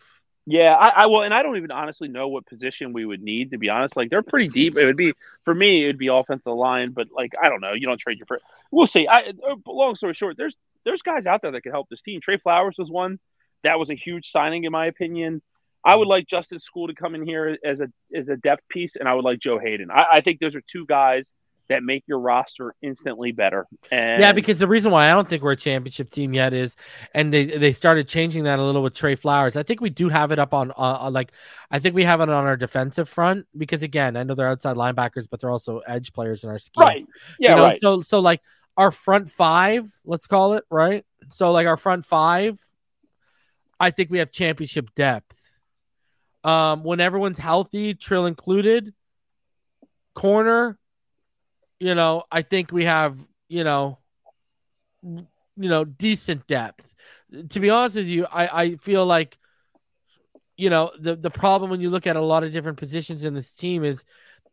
Yeah, 0.45 0.73
I, 0.73 1.03
I 1.03 1.05
will, 1.05 1.21
and 1.21 1.33
I 1.33 1.43
don't 1.43 1.57
even 1.57 1.69
honestly 1.69 2.07
know 2.07 2.27
what 2.27 2.45
position 2.47 2.91
we 2.91 3.05
would 3.05 3.21
need 3.21 3.51
to 3.51 3.59
be 3.59 3.69
honest. 3.69 3.95
Like 3.95 4.09
they're 4.09 4.23
pretty 4.23 4.47
deep. 4.47 4.77
It 4.77 4.85
would 4.85 4.97
be 4.97 5.13
for 5.45 5.53
me, 5.53 5.83
it 5.83 5.87
would 5.87 5.99
be 5.99 6.07
offensive 6.07 6.53
line, 6.53 6.91
but 6.91 7.07
like 7.11 7.33
I 7.41 7.49
don't 7.49 7.61
know. 7.61 7.73
You 7.73 7.85
don't 7.85 7.99
trade 7.99 8.17
your 8.17 8.25
first. 8.25 8.43
We'll 8.71 8.87
see. 8.87 9.07
I 9.07 9.29
uh, 9.29 9.55
long 9.67 9.95
story 9.95 10.15
short, 10.15 10.37
there's 10.37 10.55
there's 10.85 11.01
guys 11.01 11.25
out 11.25 11.41
there 11.41 11.51
that 11.51 11.61
could 11.61 11.71
help 11.71 11.89
this 11.89 12.01
team. 12.01 12.21
Trey 12.21 12.37
Flowers 12.37 12.75
was 12.77 12.89
one 12.89 13.19
that 13.63 13.79
was 13.79 13.89
a 13.89 13.95
huge 13.95 14.31
signing 14.31 14.63
in 14.63 14.71
my 14.71 14.85
opinion. 14.85 15.41
I 15.83 15.95
would 15.95 16.07
like 16.07 16.27
Justin 16.27 16.59
Skule 16.59 16.87
to 16.87 16.93
come 16.93 17.15
in 17.15 17.25
here 17.25 17.57
as 17.63 17.79
a 17.79 17.87
as 18.13 18.27
a 18.27 18.35
depth 18.35 18.67
piece, 18.69 18.95
and 18.97 19.07
I 19.07 19.13
would 19.13 19.23
like 19.23 19.39
Joe 19.39 19.59
Haden. 19.59 19.89
I, 19.91 20.05
I 20.13 20.21
think 20.21 20.39
those 20.39 20.55
are 20.55 20.61
two 20.71 20.85
guys 20.85 21.23
that 21.69 21.83
make 21.83 22.03
your 22.07 22.19
roster 22.19 22.73
instantly 22.81 23.31
better. 23.31 23.65
And 23.91 24.21
yeah, 24.21 24.33
because 24.33 24.59
the 24.59 24.67
reason 24.67 24.91
why 24.91 25.09
I 25.09 25.13
don't 25.13 25.29
think 25.29 25.43
we're 25.43 25.51
a 25.51 25.55
championship 25.55 26.09
team 26.09 26.33
yet 26.33 26.51
is, 26.51 26.75
and 27.13 27.31
they 27.31 27.45
they 27.45 27.71
started 27.71 28.07
changing 28.07 28.43
that 28.43 28.59
a 28.59 28.63
little 28.63 28.83
with 28.83 28.95
Trey 28.95 29.15
Flowers. 29.15 29.55
I 29.55 29.63
think 29.63 29.79
we 29.79 29.89
do 29.89 30.09
have 30.09 30.31
it 30.31 30.39
up 30.39 30.53
on 30.53 30.73
uh, 30.75 31.09
like, 31.11 31.31
I 31.71 31.79
think 31.79 31.95
we 31.95 32.03
have 32.03 32.19
it 32.19 32.29
on 32.29 32.45
our 32.45 32.57
defensive 32.57 33.07
front 33.07 33.45
because 33.57 33.81
again, 33.81 34.17
I 34.17 34.23
know 34.23 34.35
they're 34.35 34.47
outside 34.47 34.75
linebackers, 34.75 35.27
but 35.29 35.39
they're 35.39 35.51
also 35.51 35.79
edge 35.79 36.11
players 36.11 36.43
in 36.43 36.49
our 36.49 36.59
scheme. 36.59 36.83
Right. 36.83 37.05
Yeah. 37.39 37.51
You 37.51 37.55
know, 37.55 37.63
right. 37.63 37.79
So 37.79 38.01
so 38.01 38.19
like 38.19 38.41
our 38.79 38.91
front 38.91 39.29
five, 39.29 39.91
let's 40.05 40.25
call 40.25 40.53
it 40.53 40.63
right. 40.71 41.05
So 41.27 41.51
like 41.51 41.67
our 41.67 41.75
front 41.75 42.05
five, 42.05 42.57
I 43.77 43.91
think 43.91 44.09
we 44.09 44.19
have 44.19 44.31
championship 44.31 44.95
depth. 44.95 45.35
Um, 46.45 46.85
when 46.85 47.01
everyone's 47.01 47.39
healthy, 47.39 47.93
Trill 47.93 48.25
included, 48.25 48.93
corner, 50.15 50.79
you 51.81 51.93
know, 51.93 52.23
I 52.31 52.41
think 52.41 52.71
we 52.71 52.85
have, 52.85 53.17
you 53.49 53.65
know, 53.65 53.99
you 55.03 55.25
know, 55.57 55.83
decent 55.83 56.47
depth. 56.47 56.95
To 57.49 57.59
be 57.59 57.69
honest 57.69 57.97
with 57.97 58.07
you, 58.07 58.27
I, 58.31 58.61
I 58.63 58.75
feel 58.77 59.05
like, 59.05 59.37
you 60.55 60.69
know, 60.69 60.91
the, 60.97 61.17
the 61.17 61.29
problem 61.29 61.69
when 61.69 61.81
you 61.81 61.89
look 61.89 62.07
at 62.07 62.15
a 62.15 62.21
lot 62.21 62.45
of 62.45 62.53
different 62.53 62.77
positions 62.77 63.25
in 63.25 63.33
this 63.33 63.53
team 63.53 63.83
is 63.83 64.05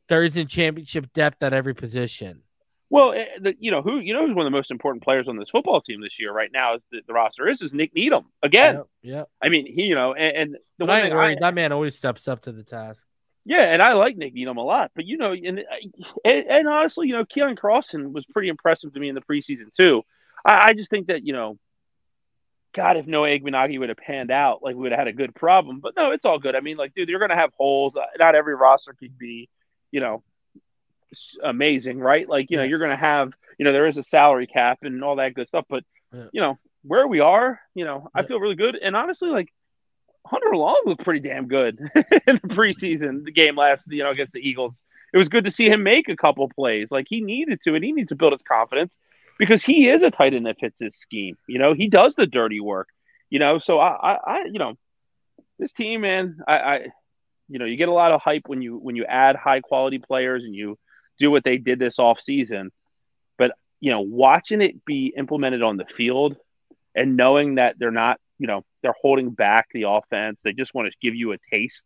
there 0.08 0.24
isn't 0.24 0.48
championship 0.48 1.12
depth 1.12 1.44
at 1.44 1.52
every 1.52 1.76
position. 1.76 2.42
Well, 2.88 3.12
eh, 3.12 3.24
the, 3.40 3.54
you 3.58 3.70
know 3.70 3.82
who 3.82 3.98
you 3.98 4.14
know 4.14 4.26
who's 4.26 4.36
one 4.36 4.46
of 4.46 4.52
the 4.52 4.56
most 4.56 4.70
important 4.70 5.02
players 5.02 5.26
on 5.28 5.36
this 5.36 5.50
football 5.50 5.80
team 5.80 6.00
this 6.00 6.18
year 6.18 6.32
right 6.32 6.50
now 6.52 6.76
is 6.76 6.82
the, 6.92 7.00
the 7.06 7.12
roster 7.12 7.48
is 7.48 7.60
is 7.60 7.72
Nick 7.72 7.94
Needham 7.94 8.26
again. 8.42 8.82
Yeah. 9.02 9.24
I 9.42 9.48
mean 9.48 9.66
he 9.66 9.82
you 9.82 9.94
know 9.94 10.14
and, 10.14 10.36
and 10.36 10.56
the 10.78 10.86
one 10.86 11.00
I 11.00 11.08
worried. 11.08 11.38
I, 11.38 11.46
that 11.46 11.54
man 11.54 11.72
always 11.72 11.96
steps 11.96 12.28
up 12.28 12.42
to 12.42 12.52
the 12.52 12.62
task. 12.62 13.06
yeah, 13.44 13.72
and 13.72 13.82
I 13.82 13.94
like 13.94 14.16
Nick 14.16 14.34
Needham 14.34 14.56
a 14.56 14.62
lot, 14.62 14.92
but 14.94 15.04
you 15.04 15.16
know 15.16 15.32
and 15.32 15.64
and, 16.24 16.46
and 16.48 16.68
honestly, 16.68 17.08
you 17.08 17.14
know 17.14 17.24
Keion 17.24 17.58
Crossen 17.58 18.12
was 18.12 18.24
pretty 18.26 18.48
impressive 18.48 18.92
to 18.94 19.00
me 19.00 19.08
in 19.08 19.14
the 19.14 19.20
preseason 19.20 19.74
too. 19.76 20.02
I, 20.44 20.68
I 20.68 20.72
just 20.74 20.90
think 20.90 21.08
that 21.08 21.26
you 21.26 21.32
know. 21.32 21.58
God, 22.74 22.98
if 22.98 23.06
Noah 23.06 23.28
Igbinoghene 23.28 23.78
would 23.78 23.88
have 23.88 23.96
panned 23.96 24.30
out, 24.30 24.62
like 24.62 24.74
we 24.74 24.82
would 24.82 24.92
have 24.92 24.98
had 24.98 25.08
a 25.08 25.12
good 25.14 25.34
problem. 25.34 25.80
But 25.80 25.94
no, 25.96 26.10
it's 26.10 26.26
all 26.26 26.38
good. 26.38 26.54
I 26.54 26.60
mean, 26.60 26.76
like, 26.76 26.94
dude, 26.94 27.08
you're 27.08 27.18
going 27.18 27.30
to 27.30 27.34
have 27.34 27.54
holes. 27.56 27.94
Not 28.18 28.34
every 28.34 28.54
roster 28.54 28.92
could 28.92 29.16
be, 29.16 29.48
you 29.90 30.00
know, 30.00 30.22
amazing, 31.42 31.98
right? 31.98 32.28
Like, 32.28 32.50
you 32.50 32.56
know, 32.56 32.62
you're 32.64 32.78
going 32.78 32.90
to 32.90 32.96
have, 32.96 33.32
you 33.58 33.64
know, 33.64 33.72
there 33.72 33.86
is 33.86 33.96
a 33.96 34.02
salary 34.02 34.46
cap 34.46 34.78
and 34.82 35.02
all 35.04 35.16
that 35.16 35.34
good 35.34 35.48
stuff. 35.48 35.64
But, 35.68 35.84
Yeah. 36.12 36.26
you 36.32 36.40
know, 36.40 36.58
where 36.82 37.06
we 37.06 37.20
are, 37.20 37.60
you 37.74 37.84
know, 37.84 38.08
I 38.14 38.22
feel 38.22 38.38
really 38.40 38.54
good. 38.54 38.76
And 38.76 38.96
honestly, 38.96 39.28
like, 39.28 39.52
Hunter 40.26 40.56
Long 40.56 40.80
looked 40.86 41.04
pretty 41.04 41.20
damn 41.20 41.46
good 41.46 41.78
in 42.26 42.34
the 42.36 42.48
preseason, 42.48 43.24
the 43.24 43.32
game 43.32 43.56
last, 43.56 43.84
you 43.88 44.02
know, 44.02 44.10
against 44.10 44.32
the 44.32 44.40
Eagles. 44.40 44.80
It 45.12 45.18
was 45.18 45.28
good 45.28 45.44
to 45.44 45.50
see 45.50 45.68
him 45.68 45.82
make 45.82 46.08
a 46.08 46.16
couple 46.16 46.48
plays. 46.48 46.88
Like, 46.90 47.06
he 47.08 47.20
needed 47.20 47.60
to, 47.64 47.74
and 47.74 47.84
he 47.84 47.92
needs 47.92 48.08
to 48.08 48.16
build 48.16 48.32
his 48.32 48.42
confidence 48.42 48.94
because 49.38 49.62
he 49.62 49.88
is 49.88 50.02
a 50.02 50.10
tight 50.10 50.34
end 50.34 50.46
that 50.46 50.58
fits 50.58 50.76
his 50.80 50.96
scheme. 50.96 51.36
You 51.48 51.58
know, 51.58 51.74
he 51.74 51.88
does 51.88 52.14
the 52.14 52.26
dirty 52.26 52.60
work, 52.60 52.88
you 53.30 53.38
know. 53.38 53.58
So, 53.58 53.78
I, 53.78 54.14
I, 54.14 54.18
I 54.26 54.44
you 54.46 54.58
know, 54.58 54.76
this 55.58 55.72
team, 55.72 56.02
man, 56.02 56.38
I, 56.46 56.54
I, 56.58 56.86
you 57.48 57.58
know, 57.58 57.64
you 57.64 57.76
get 57.76 57.88
a 57.88 57.92
lot 57.92 58.12
of 58.12 58.20
hype 58.20 58.42
when 58.46 58.62
you 58.62 58.76
when 58.76 58.96
you 58.96 59.04
add 59.04 59.36
high 59.36 59.60
quality 59.60 59.98
players 59.98 60.42
and 60.44 60.54
you 60.54 60.76
do 61.18 61.30
what 61.30 61.44
they 61.44 61.58
did 61.58 61.78
this 61.78 61.98
off 61.98 62.20
season. 62.20 62.70
But 63.38 63.52
you 63.80 63.90
know, 63.90 64.00
watching 64.00 64.62
it 64.62 64.84
be 64.84 65.12
implemented 65.16 65.62
on 65.62 65.76
the 65.76 65.84
field 65.96 66.36
and 66.94 67.16
knowing 67.16 67.56
that 67.56 67.76
they're 67.78 67.90
not, 67.90 68.18
you 68.38 68.46
know, 68.46 68.64
they're 68.82 68.94
holding 69.00 69.30
back 69.30 69.68
the 69.72 69.84
offense, 69.84 70.38
they 70.42 70.52
just 70.52 70.74
want 70.74 70.90
to 70.90 70.96
give 71.02 71.14
you 71.14 71.32
a 71.32 71.36
taste. 71.50 71.82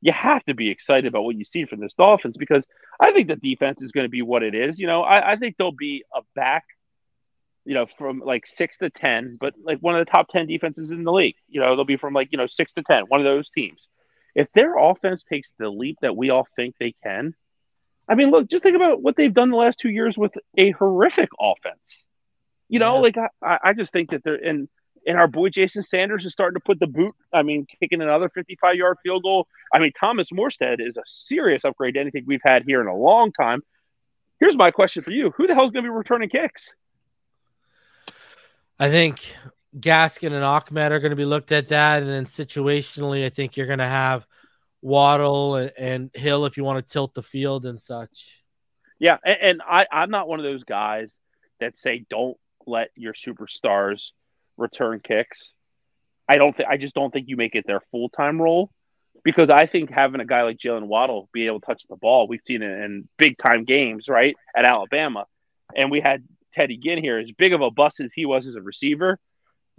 You 0.00 0.12
have 0.12 0.42
to 0.44 0.54
be 0.54 0.70
excited 0.70 1.06
about 1.06 1.24
what 1.24 1.36
you 1.36 1.44
see 1.44 1.66
from 1.66 1.80
this 1.80 1.92
Dolphins 1.92 2.36
because 2.38 2.64
I 2.98 3.12
think 3.12 3.28
the 3.28 3.36
defense 3.36 3.82
is 3.82 3.92
going 3.92 4.04
to 4.04 4.10
be 4.10 4.22
what 4.22 4.42
it 4.42 4.54
is. 4.54 4.78
You 4.78 4.86
know, 4.86 5.02
I, 5.02 5.32
I 5.32 5.36
think 5.36 5.56
they'll 5.56 5.72
be 5.72 6.04
a 6.14 6.20
back, 6.34 6.64
you 7.66 7.74
know, 7.74 7.86
from 7.98 8.20
like 8.20 8.46
six 8.46 8.78
to 8.78 8.88
ten, 8.88 9.36
but 9.38 9.54
like 9.62 9.78
one 9.80 9.98
of 9.98 10.06
the 10.06 10.10
top 10.10 10.28
ten 10.30 10.46
defenses 10.46 10.90
in 10.90 11.04
the 11.04 11.12
league. 11.12 11.36
You 11.48 11.60
know, 11.60 11.76
they'll 11.76 11.84
be 11.84 11.98
from 11.98 12.14
like 12.14 12.28
you 12.32 12.38
know 12.38 12.46
six 12.46 12.72
to 12.74 12.82
ten, 12.82 13.04
one 13.08 13.20
of 13.20 13.24
those 13.24 13.50
teams. 13.50 13.86
If 14.34 14.48
their 14.54 14.78
offense 14.78 15.22
takes 15.22 15.50
the 15.58 15.68
leap 15.68 15.98
that 16.00 16.16
we 16.16 16.30
all 16.30 16.46
think 16.56 16.76
they 16.78 16.94
can, 17.02 17.34
I 18.10 18.16
mean, 18.16 18.30
look, 18.32 18.48
just 18.50 18.64
think 18.64 18.74
about 18.74 19.00
what 19.00 19.14
they've 19.16 19.32
done 19.32 19.50
the 19.50 19.56
last 19.56 19.78
two 19.78 19.88
years 19.88 20.18
with 20.18 20.32
a 20.58 20.72
horrific 20.72 21.28
offense. 21.40 22.04
You 22.68 22.80
know, 22.80 22.96
Yeah. 22.96 23.00
like 23.00 23.16
I, 23.40 23.58
I 23.62 23.72
just 23.72 23.92
think 23.92 24.10
that 24.10 24.24
they're 24.24 24.34
and 24.34 24.68
and 25.06 25.16
our 25.16 25.28
boy 25.28 25.48
Jason 25.48 25.82
Sanders 25.82 26.26
is 26.26 26.32
starting 26.32 26.56
to 26.56 26.64
put 26.64 26.78
the 26.80 26.86
boot. 26.88 27.14
I 27.32 27.42
mean, 27.42 27.66
kicking 27.80 28.02
another 28.02 28.28
55 28.28 28.74
yard 28.74 28.96
field 29.02 29.22
goal. 29.22 29.46
I 29.72 29.78
mean, 29.78 29.92
Thomas 29.98 30.30
Morstead 30.30 30.76
is 30.80 30.96
a 30.96 31.02
serious 31.06 31.64
upgrade 31.64 31.94
to 31.94 32.00
anything 32.00 32.24
we've 32.26 32.42
had 32.44 32.64
here 32.66 32.80
in 32.80 32.88
a 32.88 32.96
long 32.96 33.32
time. 33.32 33.62
Here's 34.40 34.56
my 34.56 34.72
question 34.72 35.04
for 35.04 35.12
you: 35.12 35.30
Who 35.36 35.46
the 35.46 35.54
hell's 35.54 35.70
going 35.70 35.84
to 35.84 35.90
be 35.90 35.94
returning 35.96 36.28
kicks? 36.30 36.74
I 38.78 38.90
think 38.90 39.20
Gaskin 39.78 40.32
and 40.32 40.44
Ahmed 40.44 40.90
are 40.92 40.98
going 41.00 41.10
to 41.10 41.16
be 41.16 41.24
looked 41.24 41.52
at 41.52 41.68
that, 41.68 42.02
and 42.02 42.10
then 42.10 42.24
situationally, 42.24 43.24
I 43.24 43.28
think 43.28 43.56
you're 43.56 43.66
going 43.66 43.78
to 43.78 43.84
have 43.86 44.26
Waddle 44.82 45.56
and, 45.56 46.10
Hill 46.14 46.46
if 46.46 46.56
you 46.56 46.64
want 46.64 46.84
to 46.84 46.92
tilt 46.92 47.14
the 47.14 47.22
field 47.22 47.66
and 47.66 47.80
such. 47.80 48.42
Yeah, 48.98 49.18
and, 49.24 49.36
and 49.40 49.62
I, 49.62 49.86
I'm 49.90 50.10
not 50.10 50.28
one 50.28 50.40
of 50.40 50.44
those 50.44 50.64
guys 50.64 51.08
that 51.60 51.78
say 51.78 52.04
don't 52.10 52.36
let 52.66 52.90
your 52.94 53.14
superstars 53.14 54.08
return 54.56 55.00
kicks. 55.00 55.50
I 56.28 56.36
don't 56.36 56.56
think 56.56 56.68
I 56.68 56.76
just 56.76 56.94
don't 56.94 57.12
think 57.12 57.28
you 57.28 57.36
make 57.36 57.54
it 57.54 57.66
their 57.66 57.80
full 57.90 58.08
time 58.08 58.40
role 58.40 58.70
because 59.24 59.50
I 59.50 59.66
think 59.66 59.90
having 59.90 60.20
a 60.20 60.24
guy 60.24 60.42
like 60.42 60.58
Jaylen 60.58 60.86
Waddle 60.86 61.28
be 61.32 61.46
able 61.46 61.60
to 61.60 61.66
touch 61.66 61.82
the 61.88 61.96
ball, 61.96 62.28
we've 62.28 62.40
seen 62.46 62.62
it 62.62 62.84
in 62.84 63.08
big 63.18 63.36
time 63.38 63.64
games, 63.64 64.06
right, 64.08 64.36
at 64.54 64.64
Alabama, 64.64 65.26
and 65.74 65.90
we 65.90 66.00
had 66.00 66.24
Teddy 66.54 66.76
Ginn 66.76 66.98
here, 66.98 67.18
as 67.18 67.30
big 67.36 67.52
of 67.52 67.60
a 67.60 67.70
bust 67.70 68.00
as 68.00 68.10
he 68.14 68.26
was 68.26 68.46
as 68.46 68.54
a 68.54 68.62
receiver. 68.62 69.18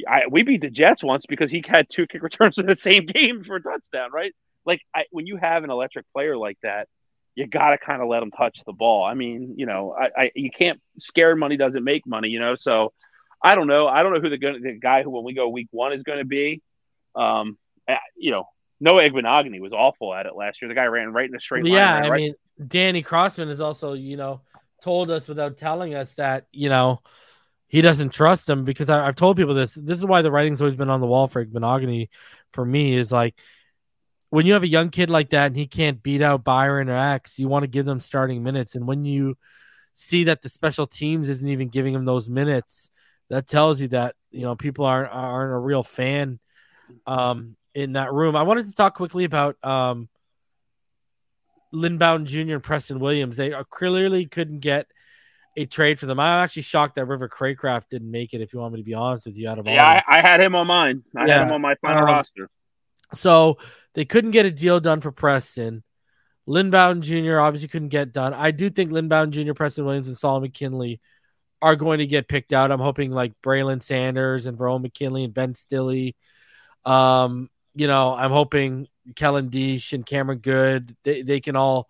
I, 0.08 0.24
we 0.30 0.44
beat 0.44 0.62
the 0.62 0.70
Jets 0.70 1.04
once 1.04 1.26
because 1.28 1.52
he 1.52 1.64
had 1.68 1.88
two 1.90 2.08
kick 2.08 2.24
returns 2.24 2.58
in 2.58 2.66
the 2.66 2.78
same 2.78 3.06
game 3.06 3.44
for 3.44 3.58
a 3.58 3.62
touchdown, 3.62 4.12
right? 4.12 4.34
Like 4.66 4.82
I, 4.94 5.06
when 5.12 5.28
you 5.28 5.38
have 5.38 5.64
an 5.64 5.70
electric 5.70 6.06
player 6.14 6.38
like 6.38 6.58
that, 6.64 6.88
you 7.36 7.48
got 7.48 7.70
to 7.72 7.78
kind 7.78 8.02
of 8.02 8.08
let 8.08 8.20
them 8.20 8.32
touch 8.32 8.62
the 8.66 8.74
ball. 8.74 9.04
I 9.04 9.14
mean, 9.14 9.56
you 9.58 9.66
know, 9.66 9.96
I, 9.98 10.10
I 10.24 10.32
you 10.36 10.52
can't 10.52 10.82
scare 11.00 11.36
money 11.36 11.58
doesn't 11.58 11.84
make 11.84 12.06
money, 12.06 12.30
you 12.30 12.40
know. 12.40 12.56
So 12.56 12.94
I 13.42 13.56
don't 13.56 13.68
know. 13.68 13.88
I 13.88 14.04
don't 14.04 14.14
know 14.14 14.20
who 14.20 14.30
the, 14.30 14.38
the 14.38 14.80
guy 14.82 15.04
who 15.04 15.10
when 15.12 15.24
we 15.24 15.34
go 15.34 15.50
week 15.50 15.70
one 15.72 15.94
is 15.94 16.04
going 16.04 16.20
to 16.20 16.26
be. 16.26 16.62
Um, 17.16 17.58
you 18.16 18.32
know, 18.32 18.46
Noah 18.80 19.04
Igbinoghene 19.04 19.60
was 19.60 19.74
awful 19.74 20.14
at 20.14 20.26
it 20.26 20.36
last 20.36 20.62
year. 20.62 20.70
The 20.70 20.76
guy 20.76 20.86
ran 20.86 21.14
right 21.14 21.30
in 21.30 21.36
a 21.36 21.40
straight 21.40 21.66
line. 21.66 21.74
yeah, 21.74 21.96
I 21.96 22.10
right- 22.10 22.20
mean, 22.20 22.36
Danny 22.68 23.02
Crossman 23.02 23.48
has 23.48 23.62
also, 23.62 23.94
you 23.94 24.18
know, 24.18 24.42
told 24.84 25.10
us 25.10 25.28
without 25.28 25.58
telling 25.58 25.94
us 25.94 26.12
that, 26.16 26.46
you 26.52 26.70
know, 26.70 27.02
he 27.68 27.82
doesn't 27.82 28.10
trust 28.10 28.50
him 28.50 28.66
because 28.66 28.90
I, 28.90 29.08
I've 29.08 29.16
told 29.16 29.38
people 29.38 29.54
this. 29.54 29.74
This 29.74 29.98
is 30.00 30.06
why 30.06 30.22
the 30.22 30.32
writing's 30.32 30.62
always 30.62 30.76
been 30.76 30.90
on 30.90 31.00
the 31.00 31.08
wall 31.08 31.28
for 31.28 31.46
Monogamy 31.50 32.10
for 32.54 32.66
me 32.66 32.94
is 32.94 33.12
like 33.12 33.36
when 34.32 34.46
you 34.46 34.54
have 34.54 34.64
a 34.64 34.68
young 34.68 34.90
kid 34.90 35.10
like 35.10 35.30
that 35.32 35.48
and 35.48 35.58
he 35.58 35.68
can't 35.68 36.02
beat 36.02 36.22
out 36.22 36.44
Byron 36.46 36.90
or 36.90 36.96
X, 36.98 37.38
you 37.38 37.50
want 37.50 37.64
to 37.64 37.68
give 37.68 37.86
them 37.86 38.00
starting 38.00 38.42
minutes. 38.42 38.76
And 38.76 38.88
when 38.88 39.04
you 39.04 39.38
see 39.94 40.24
that 40.24 40.42
the 40.42 40.48
special 40.50 40.88
teams 40.88 41.28
isn't 41.28 41.48
even 41.48 41.68
giving 41.68 41.94
him 41.94 42.06
those 42.06 42.30
minutes, 42.30 42.92
that 43.30 43.46
tells 43.48 43.82
you 43.82 43.90
that, 43.90 44.16
you 44.32 44.42
know, 44.42 44.56
people 44.56 44.86
aren't 44.86 45.12
aren't 45.12 45.54
a 45.54 45.58
real 45.58 45.84
fan 45.84 46.40
um 47.06 47.58
in 47.76 47.94
that 47.94 48.12
room. 48.14 48.36
I 48.38 48.44
wanted 48.44 48.68
to 48.68 48.74
talk 48.74 48.96
quickly 48.96 49.26
about 49.26 49.58
um 49.66 50.08
Lynn 51.74 51.98
Bowden 51.98 52.26
Jr. 52.26 52.54
and 52.56 52.64
Preston 52.64 53.00
Williams. 53.00 53.36
They 53.36 53.54
clearly 53.70 54.28
couldn't 54.28 54.60
get 54.60 54.88
a 55.58 55.66
trade 55.66 56.00
for 56.00 56.06
them. 56.06 56.22
I'm 56.22 56.44
actually 56.44 56.62
shocked 56.62 56.96
that 56.96 57.06
River 57.06 57.28
Craycraft 57.28 57.90
didn't 57.90 58.10
make 58.10 58.34
it. 58.34 58.40
If 58.40 58.54
you 58.54 58.60
want 58.60 58.74
me 58.74 58.80
to 58.80 58.86
be 58.86 58.94
honest 58.94 59.26
with 59.26 59.38
you, 59.38 59.50
out 59.50 59.60
of 59.60 59.68
all, 59.68 59.74
yeah, 59.74 59.98
of. 59.98 60.04
I, 60.08 60.20
I 60.20 60.22
had 60.22 60.40
him 60.40 60.56
on 60.56 60.68
mine. 60.68 61.04
I 61.16 61.28
Yeah. 61.28 61.40
had 61.40 61.48
him 61.48 61.54
on 61.54 61.62
my 61.62 61.76
final 61.76 62.00
Um, 62.04 62.06
roster. 62.06 62.50
So 63.14 63.58
they 63.94 64.06
couldn't 64.06 64.32
get 64.32 64.46
a 64.46 64.52
deal 64.52 64.80
done 64.80 65.02
for 65.02 65.12
Preston. 65.12 65.84
Lynn 66.48 66.70
Bowden 66.70 67.02
Jr. 67.02 67.40
obviously 67.40 67.68
couldn't 67.68 67.90
get 67.90 68.12
done. 68.12 68.34
I 68.34 68.52
do 68.52 68.70
think 68.70 68.92
Lynn 68.92 69.08
Bowden 69.08 69.32
Jr., 69.32 69.54
Preston 69.54 69.86
Williams, 69.86 70.08
and 70.08 70.18
Solomon 70.18 70.48
McKinley 70.48 71.00
are 71.62 71.76
going 71.76 72.00
to 72.00 72.08
get 72.08 72.28
picked 72.28 72.54
out. 72.54 72.72
I'm 72.72 72.80
hoping 72.80 73.12
like 73.12 73.34
Braylon 73.44 73.84
Sanders 73.84 74.48
and 74.48 74.58
Verone 74.58 74.82
McKinley 74.82 75.24
and 75.24 75.34
Ben 75.34 75.54
Stille. 75.54 76.14
Um, 76.84 77.50
you 77.76 77.88
know, 77.88 78.14
I'm 78.14 78.32
hoping 78.32 78.88
Kellen 79.16 79.50
Diesch 79.50 79.94
and 79.94 80.06
Cameron 80.06 80.40
Goode, 80.40 80.96
they, 81.04 81.22
they 81.22 81.40
can 81.40 81.56
all 81.56 81.90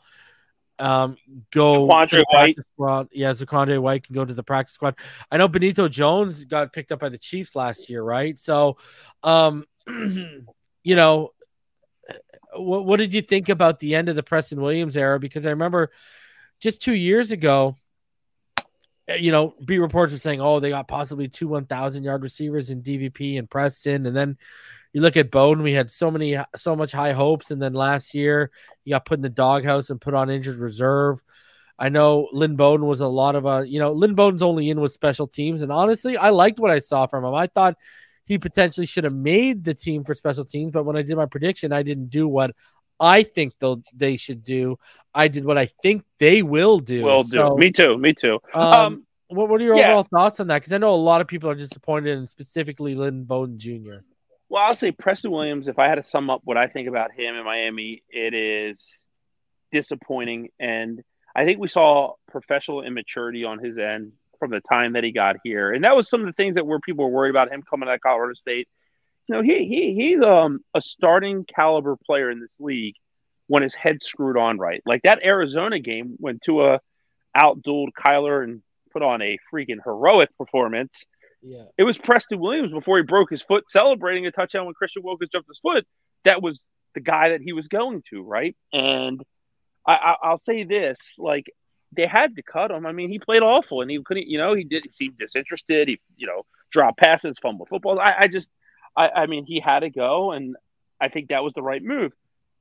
um 0.80 1.16
go 1.52 1.86
the 1.86 2.26
White. 2.32 2.58
squad. 2.74 3.10
Yeah, 3.12 3.34
Zaquandre 3.34 3.80
White 3.80 4.04
can 4.04 4.16
go 4.16 4.26
to 4.26 4.34
the 4.34 4.44
practice 4.44 4.74
squad. 4.74 4.96
I 5.32 5.38
know 5.38 5.48
Benito 5.48 5.88
Jones 5.88 6.44
got 6.46 6.74
picked 6.74 6.92
up 6.92 7.00
by 7.00 7.10
the 7.10 7.20
Chiefs 7.20 7.56
last 7.56 7.90
year, 7.90 8.02
right? 8.02 8.38
So 8.38 8.78
um 9.22 9.66
you 10.84 10.96
know, 10.96 11.32
what, 12.56 12.86
what 12.86 12.98
did 12.98 13.14
you 13.14 13.22
think 13.22 13.50
about 13.50 13.80
the 13.80 13.96
end 13.96 14.10
of 14.10 14.16
the 14.16 14.24
Preston 14.24 14.62
Williams 14.62 14.98
era? 14.98 15.20
Because 15.20 15.46
I 15.46 15.52
remember 15.52 15.92
just 16.60 16.82
two 16.82 16.94
years 16.94 17.32
ago, 17.32 17.76
eh, 19.08 19.16
you 19.16 19.32
know, 19.32 19.56
beat 19.66 19.80
reports 19.80 20.14
were 20.14 20.20
saying, 20.20 20.42
"Oh, 20.42 20.60
they 20.60 20.70
got 20.70 20.88
possibly 20.88 21.28
two 21.28 21.48
1,000 21.48 22.04
yard 22.04 22.24
receivers 22.24 22.70
in 22.70 22.82
DVP 22.82 23.38
and 23.38 23.50
Preston," 23.50 24.06
and 24.06 24.16
then 24.16 24.38
you 24.94 25.02
look 25.02 25.18
at 25.18 25.32
Bowden. 25.32 25.64
We 25.64 25.74
had 25.74 25.90
so 25.90 26.12
many, 26.12 26.38
so 26.56 26.76
much 26.76 26.92
high 26.92 27.14
hopes, 27.14 27.52
and 27.52 27.62
then 27.62 27.74
last 27.74 28.14
year 28.14 28.52
he 28.84 28.92
got 28.92 29.06
put 29.06 29.20
in 29.20 29.24
the 29.24 29.30
doghouse 29.30 29.90
and 29.90 30.02
put 30.02 30.14
on 30.14 30.30
injured 30.30 30.58
reserve. 30.58 31.22
I 31.80 31.90
know 31.90 32.30
Lynn 32.32 32.56
Bowden 32.58 32.86
was 32.86 33.02
a 33.02 33.08
lot 33.08 33.36
of 33.36 33.46
a, 33.46 33.68
you 33.68 33.80
know, 33.80 33.92
Lynn 33.92 34.14
Bowden's 34.14 34.44
only 34.44 34.70
in 34.70 34.80
with 34.80 34.92
special 34.92 35.28
teams, 35.28 35.62
and 35.62 35.72
honestly, 35.72 36.18
I 36.18 36.30
liked 36.30 36.60
what 36.60 36.72
I 36.72 36.80
saw 36.80 37.08
from 37.08 37.26
him. 37.26 37.34
I 37.34 37.48
thought 37.48 37.76
he 38.32 38.38
potentially 38.38 38.86
should 38.86 39.04
have 39.04 39.14
made 39.14 39.62
the 39.66 39.74
team 39.74 40.06
for 40.06 40.16
special 40.16 40.46
teams, 40.46 40.72
but 40.72 40.86
when 40.86 40.96
I 40.96 41.02
did 41.02 41.18
my 41.18 41.26
prediction, 41.26 41.74
I 41.74 41.84
didn't 41.84 42.10
do 42.10 42.30
what 42.30 42.56
I 42.98 43.24
think 43.24 43.52
they'll 43.60 43.84
they 43.94 44.16
should 44.16 44.42
do. 44.42 44.78
I 45.14 45.28
did 45.28 45.44
what 45.44 45.58
I 45.58 45.66
think 45.84 46.06
they 46.18 46.42
will 46.42 46.80
do. 46.80 47.04
Will 47.04 47.24
do. 47.24 47.40
So, 47.40 47.58
me 47.58 47.74
too. 47.74 47.98
Me 47.98 48.14
too. 48.14 48.40
Um, 48.54 48.64
um, 48.64 49.06
what, 49.28 49.50
what 49.50 49.60
are 49.60 49.66
your 49.66 49.76
yeah. 49.76 49.88
overall 49.88 50.04
thoughts 50.04 50.40
on 50.40 50.48
that? 50.48 50.60
Because 50.60 50.72
I 50.72 50.78
know 50.78 50.96
a 50.96 50.96
lot 50.96 51.20
of 51.20 51.28
people 51.28 51.50
are 51.50 51.56
disappointed, 51.56 52.18
and 52.18 52.30
specifically 52.30 52.96
Lynn 52.96 53.26
Bowden 53.26 53.60
Jr. 53.60 53.96
Well, 54.48 54.64
I'll 54.64 54.76
say 54.76 54.94
Preston 54.94 55.32
Williams. 55.32 55.68
If 55.68 55.78
I 55.78 55.90
had 55.90 55.96
to 55.96 56.04
sum 56.04 56.30
up 56.30 56.40
what 56.46 56.56
I 56.56 56.68
think 56.68 56.88
about 56.88 57.12
him 57.12 57.36
in 57.36 57.44
Miami, 57.44 58.02
it 58.10 58.34
is 58.34 59.04
disappointing, 59.74 60.52
and 60.58 61.04
I 61.36 61.44
think 61.44 61.60
we 61.60 61.68
saw 61.68 62.14
professional 62.30 62.82
immaturity 62.82 63.44
on 63.44 63.60
his 63.60 63.78
end 63.78 64.14
from 64.42 64.52
the 64.52 64.62
time 64.62 64.94
that 64.94 65.04
he 65.04 65.12
got 65.14 65.38
here, 65.44 65.72
and 65.72 65.86
that 65.86 65.96
was 65.96 66.10
some 66.10 66.20
of 66.20 66.26
the 66.26 66.34
things 66.34 66.56
that 66.56 66.66
were 66.66 66.80
people 66.80 67.06
were 67.06 67.12
worried 67.12 67.30
about 67.30 67.52
him 67.52 67.62
coming 67.62 67.88
out 67.88 67.96
of 67.96 68.02
Colorado 68.02 68.34
State. 68.34 68.68
You 69.28 69.36
know, 69.36 69.42
he 69.42 69.66
he 69.66 69.94
he's 69.96 70.22
um 70.22 70.60
a 70.74 70.82
starting 70.82 71.46
caliber 71.46 71.96
player 72.06 72.30
in 72.30 72.40
this 72.40 72.52
league 72.60 72.96
when 73.48 73.64
his 73.64 73.74
head 73.74 74.00
screwed 74.02 74.38
on 74.38 74.58
right. 74.58 74.82
Like 74.86 75.04
that 75.04 75.24
Arizona 75.24 75.80
game 75.80 76.16
when 76.18 76.40
Tua 76.44 76.80
outdueled 77.38 77.92
Kyler 77.98 78.44
and 78.44 78.62
put 78.92 79.02
on 79.02 79.22
a 79.22 79.38
freaking 79.54 79.78
heroic 79.86 80.30
performance 80.38 81.06
yeah. 81.42 81.64
It 81.78 81.84
was 81.84 81.98
Preston 81.98 82.40
Williams 82.40 82.72
before 82.72 82.98
he 82.98 83.04
broke 83.04 83.30
his 83.30 83.42
foot 83.42 83.70
celebrating 83.70 84.26
a 84.28 84.32
touchdown 84.32 84.66
when 84.66 84.74
Christian 84.74 85.04
Wilkins 85.04 85.32
jumped 85.32 85.50
his 85.50 85.60
foot. 85.60 85.86
That 86.24 86.42
was 86.42 86.60
the 86.94 87.00
guy 87.00 87.30
that 87.30 87.42
he 87.42 87.54
was 87.54 87.68
going 87.68 88.04
to, 88.12 88.22
right? 88.22 88.56
And 88.72 89.22
I, 89.88 90.16
I, 90.22 90.30
will 90.32 90.38
say 90.38 90.64
this: 90.64 90.98
like 91.18 91.52
they 91.94 92.08
had 92.08 92.36
to 92.36 92.44
cut 92.44 92.72
him. 92.72 92.86
I 92.86 92.92
mean, 92.92 93.10
he 93.10 93.20
played 93.20 93.42
awful, 93.42 93.82
and 93.82 93.92
he 93.92 94.02
couldn't. 94.02 94.28
You 94.28 94.38
know, 94.38 94.54
he 94.54 94.64
did 94.64 94.84
he 94.86 94.92
seem 94.92 95.14
disinterested. 95.18 95.88
He, 95.88 96.00
you 96.18 96.28
know, 96.28 96.44
dropped 96.72 96.98
passes, 96.98 97.38
fumbled 97.42 97.70
footballs. 97.70 98.00
I, 98.02 98.14
I 98.20 98.28
just, 98.28 98.48
I, 98.96 99.10
I 99.10 99.26
mean, 99.26 99.46
he 99.46 99.60
had 99.60 99.82
to 99.82 99.90
go, 99.90 100.32
and 100.32 100.56
I 101.00 101.10
think 101.10 101.30
that 101.30 101.44
was 101.44 101.54
the 101.54 101.62
right 101.62 101.84
move. 101.84 102.14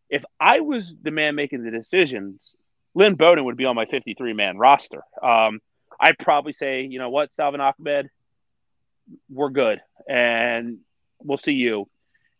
If 0.09 0.25
I 0.41 0.61
was 0.61 0.93
the 1.03 1.13
man 1.13 1.37
making 1.37 1.63
the 1.63 1.71
decisions, 1.71 2.55
Lynn 2.95 3.15
Bowden 3.15 3.45
would 3.45 3.57
be 3.57 3.67
on 3.67 3.77
my 3.77 3.87
53 3.87 4.33
man 4.33 4.59
roster. 4.59 5.03
Um, 5.23 5.61
I'd 6.01 6.19
probably 6.19 6.53
say, 6.53 6.83
you 6.83 6.99
know 6.99 7.11
what, 7.11 7.33
Salvon 7.35 7.61
Ahmed, 7.61 8.11
we're 9.29 9.51
good 9.51 9.81
and 10.09 10.79
we'll 11.23 11.39
see 11.39 11.53
you. 11.53 11.89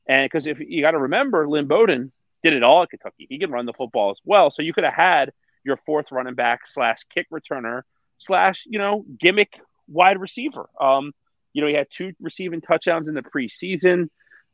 And 0.07 0.29
because 0.29 0.47
if 0.47 0.59
you 0.59 0.83
got 0.83 0.93
to 0.93 0.99
remember, 0.99 1.49
Lynn 1.49 1.67
Bowden 1.67 2.11
did 2.43 2.55
it 2.55 2.63
all 2.63 2.83
at 2.83 2.91
Kentucky. 2.91 3.27
He 3.29 3.39
can 3.39 3.51
run 3.51 3.67
the 3.67 3.73
football 3.73 4.11
as 4.11 4.19
well. 4.25 4.51
So 4.51 4.63
you 4.63 4.73
could 4.73 4.85
have 4.85 4.95
had 4.95 5.33
your 5.65 5.79
fourth 5.87 6.07
running 6.11 6.35
back 6.35 6.61
slash 6.69 6.99
kick 7.15 7.27
returner 7.31 7.83
slash, 8.19 8.63
you 8.67 8.79
know, 8.79 9.05
gimmick 9.19 9.61
wide 9.89 10.21
receiver. 10.21 10.69
Um, 10.81 11.13
you 11.53 11.63
know, 11.63 11.69
he 11.69 11.75
had 11.75 11.89
two 11.91 12.13
receiving 12.21 12.61
touchdowns 12.61 13.09
in 13.09 13.15
the 13.15 13.23
preseason. 13.23 14.09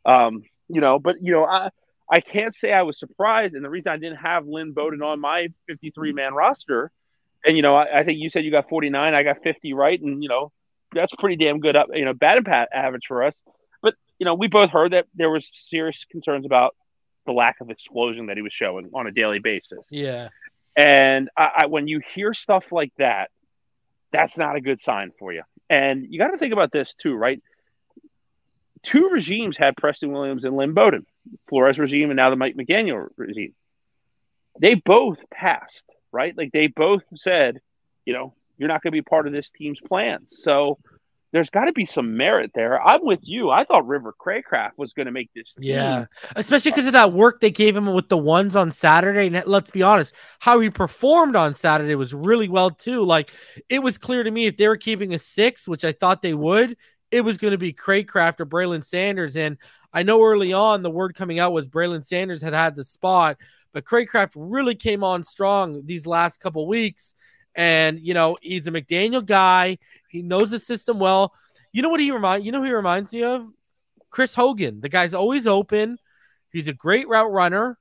Um, 0.05 0.43
you 0.69 0.81
know, 0.81 0.99
but 0.99 1.17
you 1.23 1.33
know, 1.33 1.45
I 1.45 1.71
I 2.11 2.21
can't 2.21 2.55
say 2.55 2.73
I 2.73 2.83
was 2.83 2.99
surprised. 2.99 3.55
And 3.55 3.65
the 3.65 3.71
reason 3.71 3.93
I 3.93 3.97
didn't 3.97 4.19
have 4.19 4.47
Lynn 4.47 4.73
Bowden 4.73 5.03
on 5.03 5.21
my 5.21 5.49
53 5.67 6.13
man 6.13 6.35
roster, 6.35 6.91
and 7.45 7.57
you 7.57 7.63
know, 7.63 7.75
I, 7.77 8.01
I, 8.01 8.05
think 8.05 8.19
you 8.21 8.31
said 8.31 8.45
you 8.45 8.51
got 8.51 8.69
49, 8.69 9.15
I 9.15 9.23
got 9.23 9.43
50 9.43 9.73
right, 9.75 10.01
and 10.01 10.23
you 10.23 10.29
know, 10.29 10.53
that's 10.93 11.13
pretty 11.19 11.37
damn 11.37 11.61
good 11.61 11.77
up, 11.77 11.89
you 11.93 12.05
know, 12.05 12.15
batting 12.15 12.45
pat 12.45 12.69
average 12.73 13.05
for 13.07 13.25
us. 13.25 13.35
But 13.83 13.95
you 14.19 14.25
know, 14.25 14.35
we 14.35 14.47
both 14.47 14.71
heard 14.71 14.93
that 14.93 15.07
there 15.15 15.31
was 15.31 15.49
serious 15.53 16.05
concerns 16.05 16.47
about 16.47 16.75
the 17.27 17.33
lack 17.33 17.61
of 17.61 17.71
explosion 17.71 18.27
that 18.27 18.37
he 18.37 18.43
was 18.43 18.53
showing 18.53 18.91
on 18.95 19.07
a 19.07 19.13
daily 19.13 19.41
basis. 19.41 19.81
Yeah. 19.91 20.29
And 20.77 21.31
I, 21.37 21.51
I, 21.59 21.67
when 21.67 21.89
you 21.89 22.01
hear 22.15 22.35
stuff 22.35 22.65
like 22.71 22.93
that, 22.99 23.31
that's 24.13 24.37
not 24.37 24.57
a 24.57 24.61
good 24.61 24.81
sign 24.81 25.13
for 25.19 25.33
you. 25.33 25.43
And 25.69 26.07
you 26.09 26.19
got 26.19 26.29
to 26.29 26.39
think 26.39 26.53
about 26.53 26.71
this 26.71 26.95
too, 26.95 27.15
right? 27.15 27.43
Two 28.83 29.09
regimes 29.11 29.57
had 29.57 29.77
Preston 29.77 30.13
Williams 30.13 30.45
and 30.45 30.57
Lynn 30.57 30.75
Bowden, 30.75 31.07
Flores 31.49 31.79
regime 31.79 32.11
and 32.11 32.17
now 32.17 32.31
the 32.31 32.37
Mike 32.37 32.57
McDaniel 32.57 33.09
regime. 33.17 33.53
They 34.61 34.75
both 34.75 35.19
passed, 35.31 35.85
right? 36.13 36.37
Like 36.37 36.53
they 36.53 36.69
both 36.69 37.03
said, 37.17 37.61
you 38.05 38.13
know, 38.13 38.33
you're 38.57 38.69
not 38.69 38.83
going 38.83 38.93
to 38.93 38.97
be 38.97 39.03
part 39.03 39.27
of 39.27 39.33
this 39.33 39.51
team's 39.51 39.81
plans. 39.81 40.39
So 40.43 40.79
there's 41.33 41.51
got 41.51 41.65
to 41.65 41.73
be 41.73 41.87
some 41.87 42.17
merit 42.17 42.53
there. 42.55 42.81
I'm 42.81 43.05
with 43.05 43.21
you. 43.23 43.51
I 43.51 43.65
thought 43.65 43.87
River 43.87 44.15
Craycraft 44.19 44.73
was 44.77 44.93
going 44.93 45.07
to 45.07 45.13
make 45.13 45.31
this. 45.35 45.55
Yeah, 45.59 46.07
especially 46.35 46.71
because 46.71 46.87
of 46.87 46.93
that 46.93 47.13
work 47.13 47.41
they 47.41 47.51
gave 47.51 47.77
him 47.77 47.87
with 47.87 48.09
the 48.09 48.17
ones 48.17 48.55
on 48.57 48.71
Saturday. 48.71 49.27
And 49.27 49.47
let's 49.47 49.71
be 49.71 49.83
honest, 49.83 50.15
how 50.39 50.61
he 50.61 50.71
performed 50.71 51.37
on 51.37 51.55
Saturday 51.55 51.95
was 51.95 52.15
really 52.15 52.49
well 52.49 52.71
too. 52.71 53.05
Like 53.05 53.33
it 53.69 53.81
was 53.81 53.99
clear 53.99 54.23
to 54.23 54.31
me 54.31 54.47
if 54.47 54.57
they 54.57 54.69
were 54.69 54.77
keeping 54.77 55.15
a 55.15 55.19
six, 55.19 55.67
which 55.67 55.85
I 55.85 55.93
thought 55.93 56.23
they 56.23 56.35
would, 56.35 56.77
it 57.11 57.23
was 57.23 57.39
going 57.39 57.53
to 57.53 57.59
be 57.59 57.73
Craycraft 57.73 58.41
or 58.41 58.47
Braylon 58.47 58.85
Sanders. 58.85 59.37
And 59.37 59.59
I 59.93 60.03
know 60.03 60.23
early 60.23 60.53
on 60.53 60.83
the 60.83 60.91
word 60.91 61.15
coming 61.15 61.39
out 61.39 61.53
was 61.53 61.69
Braylon 61.69 62.07
Sanders 62.07 62.43
had 62.43 62.55
had 62.55 62.77
the 62.77 62.85
spot, 62.85 63.37
but 63.73 63.85
Craycraft 63.85 64.33
really 64.37 64.75
came 64.75 65.03
on 65.03 65.25
strong 65.25 65.83
these 65.85 66.07
last 66.07 66.41
couple 66.41 66.67
weeks 66.69 67.15
and 67.57 67.99
you 68.01 68.15
know, 68.15 68.37
he's 68.41 68.67
a 68.67 68.71
McDaniel 68.71 69.25
guy. 69.25 69.79
He 70.09 70.23
knows 70.23 70.51
the 70.51 70.59
system 70.59 70.99
well. 70.99 71.33
You 71.73 71.83
know 71.83 71.89
what 71.89 72.01
he 72.01 72.11
remind 72.11 72.45
you 72.45 72.53
know 72.53 72.61
who 72.61 72.67
he 72.67 72.73
reminds 72.73 73.13
me 73.13 73.25
of? 73.25 73.47
Chris 74.11 74.35
Hogan. 74.35 74.81
The 74.81 74.89
guy's 74.89 75.15
always 75.15 75.47
open. 75.47 75.99
He's 76.53 76.69
a 76.69 76.73
great 76.73 77.09
route 77.09 77.33
runner, 77.33 77.79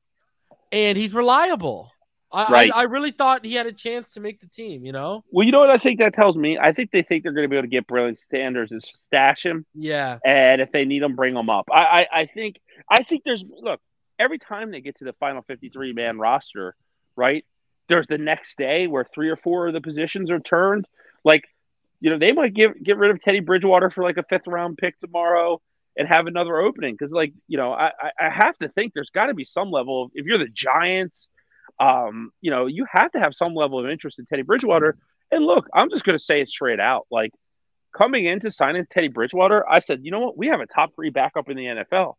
and 0.71 0.97
he's 0.97 1.13
reliable. 1.13 1.91
I, 2.32 2.51
right. 2.51 2.71
I, 2.73 2.82
I, 2.82 2.84
really 2.84 3.11
thought 3.11 3.45
he 3.45 3.53
had 3.53 3.65
a 3.65 3.71
chance 3.71 4.13
to 4.13 4.19
make 4.19 4.41
the 4.41 4.47
team, 4.47 4.84
you 4.84 4.91
know? 4.91 5.23
Well, 5.32 5.45
you 5.45 5.53
know 5.53 5.59
what 5.59 5.69
I 5.69 5.78
think 5.78 5.99
that 5.99 6.13
tells 6.13 6.36
me? 6.36 6.57
I 6.57 6.73
think 6.73 6.91
they 6.91 7.01
think 7.01 7.23
they're 7.23 7.32
going 7.32 7.45
to 7.45 7.49
be 7.49 7.55
able 7.55 7.63
to 7.63 7.69
get 7.69 7.88
Braylon 7.88 8.17
Sanders 8.30 8.71
and 8.71 8.84
stash 8.84 9.45
him. 9.45 9.65
Yeah. 9.73 10.17
And 10.26 10.59
if 10.59 10.71
they 10.73 10.84
need 10.84 11.01
him, 11.01 11.15
bring 11.15 11.38
him 11.38 11.49
up. 11.49 11.69
I, 11.71 11.80
I, 11.80 12.07
I 12.13 12.26
think 12.26 12.57
I 12.89 13.03
think 13.03 13.23
there's 13.23 13.43
look, 13.47 13.80
every 14.19 14.39
time 14.39 14.71
they 14.71 14.82
get 14.82 14.97
to 14.97 15.05
the 15.05 15.13
final 15.13 15.43
53 15.43 15.93
man 15.93 16.19
roster, 16.19 16.76
right? 17.15 17.45
There's 17.88 18.07
the 18.07 18.17
next 18.17 18.57
day 18.57 18.88
where 18.88 19.05
three 19.05 19.29
or 19.29 19.36
four 19.36 19.67
of 19.67 19.73
the 19.73 19.81
positions 19.81 20.31
are 20.31 20.39
turned. 20.39 20.86
Like, 21.23 21.45
you 21.99 22.09
know, 22.09 22.17
they 22.17 22.31
might 22.31 22.53
give 22.53 22.81
get 22.83 22.97
rid 22.97 23.11
of 23.11 23.21
Teddy 23.21 23.39
Bridgewater 23.39 23.89
for 23.89 24.03
like 24.03 24.17
a 24.17 24.23
fifth 24.23 24.47
round 24.47 24.77
pick 24.77 24.99
tomorrow 24.99 25.61
and 25.97 26.07
have 26.07 26.27
another 26.27 26.57
opening 26.57 26.93
because, 26.93 27.11
like, 27.11 27.33
you 27.47 27.57
know, 27.57 27.73
I 27.73 27.91
I 28.19 28.29
have 28.29 28.57
to 28.57 28.69
think 28.69 28.93
there's 28.93 29.11
got 29.11 29.27
to 29.27 29.33
be 29.33 29.45
some 29.45 29.71
level 29.71 30.03
of 30.03 30.11
if 30.13 30.25
you're 30.25 30.38
the 30.38 30.49
Giants, 30.53 31.29
um, 31.79 32.31
you 32.41 32.51
know, 32.51 32.65
you 32.65 32.86
have 32.91 33.11
to 33.13 33.19
have 33.19 33.33
some 33.33 33.53
level 33.55 33.79
of 33.79 33.89
interest 33.89 34.19
in 34.19 34.25
Teddy 34.25 34.43
Bridgewater. 34.43 34.95
And 35.31 35.43
look, 35.45 35.67
I'm 35.73 35.89
just 35.89 36.03
going 36.03 36.17
to 36.17 36.23
say 36.23 36.41
it 36.41 36.49
straight 36.49 36.79
out, 36.79 37.07
like. 37.11 37.31
Coming 37.97 38.25
in 38.25 38.33
into 38.33 38.51
signing 38.51 38.86
Teddy 38.91 39.07
Bridgewater, 39.07 39.65
I 39.69 39.79
said, 39.79 40.01
you 40.03 40.11
know 40.11 40.19
what? 40.19 40.38
We 40.38 40.47
have 40.47 40.59
a 40.59 40.65
top 40.65 40.93
three 40.93 41.11
backup 41.11 41.49
in 41.49 41.55
the 41.55 41.63
NFL. 41.63 42.15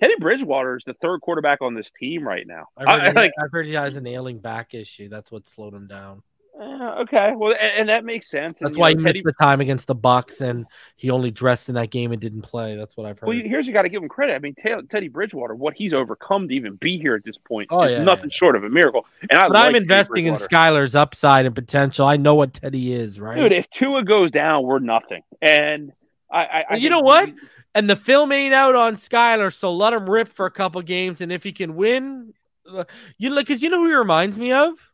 Teddy 0.00 0.14
Bridgewater 0.18 0.76
is 0.76 0.84
the 0.86 0.94
third 0.94 1.20
quarterback 1.20 1.62
on 1.62 1.74
this 1.74 1.90
team 1.90 2.26
right 2.26 2.46
now. 2.46 2.66
I've 2.76 2.86
heard, 2.88 3.00
I, 3.00 3.08
he, 3.08 3.14
like, 3.14 3.32
I've 3.42 3.52
heard 3.52 3.66
he 3.66 3.72
has 3.74 3.96
an 3.96 4.06
ailing 4.06 4.38
back 4.38 4.74
issue. 4.74 5.08
That's 5.08 5.32
what 5.32 5.46
slowed 5.46 5.74
him 5.74 5.86
down. 5.86 6.22
Uh, 6.58 7.02
okay, 7.02 7.32
well, 7.36 7.52
and, 7.52 7.80
and, 7.80 7.88
that 7.90 8.02
makes 8.02 8.30
sense. 8.30 8.58
That's 8.60 8.76
and, 8.76 8.80
why 8.80 8.94
know, 8.94 9.00
he 9.00 9.04
Teddy... 9.04 9.18
missed 9.18 9.24
the 9.24 9.32
time 9.34 9.60
against 9.60 9.86
the 9.86 9.94
Bucks, 9.94 10.40
and 10.40 10.64
he 10.94 11.10
only 11.10 11.30
dressed 11.30 11.68
in 11.68 11.74
that 11.74 11.90
game 11.90 12.12
and 12.12 12.20
didn't 12.20 12.42
play. 12.42 12.76
That's 12.76 12.96
what 12.96 13.06
I've 13.06 13.18
heard. 13.18 13.28
Well, 13.28 13.38
here's 13.38 13.66
you 13.66 13.74
got 13.74 13.82
to 13.82 13.90
give 13.90 14.02
him 14.02 14.08
credit. 14.08 14.34
I 14.34 14.38
mean, 14.38 14.54
Teddy 14.54 15.08
Bridgewater, 15.08 15.54
what 15.54 15.74
he's 15.74 15.92
overcome 15.92 16.48
to 16.48 16.54
even 16.54 16.76
be 16.76 16.98
here 16.98 17.14
at 17.14 17.24
this 17.24 17.36
point 17.36 17.68
oh, 17.70 17.82
is 17.82 17.90
yeah, 17.90 18.02
nothing 18.02 18.30
yeah. 18.30 18.36
short 18.36 18.56
of 18.56 18.64
a 18.64 18.70
miracle. 18.70 19.04
And 19.28 19.38
I 19.38 19.42
but 19.42 19.52
like 19.52 19.68
I'm 19.68 19.74
investing 19.74 20.26
in 20.26 20.34
Skylar's 20.36 20.94
upside 20.94 21.44
and 21.44 21.54
potential. 21.54 22.06
I 22.06 22.16
know 22.16 22.34
what 22.34 22.54
Teddy 22.54 22.90
is, 22.94 23.20
right? 23.20 23.36
Dude, 23.36 23.52
if 23.52 23.68
Tua 23.68 24.02
goes 24.02 24.30
down, 24.30 24.64
we're 24.64 24.78
nothing. 24.78 25.22
And 25.42 25.92
I, 26.30 26.38
I, 26.38 26.64
I 26.70 26.74
you 26.76 26.88
know 26.88 27.00
what? 27.00 27.30
And 27.76 27.90
the 27.90 27.94
film 27.94 28.32
ain't 28.32 28.54
out 28.54 28.74
on 28.74 28.96
Skylar, 28.96 29.52
so 29.52 29.70
let 29.70 29.92
him 29.92 30.08
rip 30.08 30.28
for 30.28 30.46
a 30.46 30.50
couple 30.50 30.80
games, 30.80 31.20
and 31.20 31.30
if 31.30 31.44
he 31.44 31.52
can 31.52 31.76
win, 31.76 32.32
uh, 32.72 32.84
you 33.18 33.28
know, 33.28 33.36
because 33.36 33.62
you 33.62 33.68
know 33.68 33.80
who 33.80 33.90
he 33.90 33.94
reminds 33.94 34.38
me 34.38 34.50
of 34.50 34.92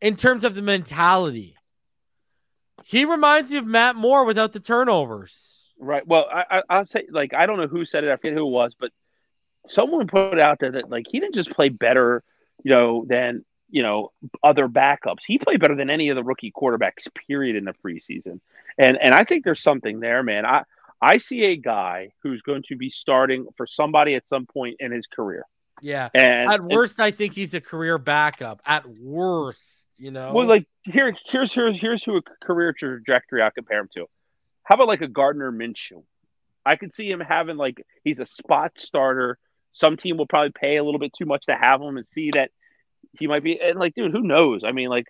in 0.00 0.14
terms 0.14 0.44
of 0.44 0.54
the 0.54 0.62
mentality. 0.62 1.56
He 2.84 3.04
reminds 3.04 3.50
me 3.50 3.58
of 3.58 3.66
Matt 3.66 3.96
Moore 3.96 4.24
without 4.24 4.52
the 4.52 4.60
turnovers. 4.60 5.64
Right. 5.80 6.06
Well, 6.06 6.26
I, 6.32 6.62
I, 6.70 6.78
will 6.78 6.86
say, 6.86 7.06
like, 7.10 7.34
I 7.34 7.46
don't 7.46 7.58
know 7.58 7.66
who 7.66 7.84
said 7.84 8.04
it. 8.04 8.10
I 8.10 8.16
forget 8.16 8.34
who 8.34 8.46
it 8.46 8.50
was, 8.50 8.76
but 8.78 8.92
someone 9.66 10.06
put 10.06 10.34
it 10.34 10.38
out 10.38 10.60
there 10.60 10.70
that, 10.70 10.88
like, 10.88 11.06
he 11.10 11.18
didn't 11.18 11.34
just 11.34 11.50
play 11.50 11.70
better, 11.70 12.22
you 12.62 12.70
know, 12.70 13.04
than 13.04 13.44
you 13.68 13.82
know 13.82 14.12
other 14.44 14.68
backups. 14.68 15.24
He 15.26 15.38
played 15.38 15.60
better 15.60 15.74
than 15.74 15.90
any 15.90 16.08
of 16.08 16.14
the 16.14 16.22
rookie 16.22 16.52
quarterbacks. 16.52 17.08
Period 17.26 17.56
in 17.56 17.64
the 17.64 17.74
preseason, 17.84 18.40
and 18.78 18.96
and 18.96 19.12
I 19.12 19.24
think 19.24 19.44
there's 19.44 19.60
something 19.60 19.98
there, 19.98 20.22
man. 20.22 20.46
I 20.46 20.62
I 21.00 21.18
see 21.18 21.44
a 21.44 21.56
guy 21.56 22.10
who's 22.22 22.42
going 22.42 22.64
to 22.68 22.76
be 22.76 22.90
starting 22.90 23.46
for 23.56 23.66
somebody 23.66 24.14
at 24.14 24.26
some 24.28 24.46
point 24.46 24.76
in 24.80 24.90
his 24.92 25.06
career. 25.06 25.44
Yeah. 25.80 26.08
And 26.14 26.52
At 26.52 26.62
worst, 26.62 26.98
I 26.98 27.12
think 27.12 27.34
he's 27.34 27.54
a 27.54 27.60
career 27.60 27.98
backup. 27.98 28.60
At 28.66 28.84
worst, 28.88 29.86
you 29.96 30.10
know. 30.10 30.32
well, 30.32 30.46
like 30.46 30.66
here, 30.84 31.14
here's 31.26 31.52
here's 31.52 31.80
here's 31.80 32.02
who 32.02 32.16
a 32.16 32.22
career 32.42 32.72
trajectory 32.72 33.42
I 33.42 33.50
compare 33.50 33.80
him 33.80 33.88
to. 33.94 34.06
How 34.64 34.74
about 34.74 34.88
like 34.88 35.00
a 35.02 35.08
Gardner 35.08 35.52
Minshew? 35.52 36.02
I 36.66 36.76
could 36.76 36.94
see 36.94 37.08
him 37.10 37.20
having 37.20 37.56
like 37.56 37.80
he's 38.02 38.18
a 38.18 38.26
spot 38.26 38.72
starter. 38.76 39.38
Some 39.72 39.96
team 39.96 40.16
will 40.16 40.26
probably 40.26 40.50
pay 40.50 40.76
a 40.76 40.84
little 40.84 40.98
bit 40.98 41.12
too 41.16 41.26
much 41.26 41.46
to 41.46 41.54
have 41.54 41.80
him 41.80 41.96
and 41.96 42.06
see 42.12 42.30
that 42.34 42.50
he 43.18 43.28
might 43.28 43.44
be. 43.44 43.60
And 43.60 43.78
like, 43.78 43.94
dude, 43.94 44.10
who 44.10 44.22
knows? 44.22 44.64
I 44.64 44.72
mean, 44.72 44.88
like 44.88 45.06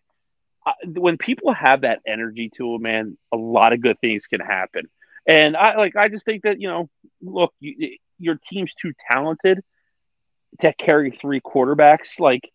I- 0.67 0.75
when 0.87 1.17
people 1.17 1.53
have 1.55 1.81
that 1.81 2.01
energy 2.07 2.51
to 2.57 2.73
them, 2.75 2.83
man, 2.83 3.17
a 3.33 3.37
lot 3.39 3.73
of 3.73 3.81
good 3.81 3.99
things 3.99 4.27
can 4.27 4.41
happen. 4.41 4.89
And 5.29 5.57
I 5.57 5.77
like, 5.77 5.95
I 5.95 6.09
just 6.09 6.25
think 6.25 6.43
that 6.45 6.59
you 6.61 6.69
know, 6.69 6.89
look, 7.23 7.53
you, 7.61 7.97
your 8.19 8.41
team's 8.51 8.73
too 8.81 8.93
talented 9.13 9.61
to 10.61 10.73
carry 10.73 11.17
three 11.21 11.41
quarterbacks. 11.41 12.19
Like, 12.19 12.51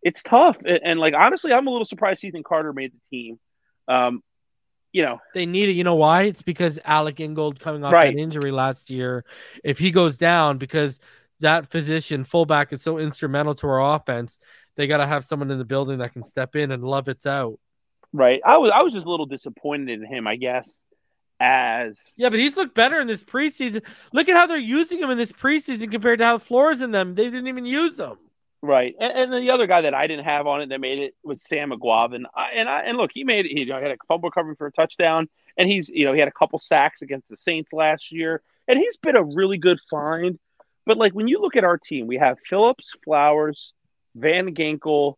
it's 0.00 0.22
tough. 0.22 0.56
And, 0.64 0.80
and, 0.84 1.00
like, 1.00 1.14
honestly, 1.14 1.52
I'm 1.52 1.66
a 1.66 1.70
little 1.70 1.84
surprised 1.84 2.22
Ethan 2.22 2.44
Carter 2.44 2.72
made 2.72 2.92
the 2.92 3.00
team. 3.10 3.40
Um, 3.88 4.22
you 4.92 5.02
know, 5.02 5.18
they 5.34 5.44
need 5.44 5.68
it. 5.68 5.72
You 5.72 5.82
know 5.82 5.96
why? 5.96 6.22
It's 6.22 6.42
because 6.42 6.78
Alec 6.84 7.18
Ingold 7.18 7.58
coming 7.58 7.84
off 7.84 7.92
Right. 7.92 8.14
that 8.14 8.20
injury 8.20 8.52
last 8.52 8.90
year. 8.90 9.24
If 9.64 9.80
he 9.80 9.90
goes 9.90 10.16
down, 10.16 10.58
because 10.58 11.00
that 11.40 11.68
position 11.68 12.22
fullback 12.22 12.72
is 12.72 12.80
so 12.80 12.98
instrumental 12.98 13.56
to 13.56 13.66
our 13.66 13.96
offense, 13.96 14.38
they 14.76 14.86
got 14.86 14.98
to 14.98 15.06
have 15.06 15.24
someone 15.24 15.50
in 15.50 15.58
the 15.58 15.64
building 15.64 15.98
that 15.98 16.12
can 16.12 16.22
step 16.22 16.54
in 16.54 16.70
and 16.70 16.84
love 16.84 17.08
it's 17.08 17.26
out. 17.26 17.58
right? 18.12 18.40
I 18.46 18.58
was, 18.58 18.70
I 18.72 18.82
was 18.82 18.92
just 18.92 19.04
a 19.04 19.10
little 19.10 19.26
disappointed 19.26 20.00
in 20.00 20.06
him, 20.06 20.28
I 20.28 20.36
guess. 20.36 20.70
As 21.40 21.98
Yeah, 22.16 22.28
but 22.28 22.38
he's 22.38 22.56
looked 22.56 22.74
better 22.74 23.00
in 23.00 23.06
this 23.06 23.24
preseason. 23.24 23.82
Look 24.12 24.28
at 24.28 24.36
how 24.36 24.46
they're 24.46 24.56
using 24.56 25.00
him 25.00 25.10
in 25.10 25.18
this 25.18 25.32
preseason 25.32 25.90
compared 25.90 26.20
to 26.20 26.24
how 26.24 26.38
Flores 26.38 26.80
in 26.80 26.92
them. 26.92 27.14
They 27.14 27.24
didn't 27.24 27.48
even 27.48 27.66
use 27.66 27.96
them. 27.96 28.18
Right, 28.62 28.94
and, 28.98 29.12
and 29.12 29.32
then 29.32 29.42
the 29.42 29.50
other 29.50 29.66
guy 29.66 29.82
that 29.82 29.92
I 29.92 30.06
didn't 30.06 30.24
have 30.24 30.46
on 30.46 30.62
it 30.62 30.70
that 30.70 30.80
made 30.80 30.98
it 30.98 31.14
was 31.22 31.42
Sam 31.46 31.70
Eguavoen. 31.70 32.24
I, 32.34 32.52
and 32.56 32.66
I 32.66 32.80
and 32.84 32.96
look, 32.96 33.10
he 33.12 33.22
made 33.22 33.44
it. 33.44 33.50
He 33.52 33.60
you 33.60 33.66
know, 33.66 33.80
had 33.80 33.90
a 33.90 33.96
fumble 34.08 34.30
recovery 34.30 34.54
for 34.56 34.66
a 34.66 34.72
touchdown, 34.72 35.28
and 35.58 35.68
he's 35.68 35.88
you 35.88 36.06
know 36.06 36.14
he 36.14 36.18
had 36.18 36.28
a 36.28 36.32
couple 36.32 36.58
sacks 36.58 37.02
against 37.02 37.28
the 37.28 37.36
Saints 37.36 37.74
last 37.74 38.10
year, 38.10 38.40
and 38.66 38.78
he's 38.78 38.96
been 38.96 39.16
a 39.16 39.22
really 39.22 39.58
good 39.58 39.80
find. 39.90 40.38
But 40.86 40.96
like 40.96 41.12
when 41.12 41.28
you 41.28 41.40
look 41.40 41.56
at 41.56 41.64
our 41.64 41.76
team, 41.76 42.06
we 42.06 42.16
have 42.16 42.38
Phillips, 42.48 42.92
Flowers, 43.04 43.74
Van 44.14 44.54
Ginkel, 44.54 45.16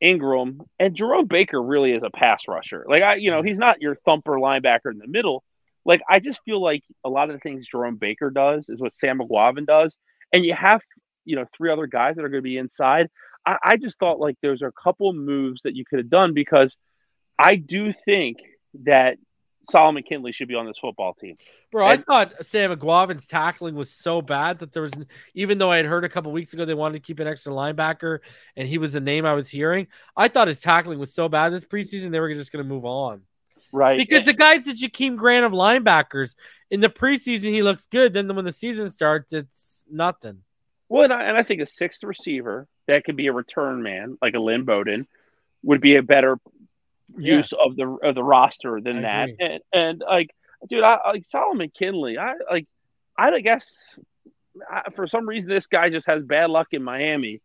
Ingram, 0.00 0.62
and 0.78 0.94
Jerome 0.94 1.26
Baker 1.26 1.62
really 1.62 1.92
is 1.92 2.02
a 2.02 2.10
pass 2.10 2.42
rusher. 2.48 2.84
Like 2.88 3.02
I, 3.02 3.14
you 3.16 3.30
know, 3.30 3.42
he's 3.42 3.58
not 3.58 3.80
your 3.80 3.96
thumper 3.96 4.32
linebacker 4.32 4.90
in 4.90 4.98
the 4.98 5.06
middle. 5.06 5.44
Like 5.84 6.00
I 6.08 6.18
just 6.18 6.40
feel 6.44 6.62
like 6.62 6.82
a 7.04 7.08
lot 7.08 7.30
of 7.30 7.36
the 7.36 7.40
things 7.40 7.66
Jerome 7.70 7.96
Baker 7.96 8.30
does 8.30 8.68
is 8.68 8.80
what 8.80 8.94
Sam 8.94 9.18
Eguavoen 9.18 9.66
does, 9.66 9.94
and 10.32 10.44
you 10.44 10.54
have 10.54 10.80
you 11.24 11.36
know 11.36 11.46
three 11.56 11.70
other 11.70 11.86
guys 11.86 12.16
that 12.16 12.24
are 12.24 12.28
going 12.28 12.42
to 12.42 12.48
be 12.48 12.58
inside. 12.58 13.08
I, 13.46 13.56
I 13.62 13.76
just 13.76 13.98
thought 13.98 14.20
like 14.20 14.36
there's 14.42 14.62
a 14.62 14.72
couple 14.72 15.12
moves 15.12 15.62
that 15.64 15.74
you 15.74 15.84
could 15.84 15.98
have 15.98 16.10
done 16.10 16.34
because 16.34 16.74
I 17.38 17.56
do 17.56 17.92
think 18.04 18.38
that 18.84 19.16
Solomon 19.70 20.02
Kindley 20.02 20.32
should 20.32 20.48
be 20.48 20.54
on 20.54 20.66
this 20.66 20.78
football 20.78 21.14
team. 21.14 21.36
Bro, 21.70 21.86
I 21.86 21.96
thought 21.98 22.44
Sam 22.44 22.76
Eguavoen's 22.76 23.26
tackling 23.26 23.74
was 23.74 23.90
so 23.90 24.20
bad 24.20 24.58
that 24.58 24.72
there 24.72 24.82
was, 24.82 24.92
even 25.34 25.58
though 25.58 25.70
I 25.70 25.76
had 25.76 25.86
heard 25.86 26.04
a 26.04 26.08
couple 26.08 26.32
weeks 26.32 26.52
ago 26.52 26.64
they 26.64 26.74
wanted 26.74 26.94
to 26.94 27.06
keep 27.06 27.20
an 27.20 27.28
extra 27.28 27.52
linebacker 27.52 28.20
and 28.56 28.66
he 28.66 28.78
was 28.78 28.92
the 28.92 29.00
name 29.00 29.24
I 29.24 29.34
was 29.34 29.48
hearing, 29.48 29.86
I 30.16 30.28
thought 30.28 30.48
his 30.48 30.60
tackling 30.60 30.98
was 30.98 31.14
so 31.14 31.28
bad 31.28 31.50
this 31.50 31.64
preseason 31.64 32.10
they 32.10 32.20
were 32.20 32.32
just 32.34 32.52
going 32.52 32.64
to 32.64 32.68
move 32.68 32.84
on. 32.84 33.22
Right. 33.72 33.98
Because 33.98 34.24
the 34.24 34.32
guy's 34.32 34.64
the 34.64 34.72
Jakeem 34.72 35.16
Grant 35.16 35.46
of 35.46 35.52
linebackers. 35.52 36.34
In 36.70 36.80
the 36.80 36.88
preseason, 36.88 37.50
he 37.50 37.62
looks 37.62 37.86
good. 37.86 38.12
Then 38.12 38.34
when 38.34 38.44
the 38.44 38.52
season 38.52 38.90
starts, 38.90 39.32
it's 39.32 39.84
nothing. 39.90 40.42
Well, 40.88 41.04
and 41.04 41.12
I, 41.12 41.24
and 41.24 41.36
I 41.36 41.44
think 41.44 41.60
a 41.60 41.66
sixth 41.66 42.02
receiver 42.02 42.66
that 42.88 43.04
could 43.04 43.16
be 43.16 43.28
a 43.28 43.32
return 43.32 43.82
man, 43.82 44.18
like 44.20 44.34
a 44.34 44.40
Lynn 44.40 44.64
Bowden, 44.64 45.06
would 45.62 45.80
be 45.80 45.96
a 45.96 46.02
better 46.02 46.38
Yeah. 47.18 47.36
use 47.38 47.52
of 47.52 47.76
the 47.76 47.88
of 48.02 48.14
the 48.14 48.22
roster 48.22 48.80
than 48.80 48.98
I 48.98 49.00
that. 49.02 49.28
agree. 49.30 49.46
And, 49.46 49.62
and 49.72 50.02
like, 50.06 50.30
dude, 50.68 50.82
I 50.84 50.98
like 51.08 51.24
Solomon 51.30 51.70
Kindley. 51.76 52.18
I 52.18 52.34
like, 52.50 52.66
I 53.18 53.40
guess 53.40 53.66
I, 54.70 54.90
for 54.94 55.06
some 55.06 55.28
reason 55.28 55.48
this 55.48 55.66
guy 55.66 55.90
just 55.90 56.06
has 56.06 56.26
bad 56.26 56.50
luck 56.50 56.68
in 56.72 56.82
Miami. 56.82 57.40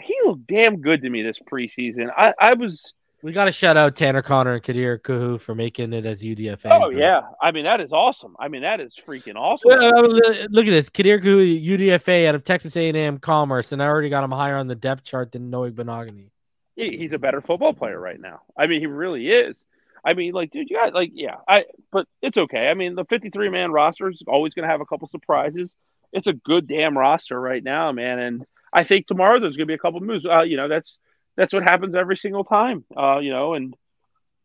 He 0.00 0.16
looked 0.24 0.46
damn 0.46 0.80
good 0.80 1.02
to 1.02 1.10
me 1.10 1.22
this 1.22 1.38
preseason. 1.50 2.10
I, 2.16 2.32
I 2.40 2.54
was, 2.54 2.92
We 3.22 3.30
got 3.32 3.44
to 3.44 3.52
shout 3.52 3.76
out 3.76 3.94
Tanner 3.94 4.22
Conner 4.22 4.54
and 4.54 4.62
Kader 4.62 4.98
Kohou 4.98 5.40
for 5.40 5.54
making 5.54 5.92
it 5.92 6.06
as 6.06 6.22
UDFA. 6.22 6.66
oh 6.72 6.90
bro. 6.90 6.98
yeah. 6.98 7.20
I 7.40 7.52
mean, 7.52 7.64
that 7.64 7.80
is 7.80 7.92
awesome. 7.92 8.34
I 8.40 8.48
mean, 8.48 8.62
that 8.62 8.80
is 8.80 8.94
freaking 9.06 9.36
awesome. 9.36 9.68
Well, 9.68 9.84
uh, 9.84 10.46
look 10.50 10.66
at 10.66 10.70
this. 10.70 10.88
Kader 10.88 11.20
Kohou, 11.20 11.64
UDFA 11.64 12.26
out 12.26 12.34
of 12.34 12.42
Texas 12.42 12.76
A&M 12.76 13.18
Commerce, 13.18 13.70
and 13.72 13.82
I 13.82 13.86
already 13.86 14.08
got 14.08 14.24
him 14.24 14.32
higher 14.32 14.56
on 14.56 14.66
the 14.66 14.74
depth 14.74 15.04
chart 15.04 15.30
than 15.30 15.50
Noah 15.50 15.70
Benogany. 15.70 16.30
He- 16.76 16.96
he's 16.96 17.12
a 17.12 17.18
better 17.18 17.40
football 17.40 17.72
player 17.72 17.98
right 17.98 18.18
now. 18.18 18.40
I 18.56 18.66
mean, 18.66 18.80
he 18.80 18.86
really 18.86 19.28
is. 19.30 19.56
I 20.04 20.14
mean, 20.14 20.32
like, 20.32 20.50
dude, 20.50 20.68
you 20.68 20.76
got 20.76 20.94
like, 20.94 21.12
yeah, 21.14 21.36
I, 21.48 21.64
but 21.92 22.06
it's 22.20 22.36
okay. 22.38 22.68
I 22.68 22.74
mean, 22.74 22.94
the 22.96 23.04
53 23.04 23.50
man 23.50 23.70
roster 23.70 24.08
is 24.10 24.22
always 24.26 24.52
going 24.54 24.64
to 24.64 24.70
have 24.72 24.80
a 24.80 24.86
couple 24.86 25.06
surprises. 25.08 25.70
It's 26.12 26.26
a 26.26 26.32
good 26.32 26.66
damn 26.66 26.98
roster 26.98 27.40
right 27.40 27.62
now, 27.62 27.92
man. 27.92 28.18
And 28.18 28.46
I 28.72 28.84
think 28.84 29.06
tomorrow 29.06 29.38
there's 29.38 29.56
going 29.56 29.66
to 29.68 29.70
be 29.70 29.74
a 29.74 29.78
couple 29.78 30.00
moves. 30.00 30.26
Uh, 30.26 30.42
you 30.42 30.56
know, 30.56 30.68
that's, 30.68 30.98
that's 31.36 31.52
what 31.54 31.62
happens 31.62 31.94
every 31.94 32.16
single 32.16 32.44
time, 32.44 32.84
uh, 32.96 33.18
you 33.20 33.30
know, 33.30 33.54
and 33.54 33.74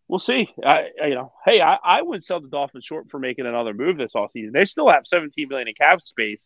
we'll 0.07 0.19
see. 0.19 0.47
I, 0.63 0.89
I- 1.01 1.07
you 1.07 1.15
know, 1.15 1.33
hey, 1.43 1.59
I, 1.61 1.75
I 1.83 2.01
wouldn't 2.03 2.25
sell 2.25 2.39
the 2.39 2.49
Dolphins 2.49 2.85
short 2.85 3.09
for 3.09 3.19
making 3.19 3.45
another 3.47 3.73
move 3.73 3.97
this 3.97 4.13
offseason. 4.13 4.51
They 4.53 4.65
still 4.65 4.89
have 4.89 5.07
17 5.07 5.47
million 5.49 5.67
in 5.67 5.73
cap 5.73 6.01
space. 6.01 6.45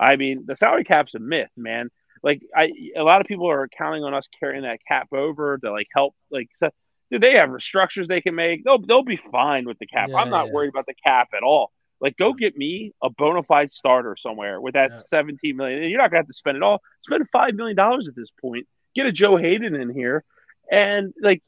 I 0.00 0.16
mean, 0.16 0.44
the 0.46 0.56
salary 0.56 0.84
cap's 0.84 1.14
a 1.14 1.18
myth, 1.18 1.50
man. 1.56 1.90
Like, 2.22 2.42
I, 2.54 2.72
a 2.96 3.02
lot 3.02 3.20
of 3.20 3.26
people 3.26 3.48
are 3.50 3.68
counting 3.68 4.04
on 4.04 4.14
us 4.14 4.28
carrying 4.40 4.62
that 4.62 4.80
cap 4.86 5.12
over 5.12 5.58
to 5.58 5.70
like 5.70 5.88
help, 5.94 6.14
like, 6.30 6.48
so, 6.56 6.70
dude, 7.10 7.22
they 7.22 7.32
have 7.32 7.50
restructures 7.50 8.08
they 8.08 8.20
can 8.20 8.34
make. 8.34 8.64
They'll, 8.64 8.78
they'll 8.78 9.04
be 9.04 9.20
fine 9.30 9.64
with 9.64 9.78
the 9.78 9.86
cap. 9.86 10.08
Yeah, 10.10 10.16
I'm 10.16 10.30
not 10.30 10.46
yeah. 10.46 10.52
worried 10.52 10.70
about 10.70 10.86
the 10.86 10.94
cap 10.94 11.28
at 11.36 11.42
all. 11.42 11.70
Like, 12.00 12.16
go 12.16 12.32
get 12.32 12.56
me 12.56 12.92
a 13.02 13.10
bona 13.10 13.42
fide 13.42 13.72
starter 13.72 14.16
somewhere 14.18 14.60
with 14.60 14.74
that 14.74 14.90
Yeah. 14.90 15.00
17 15.08 15.56
million. 15.56 15.82
And 15.82 15.90
you're 15.90 16.00
not 16.00 16.10
gonna 16.10 16.20
have 16.20 16.26
to 16.28 16.34
spend 16.34 16.56
it 16.56 16.62
all. 16.62 16.80
Spend 17.02 17.28
five 17.30 17.54
million 17.54 17.76
dollars 17.76 18.08
at 18.08 18.14
this 18.14 18.30
point. 18.40 18.66
Get 18.94 19.06
a 19.06 19.12
Joe 19.12 19.36
Haden 19.36 19.74
in 19.74 19.90
here, 19.90 20.24
and 20.70 21.12
like 21.20 21.42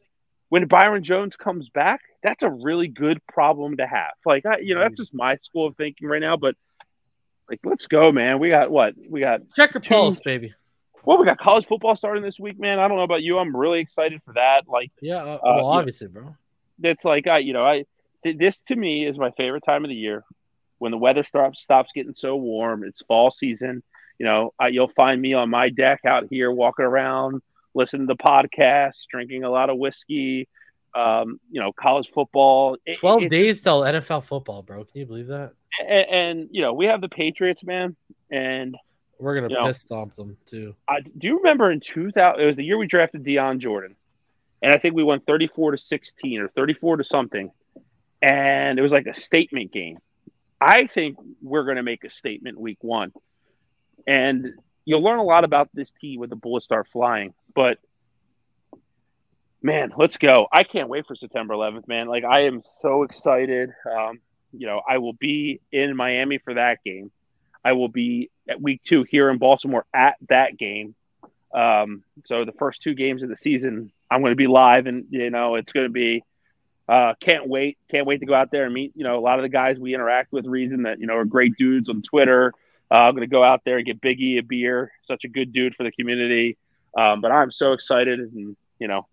when 0.48 0.66
Byron 0.66 1.04
Jones 1.04 1.36
comes 1.36 1.68
back, 1.68 2.00
that's 2.22 2.42
a 2.42 2.50
really 2.50 2.88
good 2.88 3.20
problem 3.26 3.76
to 3.76 3.86
have. 3.86 4.12
Like, 4.24 4.46
I, 4.46 4.58
you 4.58 4.74
know, 4.74 4.80
that's 4.80 4.96
just 4.96 5.14
my 5.14 5.36
school 5.42 5.66
of 5.66 5.76
thinking 5.76 6.08
right 6.08 6.20
now. 6.20 6.36
But 6.36 6.56
like, 7.48 7.60
let's 7.64 7.86
go, 7.86 8.12
man. 8.12 8.38
We 8.38 8.48
got 8.50 8.70
what? 8.70 8.94
We 9.08 9.20
got 9.20 9.40
Check 9.56 9.74
your 9.74 9.80
Two- 9.80 9.88
pulse, 9.94 10.20
baby. 10.20 10.54
well, 11.04 11.18
we 11.18 11.24
got 11.24 11.38
college 11.38 11.66
football 11.66 11.96
starting 11.96 12.22
this 12.22 12.38
week, 12.38 12.58
man. 12.58 12.78
I 12.78 12.88
don't 12.88 12.96
know 12.96 13.02
about 13.04 13.22
you. 13.22 13.38
I'm 13.38 13.54
really 13.56 13.80
excited 13.80 14.20
for 14.24 14.34
that. 14.34 14.68
Like, 14.68 14.90
Yeah, 15.00 15.22
uh, 15.22 15.34
Uh, 15.36 15.38
well, 15.56 15.66
obviously, 15.66 16.08
bro. 16.08 16.34
it's 16.82 17.04
like 17.04 17.26
I, 17.26 17.38
you 17.38 17.52
know, 17.52 17.64
I 17.64 17.84
th- 18.22 18.36
this 18.38 18.58
to 18.68 18.76
me 18.76 19.06
is 19.06 19.16
my 19.18 19.30
favorite 19.32 19.64
time 19.64 19.84
of 19.84 19.88
the 19.88 19.94
year 19.94 20.24
when 20.78 20.92
the 20.92 20.98
weather 20.98 21.24
stops 21.24 21.60
stops 21.62 21.92
getting 21.94 22.14
so 22.14 22.36
warm. 22.36 22.84
It's 22.84 23.02
fall 23.06 23.30
season. 23.30 23.82
You 24.18 24.26
know, 24.26 24.52
I, 24.58 24.68
you'll 24.68 24.88
find 24.96 25.20
me 25.22 25.34
on 25.34 25.48
my 25.48 25.68
deck 25.70 26.00
out 26.04 26.26
here 26.28 26.50
walking 26.50 26.84
around, 26.84 27.40
listening 27.74 28.08
to 28.08 28.16
podcasts, 28.16 29.06
drinking 29.10 29.44
a 29.44 29.50
lot 29.50 29.70
of 29.70 29.78
whiskey. 29.78 30.48
Um, 30.94 31.38
you 31.50 31.60
know, 31.60 31.70
college 31.72 32.10
football. 32.12 32.76
It- 32.86 32.98
Twelve 32.98 33.18
it's- 33.22 33.30
days 33.30 33.60
till 33.60 33.82
NFL 33.82 34.24
football, 34.24 34.62
bro. 34.62 34.84
Can 34.84 35.00
you 35.00 35.06
believe 35.06 35.26
that? 35.28 35.52
and, 35.86 36.06
and 36.10 36.48
you 36.50 36.60
know, 36.62 36.72
we 36.72 36.86
have 36.86 37.00
the 37.00 37.08
Patriots, 37.08 37.62
man. 37.64 37.94
And 38.30 38.76
We're 39.20 39.34
gonna 39.34 39.48
You 39.48 39.56
know. 39.56 39.66
piss 39.66 39.78
stomp 39.80 40.14
them 40.16 40.36
too. 40.46 40.74
I 40.88 41.00
do 41.00 41.26
you 41.28 41.36
remember 41.38 41.70
in 41.70 41.80
2000 41.80 42.40
it 42.40 42.46
was 42.46 42.56
the 42.56 42.64
year 42.64 42.78
we 42.78 42.86
drafted 42.86 43.22
Dion 43.24 43.58
Jordan 43.60 43.96
and 44.62 44.72
I 44.74 44.78
think 44.78 44.94
we 44.94 45.02
won 45.04 45.20
34 45.20 45.72
to 45.72 45.78
16 45.78 46.40
or 46.40 46.48
34 46.48 46.98
to 46.98 47.04
something 47.04 47.50
and 48.22 48.78
it 48.78 48.82
was 48.82 48.92
like 48.92 49.06
a 49.06 49.14
statement 49.14 49.72
game 49.72 49.98
I 50.60 50.86
think 50.88 51.16
we're 51.42 51.64
to 51.76 51.82
make 51.82 52.04
a 52.04 52.10
statement 52.10 52.58
week 52.60 52.78
1 52.82 53.12
and 54.06 54.52
you'll 54.84 55.02
learn 55.02 55.18
a 55.18 55.24
lot 55.24 55.44
about 55.44 55.68
this 55.74 55.90
team 56.00 56.20
when 56.20 56.28
the 56.30 56.36
bullets 56.36 56.64
start 56.66 56.86
flying 56.92 57.34
but 57.54 57.78
man 59.62 59.92
let's 59.96 60.18
go 60.18 60.46
I 60.52 60.64
can't 60.64 60.88
wait 60.88 61.06
for 61.06 61.14
September 61.14 61.54
11th 61.54 61.88
man 61.88 62.06
like 62.08 62.24
I 62.24 62.46
am 62.46 62.62
so 62.64 63.02
excited 63.02 63.70
um, 63.90 64.20
you 64.52 64.66
know 64.66 64.80
I 64.88 64.98
will 64.98 65.14
be 65.14 65.60
in 65.72 65.96
Miami 65.96 66.38
for 66.38 66.54
that 66.54 66.78
game 66.84 67.10
I 67.64 67.72
will 67.72 67.88
be 67.88 68.30
at 68.48 68.60
week 68.60 68.82
two 68.84 69.02
here 69.02 69.30
in 69.30 69.38
Baltimore 69.38 69.84
at 69.92 70.16
that 70.28 70.56
game. 70.56 70.94
Um, 71.52 72.02
so 72.24 72.44
the 72.44 72.52
first 72.52 72.82
two 72.82 72.94
games 72.94 73.22
of 73.22 73.28
the 73.28 73.36
season, 73.36 73.92
I'm 74.10 74.20
going 74.20 74.32
to 74.32 74.36
be 74.36 74.46
live, 74.46 74.86
and 74.86 75.04
you 75.10 75.30
know 75.30 75.56
it's 75.56 75.72
going 75.72 75.86
to 75.86 75.92
be. 75.92 76.24
Uh, 76.88 77.12
can't 77.20 77.46
wait! 77.46 77.76
Can't 77.90 78.06
wait 78.06 78.20
to 78.20 78.26
go 78.26 78.34
out 78.34 78.50
there 78.50 78.64
and 78.64 78.72
meet 78.72 78.92
you 78.94 79.04
know 79.04 79.18
a 79.18 79.20
lot 79.20 79.38
of 79.38 79.42
the 79.42 79.48
guys 79.48 79.78
we 79.78 79.94
interact 79.94 80.32
with. 80.32 80.46
Reason 80.46 80.84
that 80.84 81.00
you 81.00 81.06
know 81.06 81.14
are 81.14 81.24
great 81.24 81.56
dudes 81.58 81.88
on 81.88 82.02
Twitter. 82.02 82.52
Uh, 82.90 83.00
I'm 83.00 83.12
going 83.14 83.28
to 83.28 83.30
go 83.30 83.44
out 83.44 83.62
there 83.64 83.76
and 83.76 83.84
get 83.84 84.00
Biggie 84.00 84.38
a 84.38 84.42
beer. 84.42 84.90
Such 85.06 85.24
a 85.24 85.28
good 85.28 85.52
dude 85.52 85.74
for 85.74 85.84
the 85.84 85.92
community. 85.92 86.56
Um, 86.96 87.20
but 87.20 87.30
I'm 87.30 87.50
so 87.50 87.72
excited, 87.72 88.18
and 88.18 88.56
you 88.78 88.88
know, 88.88 89.06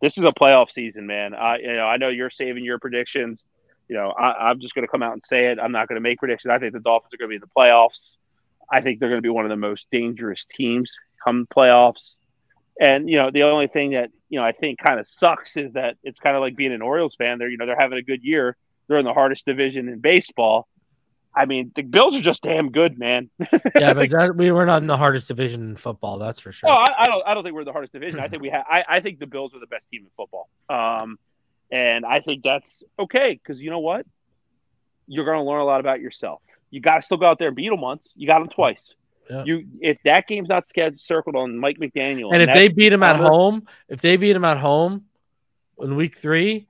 this 0.00 0.18
is 0.18 0.24
a 0.24 0.32
playoff 0.32 0.70
season, 0.70 1.06
man. 1.06 1.34
I 1.34 1.58
you 1.58 1.72
know 1.74 1.86
I 1.86 1.96
know 1.96 2.08
you're 2.08 2.30
saving 2.30 2.64
your 2.64 2.78
predictions. 2.78 3.40
You 3.88 3.96
know, 3.96 4.10
I, 4.10 4.50
I'm 4.50 4.60
just 4.60 4.74
going 4.74 4.86
to 4.86 4.90
come 4.90 5.02
out 5.02 5.14
and 5.14 5.22
say 5.26 5.46
it. 5.46 5.58
I'm 5.58 5.72
not 5.72 5.88
going 5.88 5.96
to 5.96 6.00
make 6.00 6.20
predictions. 6.20 6.52
I 6.52 6.60
think 6.60 6.72
the 6.72 6.80
Dolphins 6.80 7.12
are 7.12 7.16
going 7.16 7.28
to 7.28 7.32
be 7.32 7.34
in 7.34 7.40
the 7.40 7.48
playoffs. 7.58 7.98
I 8.70 8.80
think 8.82 9.00
they're 9.00 9.08
going 9.08 9.18
to 9.18 9.26
be 9.26 9.30
one 9.30 9.44
of 9.44 9.48
the 9.48 9.56
most 9.56 9.86
dangerous 9.90 10.44
teams 10.44 10.92
come 11.24 11.46
playoffs. 11.46 12.16
And 12.80 13.10
you 13.10 13.16
know, 13.16 13.30
the 13.30 13.42
only 13.42 13.66
thing 13.66 13.90
that 13.90 14.10
you 14.28 14.38
know 14.38 14.44
I 14.44 14.52
think 14.52 14.78
kind 14.78 15.00
of 15.00 15.06
sucks 15.10 15.56
is 15.56 15.72
that 15.74 15.96
it's 16.02 16.20
kind 16.20 16.36
of 16.36 16.40
like 16.40 16.56
being 16.56 16.72
an 16.72 16.82
Orioles 16.82 17.16
fan. 17.16 17.38
They're 17.38 17.48
you 17.48 17.58
know 17.58 17.66
they're 17.66 17.78
having 17.78 17.98
a 17.98 18.02
good 18.02 18.22
year. 18.22 18.56
They're 18.88 18.98
in 18.98 19.04
the 19.04 19.12
hardest 19.12 19.44
division 19.44 19.88
in 19.88 19.98
baseball. 19.98 20.66
I 21.34 21.44
mean, 21.44 21.70
the 21.76 21.82
Bills 21.82 22.16
are 22.16 22.20
just 22.20 22.42
damn 22.42 22.72
good, 22.72 22.98
man. 22.98 23.30
yeah, 23.38 23.94
but 23.94 24.10
that, 24.10 24.34
we 24.36 24.50
were 24.50 24.66
not 24.66 24.82
in 24.82 24.88
the 24.88 24.96
hardest 24.96 25.28
division 25.28 25.70
in 25.70 25.76
football. 25.76 26.18
That's 26.18 26.40
for 26.40 26.52
sure. 26.52 26.68
Oh, 26.68 26.74
I, 26.74 26.88
I, 26.98 27.04
don't. 27.06 27.26
I 27.26 27.34
don't 27.34 27.44
think 27.44 27.54
we're 27.54 27.64
the 27.64 27.72
hardest 27.72 27.92
division. 27.92 28.20
I 28.20 28.28
think 28.28 28.42
we 28.42 28.50
have. 28.50 28.64
I, 28.68 28.84
I 28.88 29.00
think 29.00 29.20
the 29.20 29.26
Bills 29.26 29.54
are 29.54 29.60
the 29.60 29.66
best 29.66 29.84
team 29.90 30.02
in 30.02 30.10
football. 30.16 30.48
Um, 30.68 31.18
and 31.70 32.04
I 32.04 32.20
think 32.20 32.42
that's 32.42 32.82
okay 32.98 33.38
because 33.40 33.60
you 33.60 33.70
know 33.70 33.78
what? 33.78 34.06
You're 35.06 35.24
going 35.24 35.38
to 35.38 35.44
learn 35.44 35.60
a 35.60 35.64
lot 35.64 35.80
about 35.80 36.00
yourself. 36.00 36.42
You 36.70 36.80
got 36.80 36.96
to 36.96 37.02
still 37.02 37.16
go 37.16 37.26
out 37.26 37.38
there 37.38 37.48
and 37.48 37.56
beat 37.56 37.68
them 37.68 37.80
once. 37.80 38.12
You 38.16 38.26
got 38.26 38.40
them 38.40 38.48
twice. 38.48 38.94
Yeah. 39.28 39.44
You 39.44 39.64
if 39.80 39.98
that 40.04 40.26
game's 40.26 40.48
not 40.48 40.68
scheduled 40.68 41.00
circled 41.00 41.36
on 41.36 41.56
Mike 41.58 41.78
McDaniel, 41.78 42.32
and, 42.32 42.42
and 42.42 42.50
if 42.50 42.54
they 42.54 42.66
beat 42.66 42.92
him 42.92 43.04
at 43.04 43.16
home, 43.16 43.66
if 43.88 44.00
they 44.00 44.16
beat 44.16 44.34
him 44.34 44.44
at 44.44 44.58
home 44.58 45.04
in 45.78 45.94
week 45.94 46.18
three, 46.18 46.66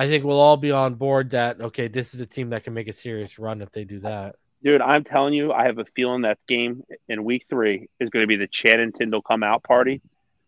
I 0.00 0.08
think 0.08 0.24
we'll 0.24 0.40
all 0.40 0.56
be 0.56 0.72
on 0.72 0.94
board 0.94 1.28
that 1.30 1.60
okay, 1.60 1.86
this 1.86 2.14
is 2.14 2.20
a 2.20 2.26
team 2.26 2.48
that 2.50 2.64
can 2.64 2.72
make 2.72 2.88
a 2.88 2.92
serious 2.92 3.38
run 3.38 3.60
if 3.60 3.70
they 3.70 3.84
do 3.84 4.00
that. 4.00 4.36
Dude, 4.64 4.80
I'm 4.80 5.04
telling 5.04 5.34
you, 5.34 5.52
I 5.52 5.66
have 5.66 5.76
a 5.76 5.84
feeling 5.94 6.22
that 6.22 6.38
game 6.48 6.82
in 7.10 7.22
week 7.22 7.44
three 7.50 7.90
is 8.00 8.08
going 8.08 8.22
to 8.22 8.26
be 8.26 8.36
the 8.36 8.46
Channing 8.46 8.92
Tindall 8.92 9.20
come 9.20 9.42
out 9.42 9.62
party 9.62 10.00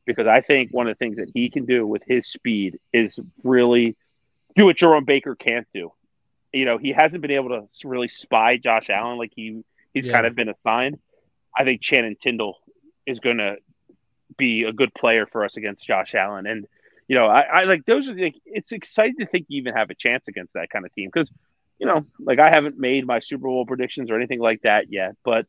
because 0.06 0.26
I 0.26 0.40
think 0.40 0.72
one 0.72 0.88
of 0.88 0.96
the 0.96 0.98
things 0.98 1.18
that 1.18 1.30
he 1.34 1.50
can 1.50 1.66
do 1.66 1.86
with 1.86 2.02
his 2.02 2.26
speed 2.28 2.78
is 2.94 3.18
really 3.44 3.94
do 4.56 4.64
what 4.64 4.78
Jerome 4.78 5.04
Baker 5.04 5.34
can't 5.34 5.66
do. 5.74 5.92
You 6.54 6.64
know, 6.64 6.78
he 6.78 6.92
hasn't 6.92 7.20
been 7.20 7.30
able 7.30 7.50
to 7.50 7.68
really 7.86 8.08
spy 8.08 8.56
Josh 8.56 8.88
Allen 8.88 9.18
like 9.18 9.32
he 9.36 9.62
he's 9.92 10.06
yeah. 10.06 10.12
kind 10.12 10.26
of 10.26 10.34
been 10.34 10.48
assigned. 10.48 10.98
I 11.54 11.64
think 11.64 11.82
Channing 11.82 12.16
Tindall 12.16 12.56
is 13.04 13.20
going 13.20 13.36
to 13.36 13.58
be 14.38 14.62
a 14.62 14.72
good 14.72 14.94
player 14.94 15.26
for 15.26 15.44
us 15.44 15.58
against 15.58 15.86
Josh 15.86 16.14
Allen, 16.14 16.46
and 16.46 16.66
you 17.08 17.16
know, 17.16 17.26
I, 17.26 17.40
I 17.40 17.64
like 17.64 17.84
those 17.86 18.08
are 18.08 18.14
like 18.14 18.36
it's 18.44 18.72
exciting 18.72 19.16
to 19.18 19.26
think 19.26 19.46
you 19.48 19.60
even 19.60 19.74
have 19.74 19.90
a 19.90 19.94
chance 19.94 20.24
against 20.28 20.52
that 20.54 20.70
kind 20.70 20.84
of 20.84 20.94
team 20.94 21.10
because 21.12 21.30
you 21.78 21.86
know, 21.86 22.02
like 22.20 22.38
I 22.38 22.50
haven't 22.50 22.78
made 22.78 23.06
my 23.06 23.18
Super 23.20 23.42
Bowl 23.48 23.66
predictions 23.66 24.10
or 24.10 24.14
anything 24.14 24.38
like 24.38 24.62
that 24.62 24.90
yet, 24.90 25.16
but 25.24 25.46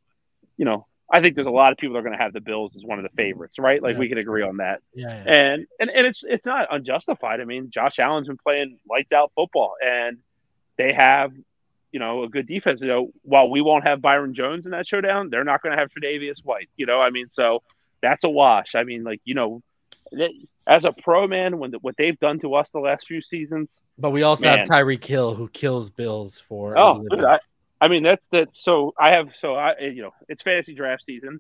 you 0.57 0.65
know, 0.65 0.85
I 1.11 1.21
think 1.21 1.35
there's 1.35 1.47
a 1.47 1.51
lot 1.51 1.71
of 1.71 1.77
people 1.77 1.93
that 1.93 1.99
are 1.99 2.03
going 2.03 2.17
to 2.17 2.23
have 2.23 2.33
the 2.33 2.41
Bills 2.41 2.71
as 2.75 2.83
one 2.83 2.97
of 2.97 3.03
the 3.03 3.09
mm-hmm. 3.09 3.17
favorites, 3.17 3.59
right? 3.59 3.81
Like 3.81 3.93
yeah. 3.93 3.99
we 3.99 4.09
can 4.09 4.17
agree 4.17 4.41
on 4.41 4.57
that. 4.57 4.81
Yeah, 4.95 5.23
yeah, 5.23 5.31
And 5.31 5.67
and 5.79 5.89
and 5.89 6.07
it's 6.07 6.23
it's 6.25 6.45
not 6.45 6.73
unjustified. 6.73 7.39
I 7.39 7.45
mean, 7.45 7.69
Josh 7.71 7.99
Allen's 7.99 8.27
been 8.27 8.37
playing 8.37 8.79
lights 8.89 9.11
out 9.11 9.31
football, 9.35 9.75
and 9.85 10.17
they 10.77 10.93
have 10.97 11.31
you 11.91 11.99
know 11.99 12.23
a 12.23 12.29
good 12.29 12.47
defense. 12.47 12.81
You 12.81 12.87
know, 12.87 13.11
while 13.21 13.49
we 13.49 13.61
won't 13.61 13.85
have 13.85 14.01
Byron 14.01 14.33
Jones 14.33 14.65
in 14.65 14.71
that 14.71 14.87
showdown, 14.87 15.29
they're 15.29 15.43
not 15.43 15.61
going 15.61 15.75
to 15.75 15.79
have 15.79 15.89
Tre'Davious 15.91 16.43
White. 16.43 16.69
You 16.77 16.87
know, 16.87 16.99
I 16.99 17.11
mean, 17.11 17.27
so 17.33 17.61
that's 18.01 18.23
a 18.23 18.29
wash. 18.29 18.73
I 18.73 18.83
mean, 18.83 19.03
like 19.03 19.21
you 19.23 19.35
know, 19.35 19.61
as 20.67 20.85
a 20.85 20.91
pro 20.91 21.27
man, 21.27 21.57
when 21.59 21.71
the, 21.71 21.79
what 21.79 21.95
they've 21.97 22.19
done 22.19 22.39
to 22.39 22.55
us 22.55 22.69
the 22.73 22.79
last 22.79 23.07
few 23.07 23.21
seasons. 23.21 23.79
But 23.97 24.11
we 24.11 24.23
also 24.23 24.45
man. 24.45 24.59
have 24.59 24.67
Tyreek 24.67 25.03
Hill 25.03 25.35
who 25.35 25.47
kills 25.49 25.89
Bills 25.89 26.39
for. 26.39 26.77
Oh, 26.77 27.05
I, 27.11 27.39
I 27.81 27.87
mean 27.87 28.03
that's 28.03 28.23
that. 28.31 28.49
So 28.53 28.93
I 28.99 29.11
have 29.11 29.29
so 29.39 29.55
I 29.55 29.77
you 29.79 30.01
know 30.01 30.11
it's 30.29 30.43
fantasy 30.43 30.73
draft 30.73 31.03
season. 31.05 31.39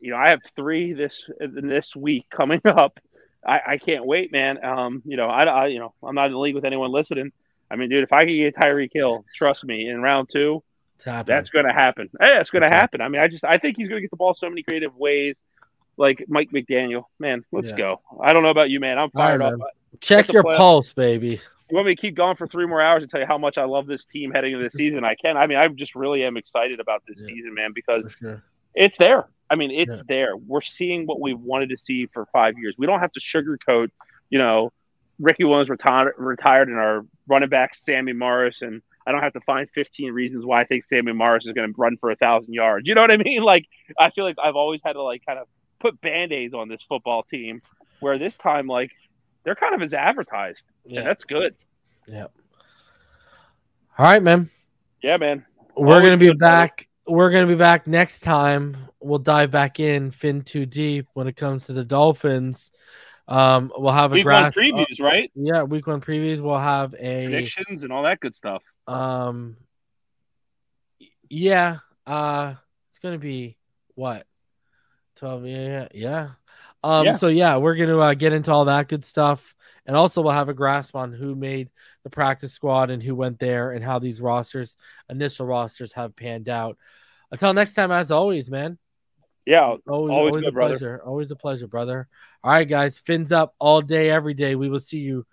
You 0.00 0.12
know 0.12 0.16
I 0.16 0.30
have 0.30 0.40
three 0.56 0.92
this 0.92 1.28
this 1.40 1.94
week 1.96 2.26
coming 2.30 2.60
up. 2.64 2.98
I, 3.46 3.60
I 3.66 3.78
can't 3.78 4.04
wait, 4.04 4.32
man. 4.32 4.62
Um, 4.64 5.02
you 5.04 5.16
know 5.16 5.28
I, 5.28 5.44
I 5.44 5.66
you 5.68 5.78
know 5.78 5.94
I'm 6.02 6.14
not 6.14 6.26
in 6.26 6.32
the 6.32 6.38
league 6.38 6.54
with 6.54 6.64
anyone 6.64 6.92
listening. 6.92 7.32
I 7.70 7.76
mean, 7.76 7.90
dude, 7.90 8.02
if 8.02 8.12
I 8.12 8.24
could 8.24 8.32
get 8.32 8.56
Tyreek 8.56 8.90
Hill, 8.94 9.24
trust 9.36 9.64
me, 9.64 9.88
in 9.88 10.00
round 10.00 10.28
two, 10.32 10.62
that's 11.04 11.50
going 11.50 11.66
to 11.66 11.72
happen. 11.72 12.08
Hey, 12.18 12.38
it's 12.40 12.50
going 12.50 12.62
to 12.62 12.68
happen. 12.68 13.02
I 13.02 13.08
mean, 13.08 13.20
I 13.20 13.28
just 13.28 13.44
I 13.44 13.58
think 13.58 13.76
he's 13.76 13.88
going 13.88 13.98
to 13.98 14.00
get 14.00 14.10
the 14.10 14.16
ball 14.16 14.34
so 14.34 14.48
many 14.48 14.62
creative 14.62 14.94
ways 14.96 15.36
like 15.98 16.24
Mike 16.28 16.50
McDaniel. 16.50 17.04
Man, 17.18 17.44
let's 17.52 17.70
yeah. 17.70 17.76
go. 17.76 18.00
I 18.22 18.32
don't 18.32 18.42
know 18.42 18.50
about 18.50 18.70
you, 18.70 18.80
man. 18.80 18.98
I'm 18.98 19.10
fired 19.10 19.42
up. 19.42 19.58
Check 20.00 20.32
your 20.32 20.44
pulse, 20.44 20.92
baby. 20.92 21.40
You 21.70 21.74
want 21.74 21.86
me 21.86 21.94
to 21.94 22.00
keep 22.00 22.14
going 22.14 22.36
for 22.36 22.46
three 22.46 22.66
more 22.66 22.80
hours 22.80 23.02
and 23.02 23.10
tell 23.10 23.20
you 23.20 23.26
how 23.26 23.36
much 23.36 23.58
I 23.58 23.64
love 23.64 23.86
this 23.86 24.06
team 24.06 24.30
heading 24.30 24.54
into 24.54 24.64
the 24.64 24.70
season? 24.70 25.04
I 25.04 25.14
can. 25.14 25.36
I 25.36 25.46
mean, 25.46 25.58
I 25.58 25.68
just 25.68 25.94
really 25.94 26.24
am 26.24 26.38
excited 26.38 26.80
about 26.80 27.02
this 27.06 27.18
yeah. 27.20 27.26
season, 27.26 27.52
man, 27.52 27.72
because 27.74 28.10
sure. 28.18 28.42
it's 28.74 28.96
there. 28.96 29.28
I 29.50 29.56
mean, 29.56 29.70
it's 29.70 29.96
yeah. 29.96 30.02
there. 30.08 30.36
We're 30.36 30.62
seeing 30.62 31.06
what 31.06 31.20
we've 31.20 31.38
wanted 31.38 31.70
to 31.70 31.76
see 31.76 32.06
for 32.06 32.26
five 32.32 32.56
years. 32.58 32.74
We 32.78 32.86
don't 32.86 33.00
have 33.00 33.12
to 33.12 33.20
sugarcoat, 33.20 33.90
you 34.30 34.38
know, 34.38 34.72
Ricky 35.18 35.44
Williams 35.44 35.68
retired, 35.68 36.14
retired 36.16 36.68
and 36.68 36.78
our 36.78 37.04
running 37.26 37.48
back, 37.48 37.74
Sammy 37.74 38.12
Morris, 38.12 38.62
and 38.62 38.80
I 39.06 39.12
don't 39.12 39.22
have 39.22 39.32
to 39.32 39.40
find 39.40 39.68
15 39.74 40.12
reasons 40.12 40.44
why 40.44 40.60
I 40.60 40.64
think 40.64 40.84
Sammy 40.84 41.12
Morris 41.12 41.44
is 41.44 41.52
going 41.52 41.72
to 41.72 41.74
run 41.76 41.96
for 41.96 42.10
a 42.10 42.16
thousand 42.16 42.54
yards. 42.54 42.86
You 42.86 42.94
know 42.94 43.00
what 43.00 43.10
I 43.10 43.16
mean? 43.16 43.42
Like, 43.48 43.66
I 43.98 44.10
feel 44.10 44.24
like 44.24 44.36
I've 44.42 44.56
always 44.56 44.80
had 44.84 44.92
to 44.92 45.02
like 45.02 45.24
kind 45.26 45.38
of 45.38 45.48
put 45.78 46.00
band-aids 46.00 46.54
on 46.54 46.68
this 46.68 46.82
football 46.82 47.22
team 47.22 47.62
where 48.00 48.18
this 48.18 48.36
time 48.36 48.66
like 48.66 48.92
they're 49.44 49.54
kind 49.54 49.74
of 49.74 49.82
as 49.82 49.94
advertised. 49.94 50.62
Yeah. 50.84 51.02
that's 51.02 51.24
good. 51.24 51.54
Yeah 52.06 52.26
all 53.98 54.06
right 54.06 54.22
man. 54.22 54.50
Yeah 55.02 55.16
man. 55.16 55.44
We're 55.76 55.96
Always 55.96 56.10
gonna 56.10 56.16
be 56.18 56.32
back. 56.32 56.88
We're 57.06 57.30
gonna 57.30 57.46
be 57.46 57.54
back 57.56 57.86
next 57.86 58.20
time. 58.20 58.76
We'll 59.00 59.18
dive 59.18 59.50
back 59.50 59.80
in 59.80 60.10
fin 60.10 60.42
too 60.42 60.66
deep 60.66 61.06
when 61.14 61.26
it 61.26 61.36
comes 61.36 61.66
to 61.66 61.72
the 61.72 61.84
dolphins. 61.84 62.70
Um 63.26 63.72
we'll 63.76 63.92
have 63.92 64.12
a 64.12 64.14
week 64.14 64.24
graph- 64.24 64.56
one 64.56 64.64
previews 64.64 65.00
right? 65.00 65.30
Yeah 65.34 65.64
week 65.64 65.86
one 65.86 66.00
previews. 66.00 66.40
We'll 66.40 66.58
have 66.58 66.94
a 66.98 67.26
predictions 67.26 67.84
and 67.84 67.92
all 67.92 68.04
that 68.04 68.20
good 68.20 68.34
stuff. 68.34 68.62
um 68.86 69.56
yeah 71.28 71.78
uh 72.06 72.54
it's 72.90 73.00
gonna 73.00 73.18
be 73.18 73.56
what 73.94 74.24
12 75.18 75.46
yeah 75.46 75.88
yeah. 75.92 76.28
Um 76.82 77.06
yeah. 77.06 77.16
so 77.16 77.28
yeah 77.28 77.56
we're 77.56 77.74
gonna 77.74 77.98
uh, 77.98 78.14
get 78.14 78.32
into 78.32 78.52
all 78.52 78.66
that 78.66 78.88
good 78.88 79.04
stuff 79.04 79.54
and 79.86 79.96
also 79.96 80.22
we'll 80.22 80.32
have 80.32 80.48
a 80.48 80.54
grasp 80.54 80.94
on 80.94 81.12
who 81.12 81.34
made 81.34 81.70
the 82.04 82.10
practice 82.10 82.52
squad 82.52 82.90
and 82.90 83.02
who 83.02 83.14
went 83.14 83.38
there 83.38 83.72
and 83.72 83.84
how 83.84 83.98
these 83.98 84.20
rosters 84.20 84.76
initial 85.08 85.46
rosters 85.46 85.92
have 85.94 86.14
panned 86.14 86.48
out. 86.48 86.76
Until 87.32 87.54
next 87.54 87.74
time 87.74 87.90
as 87.90 88.10
always 88.10 88.50
man. 88.50 88.78
Yeah 89.44 89.62
always, 89.62 89.82
always, 89.86 90.10
always 90.10 90.44
good, 90.44 90.48
a 90.48 90.52
brother. 90.52 90.74
pleasure 90.74 91.02
always 91.04 91.30
a 91.30 91.36
pleasure 91.36 91.66
brother. 91.66 92.08
All 92.44 92.52
right 92.52 92.68
guys 92.68 92.98
fins 92.98 93.32
up 93.32 93.54
all 93.58 93.80
day 93.80 94.10
every 94.10 94.34
day. 94.34 94.54
We 94.54 94.68
will 94.68 94.80
see 94.80 94.98
you 94.98 95.26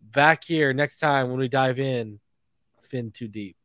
back 0.00 0.44
here 0.44 0.72
next 0.72 0.98
time 0.98 1.30
when 1.30 1.38
we 1.38 1.48
dive 1.48 1.78
in 1.78 2.20
fin 2.82 3.10
too 3.10 3.28
deep 3.28 3.56